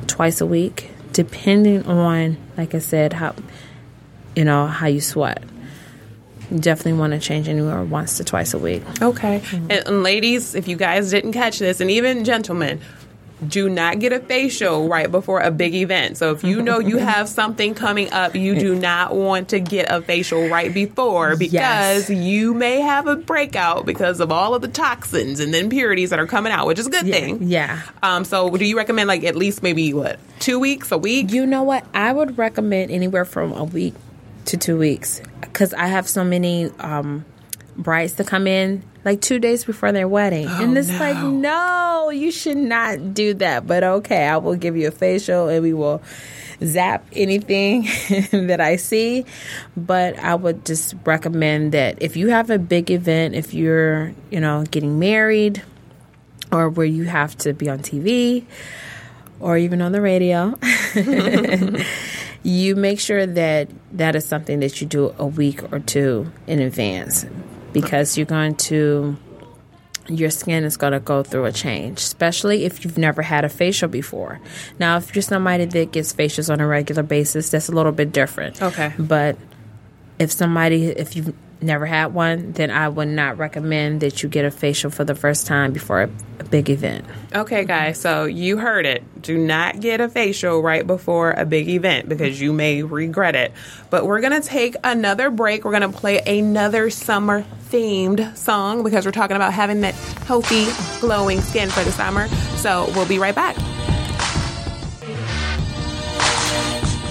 twice 0.07 0.41
a 0.41 0.45
week, 0.45 0.89
depending 1.13 1.85
on, 1.85 2.37
like 2.57 2.73
I 2.73 2.79
said, 2.79 3.13
how 3.13 3.35
you 4.35 4.45
know 4.45 4.67
how 4.67 4.87
you 4.87 5.01
sweat. 5.01 5.43
You 6.51 6.59
definitely 6.59 6.93
want 6.93 7.13
to 7.13 7.19
change 7.19 7.49
anywhere 7.49 7.83
once 7.83 8.17
to 8.17 8.23
twice 8.23 8.53
a 8.53 8.59
week. 8.59 8.83
Okay. 9.01 9.39
Mm-hmm. 9.39 9.71
And, 9.71 9.87
and 9.87 10.03
ladies, 10.03 10.55
if 10.55 10.67
you 10.67 10.77
guys 10.77 11.11
didn't 11.11 11.33
catch 11.33 11.59
this, 11.59 11.81
and 11.81 11.91
even 11.91 12.23
gentlemen, 12.23 12.79
do 13.45 13.69
not 13.69 13.99
get 13.99 14.13
a 14.13 14.19
facial 14.19 14.87
right 14.87 15.11
before 15.11 15.41
a 15.41 15.51
big 15.51 15.75
event. 15.75 16.17
So 16.17 16.31
if 16.31 16.43
you 16.43 16.61
know 16.61 16.79
you 16.79 16.97
have 17.13 17.29
something 17.29 17.75
coming 17.75 18.11
up, 18.11 18.35
you 18.35 18.55
do 18.55 18.73
not 18.73 19.15
want 19.15 19.49
to 19.49 19.59
get 19.59 19.91
a 19.91 20.01
facial 20.01 20.47
right 20.49 20.73
before 20.73 21.35
because 21.35 21.53
Yes. 21.53 22.09
you 22.09 22.53
may 22.55 22.81
have 22.81 23.05
a 23.05 23.15
breakout 23.15 23.85
because 23.85 24.19
of 24.19 24.31
all 24.31 24.55
of 24.55 24.61
the 24.63 24.67
toxins 24.67 25.39
and 25.39 25.53
the 25.53 25.59
impurities 25.59 26.09
that 26.09 26.19
are 26.19 26.25
coming 26.25 26.51
out, 26.51 26.65
which 26.65 26.79
is 26.79 26.87
a 26.87 26.89
good 26.89 27.05
thing. 27.05 27.43
Yeah. 27.43 27.81
Um, 28.01 28.25
so 28.25 28.49
do 28.49 28.65
you 28.65 28.75
recommend 28.75 29.07
like 29.07 29.23
at 29.23 29.35
least 29.35 29.61
maybe 29.61 29.93
what 29.93 30.19
two 30.39 30.59
weeks, 30.59 30.91
a 30.91 30.97
week? 30.97 31.31
You 31.31 31.45
know 31.45 31.61
what? 31.63 31.85
I 31.93 32.11
would 32.11 32.37
recommend 32.39 32.89
anywhere 32.91 33.25
from 33.25 33.53
a 33.53 33.63
week 33.63 33.93
to 34.45 34.57
two 34.57 34.77
weeks 34.79 35.21
because 35.41 35.73
I 35.75 35.85
have 35.87 36.07
so 36.09 36.23
many 36.23 36.71
um, 36.79 37.23
brides 37.77 38.13
to 38.13 38.23
come 38.23 38.47
in 38.47 38.83
like 39.05 39.21
two 39.21 39.39
days 39.39 39.63
before 39.63 39.91
their 39.91 40.07
wedding. 40.07 40.47
and 40.47 40.75
oh, 40.75 40.79
it's 40.79 40.89
no. 40.89 40.99
like, 40.99 41.17
no, 41.23 42.09
you 42.09 42.29
should 42.31 42.57
not 42.57 43.13
do 43.13 43.33
that. 43.35 43.65
But 43.65 43.83
okay, 43.83 44.27
I 44.27 44.37
will 44.37 44.55
give 44.55 44.75
you 44.75 44.89
a 44.89 44.91
facial 44.91 45.47
and 45.47 45.63
we 45.63 45.73
will 45.73 46.01
zap 46.63 47.05
anything 47.13 47.83
that 48.31 48.59
I 48.59 48.75
see. 48.75 49.25
But 49.77 50.19
I 50.19 50.35
would 50.35 50.65
just 50.65 50.95
recommend 51.05 51.71
that 51.71 52.01
if 52.01 52.17
you 52.17 52.29
have 52.29 52.49
a 52.49 52.59
big 52.59 52.91
event, 52.91 53.35
if 53.35 53.53
you're, 53.53 54.13
you 54.29 54.41
know, 54.41 54.65
getting 54.69 54.99
married 54.99 55.63
or 56.51 56.69
where 56.69 56.85
you 56.85 57.05
have 57.05 57.37
to 57.37 57.53
be 57.53 57.69
on 57.69 57.79
TV 57.79 58.45
or 59.39 59.57
even 59.57 59.81
on 59.81 59.93
the 59.93 60.01
radio, 60.01 60.57
you 62.43 62.75
make 62.75 62.99
sure 62.99 63.25
that 63.25 63.69
that 63.93 64.15
is 64.15 64.25
something 64.25 64.59
that 64.59 64.81
you 64.81 64.87
do 64.87 65.13
a 65.17 65.25
week 65.25 65.71
or 65.71 65.79
two 65.79 66.31
in 66.45 66.59
advance 66.59 67.25
because 67.73 68.17
you're 68.17 68.25
going 68.25 68.55
to 68.55 69.17
your 70.09 70.29
skin 70.29 70.63
is 70.63 70.77
going 70.77 70.93
to 70.93 70.99
go 70.99 71.23
through 71.23 71.45
a 71.45 71.51
change, 71.51 71.99
especially 71.99 72.65
if 72.65 72.83
you've 72.83 72.97
never 72.97 73.21
had 73.21 73.43
a 73.43 73.49
facial 73.49 73.89
before. 73.89 74.39
Now, 74.79 74.97
if 74.97 75.15
you're 75.15 75.21
somebody 75.21 75.65
that 75.65 75.91
gets 75.91 76.13
facials 76.13 76.51
on 76.51 76.61
a 76.61 76.67
regular 76.67 77.03
basis, 77.03 77.49
that's 77.49 77.69
a 77.69 77.73
little 77.73 77.91
bit 77.91 78.11
different. 78.11 78.61
Okay. 78.61 78.93
But 78.97 79.37
if 80.19 80.31
somebody, 80.31 80.85
if 80.85 81.15
you've 81.15 81.33
never 81.61 81.85
had 81.85 82.13
one, 82.13 82.51
then 82.53 82.69
I 82.69 82.87
would 82.87 83.07
not 83.07 83.37
recommend 83.37 84.01
that 84.01 84.21
you 84.21 84.29
get 84.29 84.45
a 84.45 84.51
facial 84.51 84.91
for 84.91 85.03
the 85.03 85.15
first 85.15 85.47
time 85.47 85.73
before 85.73 86.03
a, 86.03 86.09
a 86.39 86.43
big 86.43 86.69
event. 86.69 87.05
Okay, 87.33 87.65
guys, 87.65 87.99
so 87.99 88.25
you 88.25 88.57
heard 88.57 88.85
it. 88.85 89.21
Do 89.21 89.37
not 89.37 89.79
get 89.79 89.99
a 89.99 90.07
facial 90.07 90.61
right 90.61 90.85
before 90.85 91.31
a 91.31 91.45
big 91.45 91.67
event 91.67 92.09
because 92.09 92.39
you 92.39 92.53
may 92.53 92.83
regret 92.83 93.35
it. 93.35 93.53
But 93.89 94.05
we're 94.05 94.21
going 94.21 94.39
to 94.39 94.47
take 94.47 94.75
another 94.83 95.29
break. 95.29 95.65
We're 95.65 95.77
going 95.77 95.91
to 95.91 95.97
play 95.97 96.19
another 96.19 96.89
summer 96.89 97.45
themed 97.71 98.35
song 98.37 98.83
because 98.83 99.05
we're 99.05 99.11
talking 99.11 99.35
about 99.35 99.53
having 99.53 99.81
that 99.81 99.93
healthy, 100.25 100.67
glowing 100.99 101.41
skin 101.41 101.69
for 101.69 101.83
the 101.83 101.91
summer. 101.91 102.27
So 102.57 102.91
we'll 102.95 103.07
be 103.07 103.19
right 103.19 103.35
back. 103.35 103.55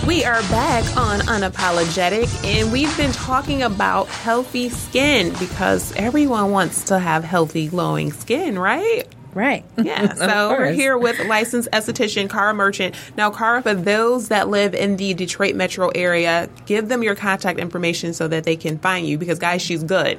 We 0.06 0.24
are 0.24 0.40
back 0.42 0.96
on 0.96 1.18
Unapologetic, 1.20 2.44
and 2.44 2.70
we've 2.70 2.96
been 2.96 3.10
talking 3.10 3.62
about 3.62 4.06
healthy 4.06 4.68
skin 4.68 5.34
because 5.40 5.92
everyone 5.96 6.52
wants 6.52 6.84
to 6.84 6.98
have 7.00 7.24
healthy, 7.24 7.66
glowing 7.66 8.12
skin, 8.12 8.56
right? 8.56 9.04
Right. 9.36 9.64
Yeah, 9.76 10.14
so 10.14 10.48
we're 10.48 10.72
here 10.72 10.96
with 10.96 11.20
licensed 11.26 11.68
esthetician 11.70 12.28
Cara 12.28 12.54
Merchant. 12.54 12.94
Now, 13.16 13.30
Cara, 13.30 13.62
for 13.62 13.74
those 13.74 14.28
that 14.28 14.48
live 14.48 14.74
in 14.74 14.96
the 14.96 15.12
Detroit 15.12 15.54
metro 15.54 15.90
area, 15.90 16.48
give 16.64 16.88
them 16.88 17.02
your 17.02 17.14
contact 17.14 17.60
information 17.60 18.14
so 18.14 18.26
that 18.28 18.44
they 18.44 18.56
can 18.56 18.78
find 18.78 19.06
you 19.06 19.18
because, 19.18 19.38
guys, 19.38 19.60
she's 19.60 19.84
good. 19.84 20.18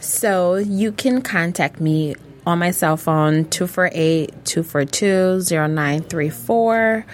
So 0.00 0.56
you 0.56 0.90
can 0.90 1.22
contact 1.22 1.80
me 1.80 2.16
on 2.44 2.58
my 2.58 2.72
cell 2.72 2.96
phone 2.96 3.44
248 3.46 4.44
242 4.44 5.40
0934 5.48 7.06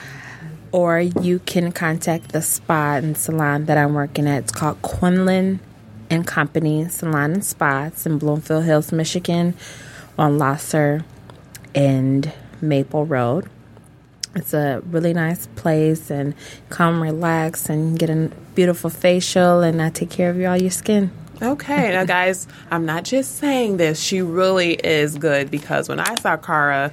or 0.72 1.00
you 1.00 1.38
can 1.40 1.70
contact 1.70 2.32
the 2.32 2.40
spa 2.42 2.94
and 2.94 3.16
salon 3.16 3.66
that 3.66 3.76
I'm 3.76 3.92
working 3.94 4.26
at. 4.26 4.44
It's 4.44 4.52
called 4.52 4.80
Quinlan 4.82 5.60
and 6.08 6.26
Company 6.26 6.88
Salon 6.88 7.32
and 7.34 7.44
Spa. 7.44 7.84
It's 7.84 8.06
in 8.06 8.18
Bloomfield 8.18 8.64
Hills, 8.64 8.90
Michigan 8.90 9.54
on 10.18 10.38
Lahser 10.38 11.04
and 11.74 12.32
Maple 12.60 13.06
Road. 13.06 13.48
It's 14.36 14.54
a 14.54 14.82
really 14.86 15.12
nice 15.12 15.48
place 15.56 16.10
and 16.10 16.34
come 16.68 17.02
relax 17.02 17.68
and 17.68 17.98
get 17.98 18.10
a 18.10 18.30
beautiful 18.54 18.90
facial 18.90 19.60
and 19.60 19.82
I 19.82 19.90
take 19.90 20.10
care 20.10 20.30
of 20.30 20.36
you 20.36 20.46
all 20.46 20.56
your 20.56 20.70
skin. 20.70 21.10
Okay, 21.42 21.90
now, 21.90 22.04
guys, 22.04 22.46
I'm 22.70 22.84
not 22.84 23.04
just 23.04 23.38
saying 23.38 23.78
this. 23.78 23.98
She 23.98 24.20
really 24.20 24.74
is 24.74 25.16
good 25.16 25.50
because 25.50 25.88
when 25.88 25.98
I 25.98 26.14
saw 26.16 26.36
Cara, 26.36 26.92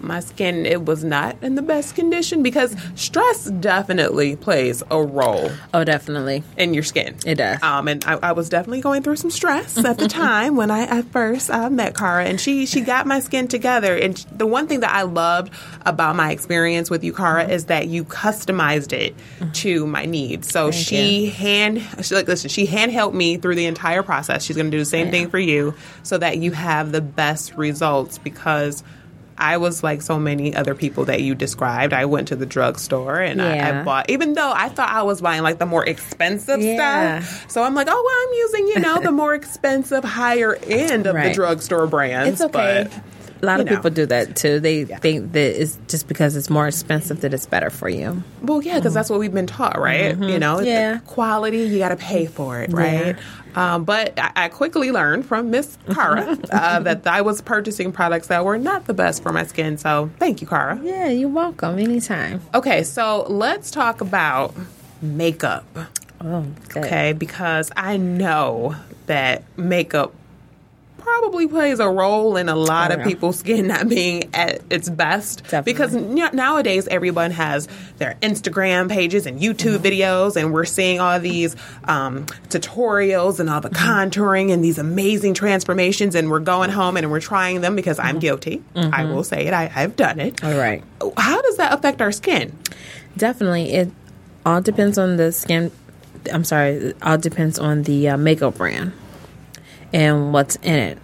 my 0.00 0.20
skin 0.20 0.66
it 0.66 0.84
was 0.84 1.02
not 1.04 1.36
in 1.42 1.54
the 1.54 1.62
best 1.62 1.94
condition 1.94 2.42
because 2.42 2.76
stress 2.94 3.44
definitely 3.50 4.36
plays 4.36 4.82
a 4.90 5.02
role 5.02 5.50
Oh, 5.74 5.84
definitely. 5.84 6.42
in 6.56 6.74
your 6.74 6.82
skin. 6.82 7.16
It 7.26 7.36
does. 7.36 7.62
Um, 7.62 7.88
and 7.88 8.04
I, 8.04 8.14
I 8.22 8.32
was 8.32 8.48
definitely 8.48 8.80
going 8.80 9.02
through 9.02 9.16
some 9.16 9.30
stress 9.30 9.76
at 9.78 9.98
the 9.98 10.08
time 10.24 10.56
when 10.56 10.70
I 10.70 10.80
at 10.82 11.04
first 11.06 11.50
uh, 11.50 11.68
met 11.70 11.96
Cara, 11.96 12.24
and 12.24 12.40
she 12.40 12.66
she 12.66 12.80
got 12.80 13.06
my 13.06 13.20
skin 13.20 13.48
together. 13.48 13.96
And 13.96 14.16
the 14.32 14.46
one 14.46 14.66
thing 14.66 14.80
that 14.80 14.94
I 14.94 15.02
loved 15.02 15.52
about 15.86 16.16
my 16.16 16.30
experience 16.32 16.90
with 16.90 17.02
you, 17.04 17.12
Cara, 17.12 17.48
is 17.48 17.66
that 17.66 17.88
you 17.88 18.04
customized 18.04 18.92
it 18.92 19.14
to 19.54 19.86
my 19.86 20.04
needs. 20.04 20.48
So 20.50 20.70
Thank 20.70 20.86
she 20.86 21.24
you. 21.26 21.30
hand 21.30 21.82
she 22.02 22.14
like 22.14 22.28
listen, 22.28 22.48
she 22.48 22.66
hand 22.66 22.92
helped 22.92 23.14
me 23.16 23.36
through 23.36 23.54
the 23.56 23.66
entire 23.66 24.02
process. 24.02 24.44
She's 24.44 24.56
going 24.56 24.66
to 24.70 24.70
do 24.70 24.78
the 24.78 24.84
same 24.84 25.06
Yeah. 25.06 25.12
thing 25.12 25.30
for 25.30 25.38
you, 25.38 25.74
so 26.02 26.18
that 26.18 26.38
you 26.38 26.52
have 26.52 26.92
the 26.92 27.00
best 27.00 27.54
results 27.56 28.18
because. 28.18 28.82
I 29.38 29.56
was 29.58 29.82
like 29.82 30.02
so 30.02 30.18
many 30.18 30.54
other 30.54 30.74
people 30.74 31.04
that 31.06 31.22
you 31.22 31.34
described. 31.34 31.92
I 31.92 32.04
went 32.06 32.28
to 32.28 32.36
the 32.36 32.46
drugstore 32.46 33.20
and 33.20 33.40
I, 33.40 33.80
I 33.80 33.82
bought, 33.84 34.10
even 34.10 34.34
though 34.34 34.52
I 34.54 34.68
thought 34.68 34.90
I 34.90 35.02
was 35.02 35.20
buying 35.20 35.42
like 35.42 35.58
the 35.58 35.66
more 35.66 35.86
expensive 35.86 36.60
Yeah. 36.60 37.20
stuff. 37.20 37.50
So 37.50 37.62
I'm 37.62 37.74
like, 37.74 37.86
oh, 37.88 37.92
well, 37.92 38.28
I'm 38.28 38.34
using, 38.38 38.68
you 38.74 38.80
know, 38.80 39.00
the 39.00 39.12
more 39.12 39.34
expensive, 39.34 40.02
higher 40.04 40.56
end 40.66 41.06
of 41.06 41.14
the 41.14 41.32
drugstore 41.32 41.86
brands. 41.86 42.32
It's 42.32 42.40
okay. 42.54 42.88
But, 42.90 43.02
a 43.40 43.46
lot 43.46 43.60
of 43.60 43.66
know. 43.66 43.76
people 43.76 43.90
do 43.90 44.04
that 44.06 44.34
too. 44.34 44.58
They 44.58 44.84
think 44.84 45.30
that 45.30 45.62
it's 45.62 45.78
just 45.86 46.08
because 46.08 46.34
it's 46.34 46.50
more 46.50 46.66
expensive 46.66 47.20
that 47.20 47.32
it's 47.32 47.46
better 47.46 47.70
for 47.70 47.88
you. 47.88 48.24
well, 48.42 48.60
yeah, 48.60 48.74
because 48.80 48.94
that's 48.94 49.08
what 49.10 49.20
we've 49.20 49.32
been 49.32 49.46
taught, 49.46 49.78
right? 49.78 50.18
You 50.18 50.40
know, 50.40 50.56
Mm-hmm. 50.56 50.66
Yeah. 50.66 50.94
the 50.94 51.00
quality, 51.02 51.58
you 51.58 51.78
got 51.78 51.90
to 51.90 51.96
pay 51.96 52.26
for 52.26 52.60
it, 52.60 52.72
right? 52.72 53.14
Um, 53.58 53.84
but 53.84 54.16
I, 54.18 54.30
I 54.36 54.48
quickly 54.48 54.92
learned 54.92 55.26
from 55.26 55.50
Miss 55.50 55.76
Cara 55.92 56.38
uh, 56.52 56.78
that 56.80 57.06
I 57.08 57.22
was 57.22 57.40
purchasing 57.40 57.90
products 57.90 58.28
that 58.28 58.44
were 58.44 58.56
not 58.56 58.86
the 58.86 58.94
best 58.94 59.20
for 59.22 59.32
my 59.32 59.44
skin. 59.44 59.78
So 59.78 60.10
thank 60.18 60.40
you, 60.40 60.46
Cara. 60.46 60.80
Yeah, 60.82 61.08
you're 61.08 61.28
welcome 61.28 61.78
anytime. 61.78 62.40
Okay, 62.54 62.84
so 62.84 63.24
let's 63.28 63.72
talk 63.72 64.00
about 64.00 64.54
makeup. 65.02 65.66
Oh, 66.20 66.46
good. 66.68 66.84
Okay, 66.84 67.12
because 67.12 67.72
I 67.76 67.96
know 67.96 68.76
that 69.06 69.42
makeup 69.56 70.14
probably 71.20 71.46
plays 71.48 71.78
a 71.80 71.88
role 71.88 72.36
in 72.36 72.48
a 72.48 72.54
lot 72.56 72.90
Oh, 72.90 72.96
of 72.96 73.04
people's 73.04 73.38
skin 73.38 73.66
not 73.68 73.88
being 73.88 74.30
at 74.34 74.60
its 74.70 74.88
best. 74.88 75.42
Definitely. 75.44 75.72
Because 75.72 75.94
n- 75.96 76.30
nowadays 76.36 76.86
everyone 76.88 77.30
has 77.32 77.66
their 77.98 78.16
Instagram 78.22 78.88
pages 78.90 79.26
and 79.26 79.40
YouTube 79.40 79.78
Mm-hmm. 79.78 79.84
videos, 79.86 80.36
and 80.36 80.52
we're 80.52 80.64
seeing 80.64 81.00
all 81.00 81.18
these 81.20 81.56
um, 81.84 82.26
tutorials 82.48 83.40
and 83.40 83.48
all 83.50 83.60
the 83.60 83.68
Mm-hmm. 83.70 83.88
contouring 83.88 84.52
and 84.52 84.64
these 84.64 84.78
amazing 84.78 85.34
transformations, 85.34 86.14
and 86.14 86.30
we're 86.30 86.38
going 86.40 86.70
home 86.70 86.96
and 86.96 87.10
we're 87.10 87.20
trying 87.20 87.60
them 87.60 87.76
because 87.76 87.98
I'm 87.98 88.18
guilty. 88.18 88.62
I 88.74 89.04
will 89.04 89.24
say 89.24 89.46
it. 89.46 89.52
I, 89.54 89.70
I've 89.74 89.96
done 89.96 90.20
it. 90.20 90.36
Mm-hmm. 90.36 90.46
All 90.46 90.58
right. 90.58 90.82
How 91.16 91.40
does 91.42 91.56
that 91.58 91.72
affect 91.72 92.00
our 92.00 92.12
skin? 92.12 92.56
Definitely. 93.16 93.72
It 93.72 93.90
all 94.46 94.60
depends 94.60 94.98
on 94.98 95.16
the 95.16 95.32
skin. 95.32 95.70
I'm 96.32 96.44
sorry. 96.44 96.70
It 96.72 96.96
all 97.02 97.18
depends 97.18 97.58
on 97.58 97.82
the 97.82 98.10
uh, 98.10 98.16
makeup 98.16 98.56
brand 98.56 98.92
and 99.92 100.32
what's 100.32 100.56
in 100.56 100.78
it. 100.78 100.98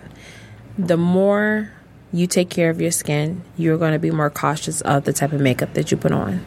The 0.78 0.97
more 0.97 1.72
you 2.12 2.26
take 2.26 2.51
care 2.51 2.70
of 2.70 2.80
your 2.80 2.91
skin, 2.91 3.43
you're 3.57 3.78
going 3.78 3.93
to 3.93 3.99
be 3.99 4.11
more 4.11 4.30
cautious 4.30 4.80
of 4.82 5.05
the 5.05 5.12
type 5.12 5.32
of 5.32 5.41
makeup 5.41 5.74
that 5.74 5.91
you 5.91 5.97
put 5.97 6.12
on. 6.12 6.45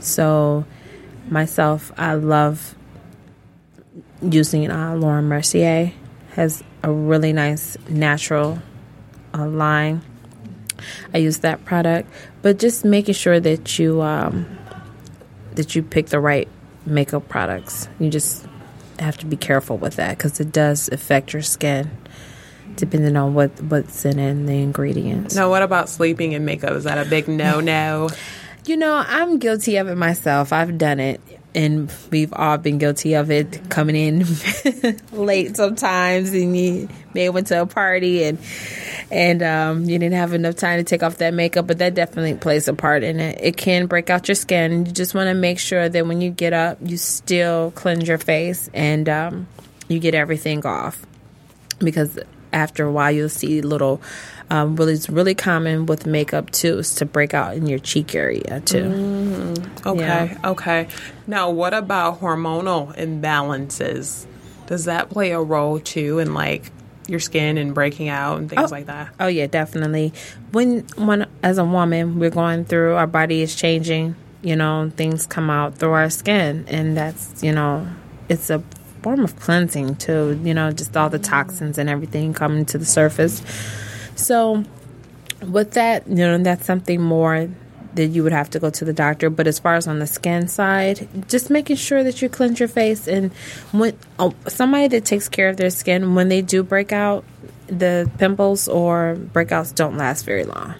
So, 0.00 0.64
myself, 1.28 1.92
I 1.98 2.14
love 2.14 2.74
using 4.22 4.70
uh, 4.70 4.96
Laura 4.96 5.22
Mercier. 5.22 5.92
has 6.32 6.62
a 6.82 6.90
really 6.90 7.32
nice 7.32 7.76
natural 7.88 8.58
uh, 9.34 9.46
line. 9.46 10.02
I 11.12 11.18
use 11.18 11.38
that 11.38 11.64
product, 11.64 12.10
but 12.40 12.58
just 12.58 12.84
making 12.84 13.14
sure 13.14 13.38
that 13.40 13.78
you 13.78 14.00
um, 14.00 14.46
that 15.54 15.74
you 15.74 15.82
pick 15.82 16.06
the 16.06 16.20
right 16.20 16.48
makeup 16.86 17.28
products. 17.28 17.88
You 17.98 18.08
just 18.08 18.46
have 19.00 19.18
to 19.18 19.26
be 19.26 19.36
careful 19.36 19.78
with 19.78 19.96
that 19.96 20.18
because 20.18 20.40
it 20.40 20.52
does 20.52 20.88
affect 20.92 21.32
your 21.32 21.42
skin 21.42 21.90
depending 22.76 23.16
on 23.16 23.34
what 23.34 23.50
what's 23.62 24.04
in 24.04 24.18
it 24.18 24.30
and 24.30 24.48
the 24.48 24.60
ingredients. 24.62 25.34
Now, 25.34 25.50
what 25.50 25.62
about 25.62 25.88
sleeping 25.88 26.32
in 26.32 26.44
makeup? 26.44 26.72
Is 26.72 26.84
that 26.84 27.04
a 27.04 27.08
big 27.08 27.28
no 27.28 27.60
no? 27.60 28.08
You 28.66 28.76
know, 28.76 29.02
I'm 29.06 29.38
guilty 29.38 29.76
of 29.76 29.88
it 29.88 29.96
myself. 29.96 30.52
I've 30.52 30.78
done 30.78 31.00
it. 31.00 31.20
And 31.54 31.92
we've 32.10 32.32
all 32.32 32.58
been 32.58 32.78
guilty 32.78 33.14
of 33.14 33.30
it 33.30 33.68
coming 33.70 33.96
in 33.96 34.24
late 35.12 35.56
sometimes, 35.56 36.32
and 36.32 36.56
you 36.56 36.88
may 37.12 37.28
went 37.28 37.48
to 37.48 37.62
a 37.62 37.66
party 37.66 38.24
and 38.24 38.38
and 39.10 39.42
um, 39.42 39.84
you 39.84 39.98
didn't 39.98 40.14
have 40.14 40.32
enough 40.32 40.54
time 40.54 40.78
to 40.78 40.84
take 40.84 41.02
off 41.02 41.18
that 41.18 41.34
makeup. 41.34 41.66
But 41.66 41.78
that 41.78 41.94
definitely 41.94 42.34
plays 42.34 42.68
a 42.68 42.74
part 42.74 43.02
in 43.02 43.18
it. 43.18 43.40
It 43.42 43.56
can 43.56 43.86
break 43.86 44.10
out 44.10 44.28
your 44.28 44.36
skin. 44.36 44.86
You 44.86 44.92
just 44.92 45.14
want 45.14 45.28
to 45.28 45.34
make 45.34 45.58
sure 45.58 45.88
that 45.88 46.06
when 46.06 46.20
you 46.20 46.30
get 46.30 46.52
up, 46.52 46.78
you 46.82 46.96
still 46.96 47.72
cleanse 47.72 48.06
your 48.06 48.18
face 48.18 48.70
and 48.72 49.08
um, 49.08 49.48
you 49.88 49.98
get 49.98 50.14
everything 50.14 50.64
off 50.64 51.04
because 51.80 52.18
after 52.52 52.84
a 52.84 52.92
while 52.92 53.10
you'll 53.10 53.28
see 53.28 53.60
little 53.60 54.00
um, 54.50 54.76
really 54.76 54.94
it's 54.94 55.08
really 55.08 55.34
common 55.34 55.86
with 55.86 56.06
makeup 56.06 56.50
too 56.50 56.78
is 56.78 56.94
to 56.96 57.06
break 57.06 57.34
out 57.34 57.56
in 57.56 57.66
your 57.66 57.78
cheek 57.78 58.14
area 58.14 58.60
too 58.64 59.54
Okay, 59.86 60.00
Yeah. 60.00 60.38
okay. 60.44 60.88
Now, 61.26 61.48
what 61.50 61.72
about 61.72 62.20
hormonal 62.20 62.94
imbalances? 62.96 64.26
Does 64.66 64.84
that 64.84 65.08
play 65.10 65.30
a 65.32 65.40
role 65.40 65.78
too 65.80 66.18
in 66.18 66.34
like 66.34 66.70
your 67.08 67.18
skin 67.20 67.58
and 67.58 67.74
breaking 67.74 68.08
out 68.08 68.38
and 68.38 68.48
things 68.48 68.70
like 68.70 68.86
that? 68.86 69.08
oh 69.18 69.26
yeah 69.26 69.46
definitely 69.46 70.12
when 70.52 70.80
when 70.96 71.26
as 71.42 71.58
a 71.58 71.64
woman 71.64 72.18
we're 72.20 72.30
going 72.30 72.64
through 72.64 72.94
our 72.94 73.06
body 73.06 73.42
is 73.42 73.56
changing 73.56 74.14
you 74.42 74.54
know 74.54 74.92
things 74.96 75.26
come 75.26 75.50
out 75.50 75.74
through 75.76 75.90
our 75.90 76.08
skin 76.08 76.64
and 76.68 76.96
that's 76.96 77.42
you 77.42 77.50
know 77.52 77.84
it's 78.28 78.48
a 78.48 78.60
form 79.02 79.24
of 79.24 79.34
cleansing 79.40 79.96
too 79.96 80.38
you 80.44 80.54
know 80.54 80.70
just 80.70 80.96
all 80.96 81.10
the 81.10 81.18
toxins 81.18 81.78
and 81.78 81.88
everything 81.90 82.32
coming 82.32 82.64
to 82.64 82.78
the 82.78 82.84
surface 82.84 83.42
so 84.20 84.64
with 85.46 85.72
that 85.72 86.06
you 86.06 86.16
know 86.16 86.38
that's 86.38 86.66
something 86.66 87.00
more 87.00 87.48
that 87.94 88.06
you 88.06 88.22
would 88.22 88.32
have 88.32 88.48
to 88.50 88.60
go 88.60 88.70
to 88.70 88.84
the 88.84 88.92
doctor. 88.92 89.30
But 89.30 89.48
as 89.48 89.58
far 89.58 89.74
as 89.74 89.88
on 89.88 89.98
the 89.98 90.06
skin 90.06 90.46
side 90.46 91.08
just 91.28 91.50
making 91.50 91.74
sure 91.76 92.04
that 92.04 92.22
you 92.22 92.28
cleanse 92.28 92.60
your 92.60 92.68
face. 92.68 93.08
And 93.08 93.32
when 93.72 93.96
oh, 94.18 94.32
somebody 94.46 94.86
that 94.88 95.04
takes 95.04 95.28
care 95.28 95.48
of 95.48 95.56
their 95.56 95.70
skin 95.70 96.14
when 96.14 96.28
they 96.28 96.40
do 96.40 96.62
break 96.62 96.92
out 96.92 97.24
the 97.66 98.08
pimples 98.18 98.68
or 98.68 99.16
breakouts 99.32 99.74
don't 99.74 99.96
last 99.96 100.24
very 100.24 100.44
long. 100.44 100.74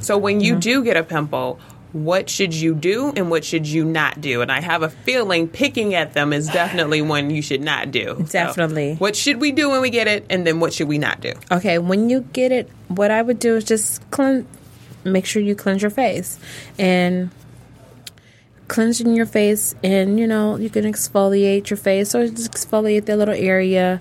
So 0.00 0.16
when 0.18 0.36
Mm-hmm. 0.36 0.40
you 0.44 0.56
do 0.56 0.84
get 0.84 0.96
a 0.96 1.02
pimple, 1.02 1.58
what 1.92 2.30
should 2.30 2.54
you 2.54 2.74
do 2.74 3.12
and 3.16 3.30
what 3.30 3.44
should 3.44 3.66
you 3.66 3.84
not 3.84 4.20
do? 4.20 4.42
And 4.42 4.50
I 4.50 4.60
have 4.60 4.82
a 4.82 4.90
feeling 4.90 5.48
picking 5.48 5.94
at 5.94 6.14
them 6.14 6.32
is 6.32 6.46
definitely 6.48 7.02
one 7.02 7.30
you 7.30 7.42
should 7.42 7.62
not 7.62 7.90
do. 7.90 8.16
So, 8.26 8.32
Definitely. 8.32 8.94
what 8.96 9.16
should 9.16 9.40
we 9.40 9.52
do 9.52 9.70
when 9.70 9.80
we 9.80 9.90
get 9.90 10.06
it, 10.06 10.24
and 10.30 10.46
then 10.46 10.60
what 10.60 10.72
should 10.72 10.88
we 10.88 10.98
not 10.98 11.20
do? 11.20 11.32
Okay, 11.50 11.78
when 11.78 12.08
you 12.08 12.20
get 12.32 12.52
it, 12.52 12.70
what 12.88 13.10
I 13.10 13.22
would 13.22 13.38
do 13.38 13.56
is 13.56 13.64
just 13.64 14.08
cleanse, 14.10 14.46
make 15.04 15.26
sure 15.26 15.42
you 15.42 15.54
cleanse 15.54 15.82
your 15.82 15.90
face 15.90 16.38
and 16.78 17.30
cleansing 18.68 19.14
your 19.16 19.26
face, 19.26 19.74
and 19.82 20.20
you 20.20 20.26
know 20.26 20.56
you 20.56 20.70
can 20.70 20.84
exfoliate 20.84 21.70
your 21.70 21.76
face 21.76 22.14
or 22.14 22.28
just 22.28 22.52
exfoliate 22.52 23.06
that 23.06 23.16
little 23.16 23.34
area. 23.34 24.00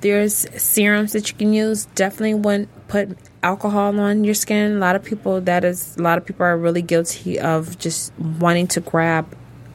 There's 0.00 0.46
serums 0.60 1.12
that 1.12 1.30
you 1.30 1.36
can 1.36 1.52
use. 1.52 1.84
Definitely 1.94 2.34
wouldn't 2.34 2.88
put 2.88 3.16
alcohol 3.42 3.98
on 4.00 4.24
your 4.24 4.34
skin. 4.34 4.76
A 4.76 4.78
lot 4.78 4.96
of 4.96 5.02
people 5.04 5.40
that 5.42 5.64
is 5.64 5.96
a 5.96 6.02
lot 6.02 6.18
of 6.18 6.24
people 6.26 6.44
are 6.46 6.56
really 6.56 6.82
guilty 6.82 7.38
of 7.40 7.78
just 7.78 8.12
wanting 8.18 8.66
to 8.68 8.80
grab 8.80 9.26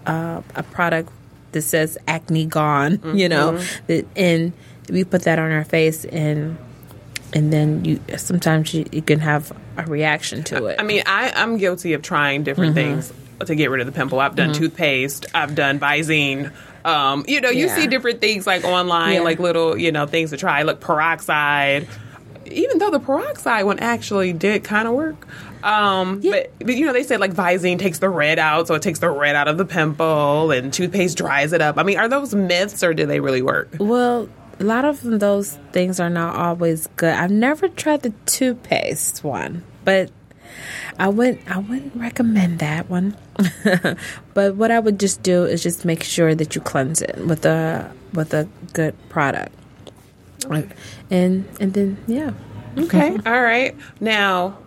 uh, 0.05 0.41
a 0.55 0.63
product 0.63 1.09
that 1.51 1.61
says 1.61 1.97
acne 2.07 2.45
gone, 2.45 2.99
you 3.15 3.27
know, 3.29 3.57
that, 3.87 4.05
and 4.15 4.53
we 4.89 5.03
put 5.03 5.23
that 5.23 5.39
on 5.39 5.51
our 5.51 5.63
face 5.65 6.05
and 6.05 6.57
and 7.33 7.51
then 7.51 7.83
you 7.83 7.99
sometimes 8.17 8.73
you, 8.73 8.85
you 8.91 9.01
can 9.01 9.19
have 9.19 9.51
a 9.77 9.83
reaction 9.83 10.43
to 10.45 10.65
it. 10.67 10.77
I 10.79 10.83
mean, 10.83 11.03
I, 11.05 11.31
I'm 11.35 11.57
guilty 11.57 11.93
of 11.93 12.01
trying 12.01 12.43
different 12.43 12.75
Mm-hmm. 12.75 12.99
things 13.01 13.13
to 13.45 13.53
get 13.53 13.69
rid 13.69 13.81
of 13.81 13.85
the 13.85 13.91
pimple. 13.93 14.19
I've 14.19 14.35
done 14.35 14.53
toothpaste, 14.53 15.25
I've 15.35 15.53
done 15.53 15.77
Visine. 15.79 16.51
Um, 16.85 17.25
you 17.27 17.41
know, 17.41 17.49
you 17.49 17.65
Yeah. 17.67 17.75
see 17.75 17.85
different 17.87 18.21
things 18.21 18.47
like 18.47 18.63
online, 18.63 19.15
Yeah. 19.15 19.19
like 19.21 19.39
little, 19.39 19.77
you 19.77 19.91
know, 19.91 20.05
things 20.07 20.29
to 20.31 20.37
try, 20.37 20.61
like 20.63 20.79
peroxide. 20.79 21.85
Even 22.51 22.77
though 22.79 22.91
the 22.91 22.99
peroxide 22.99 23.65
one 23.65 23.79
actually 23.79 24.33
did 24.33 24.63
kind 24.63 24.87
of 24.87 24.93
work. 24.93 25.27
Um, 25.63 26.21
but, 26.21 26.51
but, 26.59 26.75
you 26.75 26.85
know, 26.85 26.93
they 26.93 27.03
said 27.03 27.19
like 27.19 27.33
Visine 27.33 27.79
takes 27.79 27.99
the 27.99 28.09
red 28.09 28.39
out, 28.39 28.67
so 28.67 28.75
it 28.75 28.81
takes 28.81 28.99
the 28.99 29.09
red 29.09 29.35
out 29.35 29.47
of 29.47 29.57
the 29.57 29.65
pimple, 29.65 30.51
and 30.51 30.71
toothpaste 30.71 31.17
dries 31.17 31.53
it 31.53 31.61
up. 31.61 31.77
I 31.77 31.83
mean, 31.83 31.97
are 31.97 32.07
those 32.07 32.33
myths 32.33 32.83
or 32.83 32.93
do 32.93 33.05
they 33.05 33.19
really 33.19 33.41
work? 33.41 33.69
well, 33.79 34.29
a 34.59 34.63
lot 34.63 34.85
of 34.85 35.01
those 35.01 35.53
things 35.71 35.99
are 35.99 36.09
not 36.09 36.35
always 36.35 36.87
good. 36.95 37.13
I've 37.13 37.31
never 37.31 37.67
tried 37.69 38.01
the 38.01 38.13
toothpaste 38.25 39.23
one, 39.23 39.63
but 39.85 40.11
I 40.97 41.09
wouldn't, 41.09 41.49
I 41.49 41.59
wouldn't 41.59 41.95
recommend 41.95 42.59
that 42.59 42.89
one. 42.89 43.15
but 44.33 44.55
what 44.55 44.71
I 44.71 44.79
would 44.79 44.99
just 44.99 45.21
do 45.21 45.43
is 45.43 45.61
just 45.61 45.85
make 45.85 46.03
sure 46.03 46.33
that 46.33 46.55
you 46.55 46.61
cleanse 46.61 47.01
it 47.01 47.17
with 47.17 47.45
a 47.45 47.91
with 48.13 48.33
a 48.33 48.47
good 48.73 48.95
product. 49.09 49.53
And 51.09 51.45
and 51.59 51.73
then 51.73 51.97
yeah. 52.07 52.31
Okay. 52.77 53.17
All 53.25 53.41
right. 53.41 53.75
Now, 53.99 54.57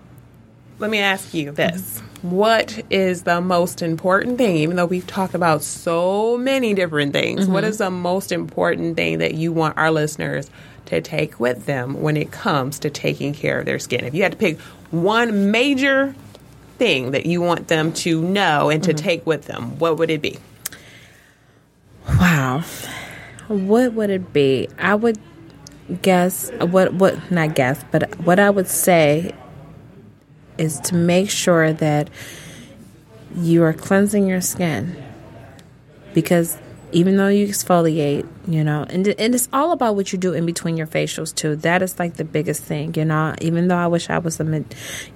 let 0.78 0.90
me 0.90 0.98
ask 0.98 1.34
you 1.34 1.52
this. 1.52 2.00
What 2.22 2.82
is 2.90 3.22
the 3.22 3.40
most 3.40 3.80
important 3.80 4.36
thing, 4.36 4.56
even 4.56 4.76
though 4.76 4.86
we've 4.86 5.06
talked 5.06 5.34
about 5.34 5.62
so 5.62 6.36
many 6.36 6.74
different 6.74 7.12
things, 7.14 7.46
what 7.46 7.64
mm-hmm. 7.64 7.70
is 7.70 7.78
the 7.78 7.90
most 7.90 8.30
important 8.30 8.96
thing 8.96 9.18
that 9.18 9.34
you 9.34 9.52
want 9.52 9.78
our 9.78 9.90
listeners 9.90 10.50
to 10.86 11.00
take 11.00 11.40
with 11.40 11.64
them 11.64 12.02
when 12.02 12.16
it 12.16 12.30
comes 12.30 12.78
to 12.80 12.90
taking 12.90 13.32
care 13.32 13.60
of 13.60 13.66
their 13.66 13.78
skin? 13.78 14.04
If 14.04 14.14
you 14.14 14.22
had 14.22 14.32
to 14.32 14.38
pick 14.38 14.58
one 14.90 15.50
major 15.50 16.14
thing 16.78 17.12
that 17.12 17.24
you 17.24 17.40
want 17.40 17.68
them 17.68 17.92
to 17.92 18.20
know 18.20 18.68
and 18.68 18.82
to 18.84 18.92
mm-hmm. 18.92 19.04
take 19.04 19.26
with 19.26 19.46
them, 19.46 19.78
what 19.78 19.96
would 19.96 20.10
it 20.10 20.20
be? 20.20 20.38
Wow. 22.06 22.64
What 23.48 23.94
would 23.94 24.10
it 24.10 24.32
be? 24.32 24.68
I 24.78 24.94
would 24.94 25.18
guess 26.02 26.50
what 26.60 26.94
what 26.94 27.30
not 27.30 27.54
guess, 27.54 27.84
but 27.90 28.18
what 28.20 28.38
I 28.38 28.50
would 28.50 28.68
say 28.68 29.34
is 30.58 30.78
to 30.80 30.94
make 30.94 31.30
sure 31.30 31.72
that 31.72 32.10
you 33.34 33.62
are 33.62 33.72
cleansing 33.72 34.26
your 34.26 34.40
skin 34.40 34.96
because 36.12 36.58
even 36.92 37.16
though 37.16 37.28
you 37.28 37.46
exfoliate, 37.46 38.26
you 38.48 38.64
know, 38.64 38.84
and, 38.88 39.06
and 39.06 39.34
it's 39.34 39.48
all 39.52 39.72
about 39.72 39.94
what 39.94 40.12
you 40.12 40.18
do 40.18 40.32
in 40.32 40.44
between 40.44 40.76
your 40.76 40.86
facials 40.86 41.34
too. 41.34 41.54
That 41.56 41.82
is 41.82 41.98
like 41.98 42.14
the 42.14 42.24
biggest 42.24 42.64
thing, 42.64 42.94
you 42.94 43.04
know. 43.04 43.34
Even 43.40 43.68
though 43.68 43.76
I 43.76 43.86
wish 43.86 44.10
I 44.10 44.18
was 44.18 44.40
a, 44.40 44.64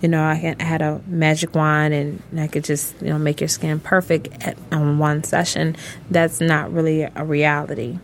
you 0.00 0.08
know, 0.08 0.22
I 0.22 0.34
had, 0.34 0.82
a 0.82 1.00
magic 1.06 1.54
wand 1.54 1.94
and 1.94 2.22
I 2.38 2.46
could 2.46 2.64
just, 2.64 2.94
you 3.02 3.08
know, 3.08 3.18
make 3.18 3.40
your 3.40 3.48
skin 3.48 3.80
perfect 3.80 4.28
at, 4.46 4.56
on 4.70 4.98
one 4.98 5.24
session. 5.24 5.76
That's 6.10 6.40
not 6.40 6.72
really 6.72 7.02
a 7.02 7.24
reality. 7.24 7.98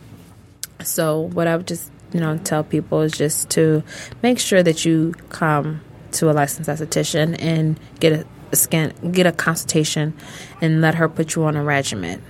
So 0.82 1.20
what 1.20 1.46
I 1.46 1.56
would 1.56 1.68
just, 1.68 1.90
you 2.12 2.20
know, 2.20 2.38
tell 2.38 2.64
people 2.64 3.00
is 3.02 3.12
just 3.12 3.50
to 3.50 3.82
make 4.22 4.38
sure 4.38 4.62
that 4.62 4.84
you 4.84 5.14
come 5.28 5.80
to 6.12 6.30
a 6.30 6.32
licensed 6.32 6.68
esthetician 6.68 7.36
and 7.40 7.78
get 8.00 8.12
a, 8.12 8.26
a 8.52 8.56
scan, 8.56 8.92
get 9.12 9.26
a 9.26 9.32
consultation, 9.32 10.14
and 10.60 10.80
let 10.80 10.96
her 10.96 11.08
put 11.08 11.34
you 11.34 11.44
on 11.44 11.56
a 11.56 11.62
regimen, 11.62 12.22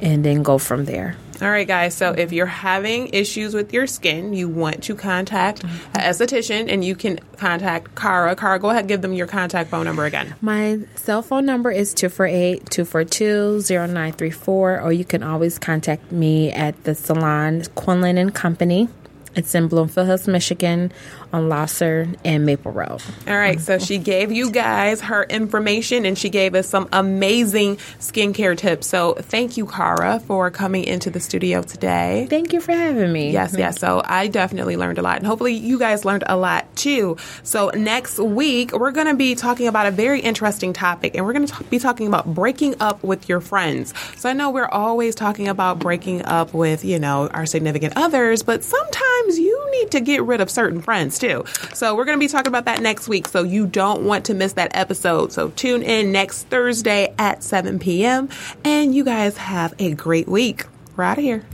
and 0.00 0.24
then 0.24 0.42
go 0.42 0.58
from 0.58 0.84
there. 0.84 1.16
All 1.42 1.50
right, 1.50 1.66
guys. 1.66 1.94
So 1.94 2.12
if 2.12 2.32
you're 2.32 2.46
having 2.46 3.08
issues 3.08 3.54
with 3.54 3.72
your 3.72 3.86
skin, 3.86 4.34
you 4.34 4.48
want 4.48 4.84
to 4.84 4.94
contact 4.94 5.64
an 5.64 5.70
esthetician, 5.94 6.72
and 6.72 6.84
you 6.84 6.94
can 6.94 7.18
contact 7.36 7.94
Cara. 7.96 8.36
Cara, 8.36 8.58
go 8.58 8.70
ahead, 8.70 8.82
and 8.82 8.88
give 8.88 9.02
them 9.02 9.12
your 9.12 9.26
contact 9.26 9.70
phone 9.70 9.84
number 9.84 10.04
again. 10.04 10.34
My 10.40 10.80
cell 10.94 11.22
phone 11.22 11.44
number 11.44 11.70
is 11.70 11.92
248 11.94 12.70
242 12.70 13.62
0934, 13.62 14.80
or 14.80 14.92
you 14.92 15.04
can 15.04 15.22
always 15.22 15.58
contact 15.58 16.12
me 16.12 16.52
at 16.52 16.84
the 16.84 16.94
salon 16.94 17.64
Quinlan 17.74 18.16
and 18.16 18.34
Company. 18.34 18.88
It's 19.36 19.54
in 19.54 19.68
Bloomfield 19.68 20.06
Hills, 20.06 20.28
Michigan, 20.28 20.92
on 21.32 21.48
Lahser 21.48 22.16
and 22.24 22.46
Maple 22.46 22.70
Road. 22.70 23.02
All 23.26 23.36
right, 23.36 23.60
so 23.60 23.78
she 23.78 23.98
gave 23.98 24.30
you 24.30 24.50
guys 24.50 25.00
her 25.00 25.24
information 25.24 26.06
and 26.06 26.16
she 26.16 26.28
gave 26.30 26.54
us 26.54 26.68
some 26.68 26.88
amazing 26.92 27.76
skincare 27.98 28.56
tips. 28.56 28.86
So 28.86 29.14
thank 29.14 29.56
you, 29.56 29.66
Cara, 29.66 30.20
for 30.20 30.50
coming 30.50 30.84
into 30.84 31.10
the 31.10 31.18
studio 31.18 31.62
today. 31.62 32.28
Thank 32.30 32.52
you 32.52 32.60
for 32.60 32.72
having 32.72 33.12
me. 33.12 33.32
Yes, 33.32 33.56
yes. 33.58 33.80
So 33.80 34.00
I 34.04 34.28
definitely 34.28 34.76
learned 34.76 34.98
a 34.98 35.02
lot, 35.02 35.18
and 35.18 35.26
hopefully 35.26 35.54
you 35.54 35.78
guys 35.78 36.04
learned 36.04 36.24
a 36.26 36.36
lot 36.36 36.74
too. 36.76 37.16
So 37.42 37.70
next 37.70 38.18
week 38.18 38.72
we're 38.72 38.92
going 38.92 39.08
to 39.08 39.16
be 39.16 39.34
talking 39.34 39.66
about 39.66 39.86
a 39.86 39.90
very 39.90 40.20
interesting 40.20 40.72
topic, 40.72 41.16
and 41.16 41.26
we're 41.26 41.32
going 41.32 41.46
to 41.46 41.64
be 41.64 41.80
talking 41.80 42.06
about 42.06 42.32
breaking 42.32 42.76
up 42.80 43.02
with 43.02 43.28
your 43.28 43.40
friends. 43.40 43.92
So 44.16 44.28
I 44.28 44.34
know 44.34 44.50
we're 44.50 44.68
always 44.68 45.16
talking 45.16 45.48
about 45.48 45.80
breaking 45.80 46.24
up 46.24 46.54
with 46.54 46.84
you 46.84 47.00
know 47.00 47.28
our 47.28 47.46
significant 47.46 47.94
others, 47.96 48.44
but 48.44 48.62
sometimes 48.62 49.23
sometimes 49.24 49.38
you 49.38 49.70
need 49.72 49.90
to 49.90 50.00
get 50.00 50.22
rid 50.22 50.40
of 50.40 50.50
certain 50.50 50.80
friends 50.80 51.18
too. 51.18 51.44
So 51.72 51.94
we're 51.94 52.04
going 52.04 52.18
to 52.18 52.24
be 52.24 52.28
talking 52.28 52.48
about 52.48 52.66
that 52.66 52.82
next 52.82 53.08
week. 53.08 53.28
So 53.28 53.42
you 53.42 53.66
don't 53.66 54.04
want 54.04 54.26
to 54.26 54.34
miss 54.34 54.54
that 54.54 54.70
episode. 54.74 55.32
So 55.32 55.50
tune 55.50 55.82
in 55.82 56.12
next 56.12 56.44
Thursday 56.44 57.14
at 57.18 57.42
7 57.42 57.78
p.m. 57.78 58.28
And 58.64 58.94
you 58.94 59.04
guys 59.04 59.36
have 59.36 59.74
a 59.78 59.94
great 59.94 60.28
week. 60.28 60.66
We're 60.96 61.04
out 61.04 61.18
of 61.18 61.24
here. 61.24 61.44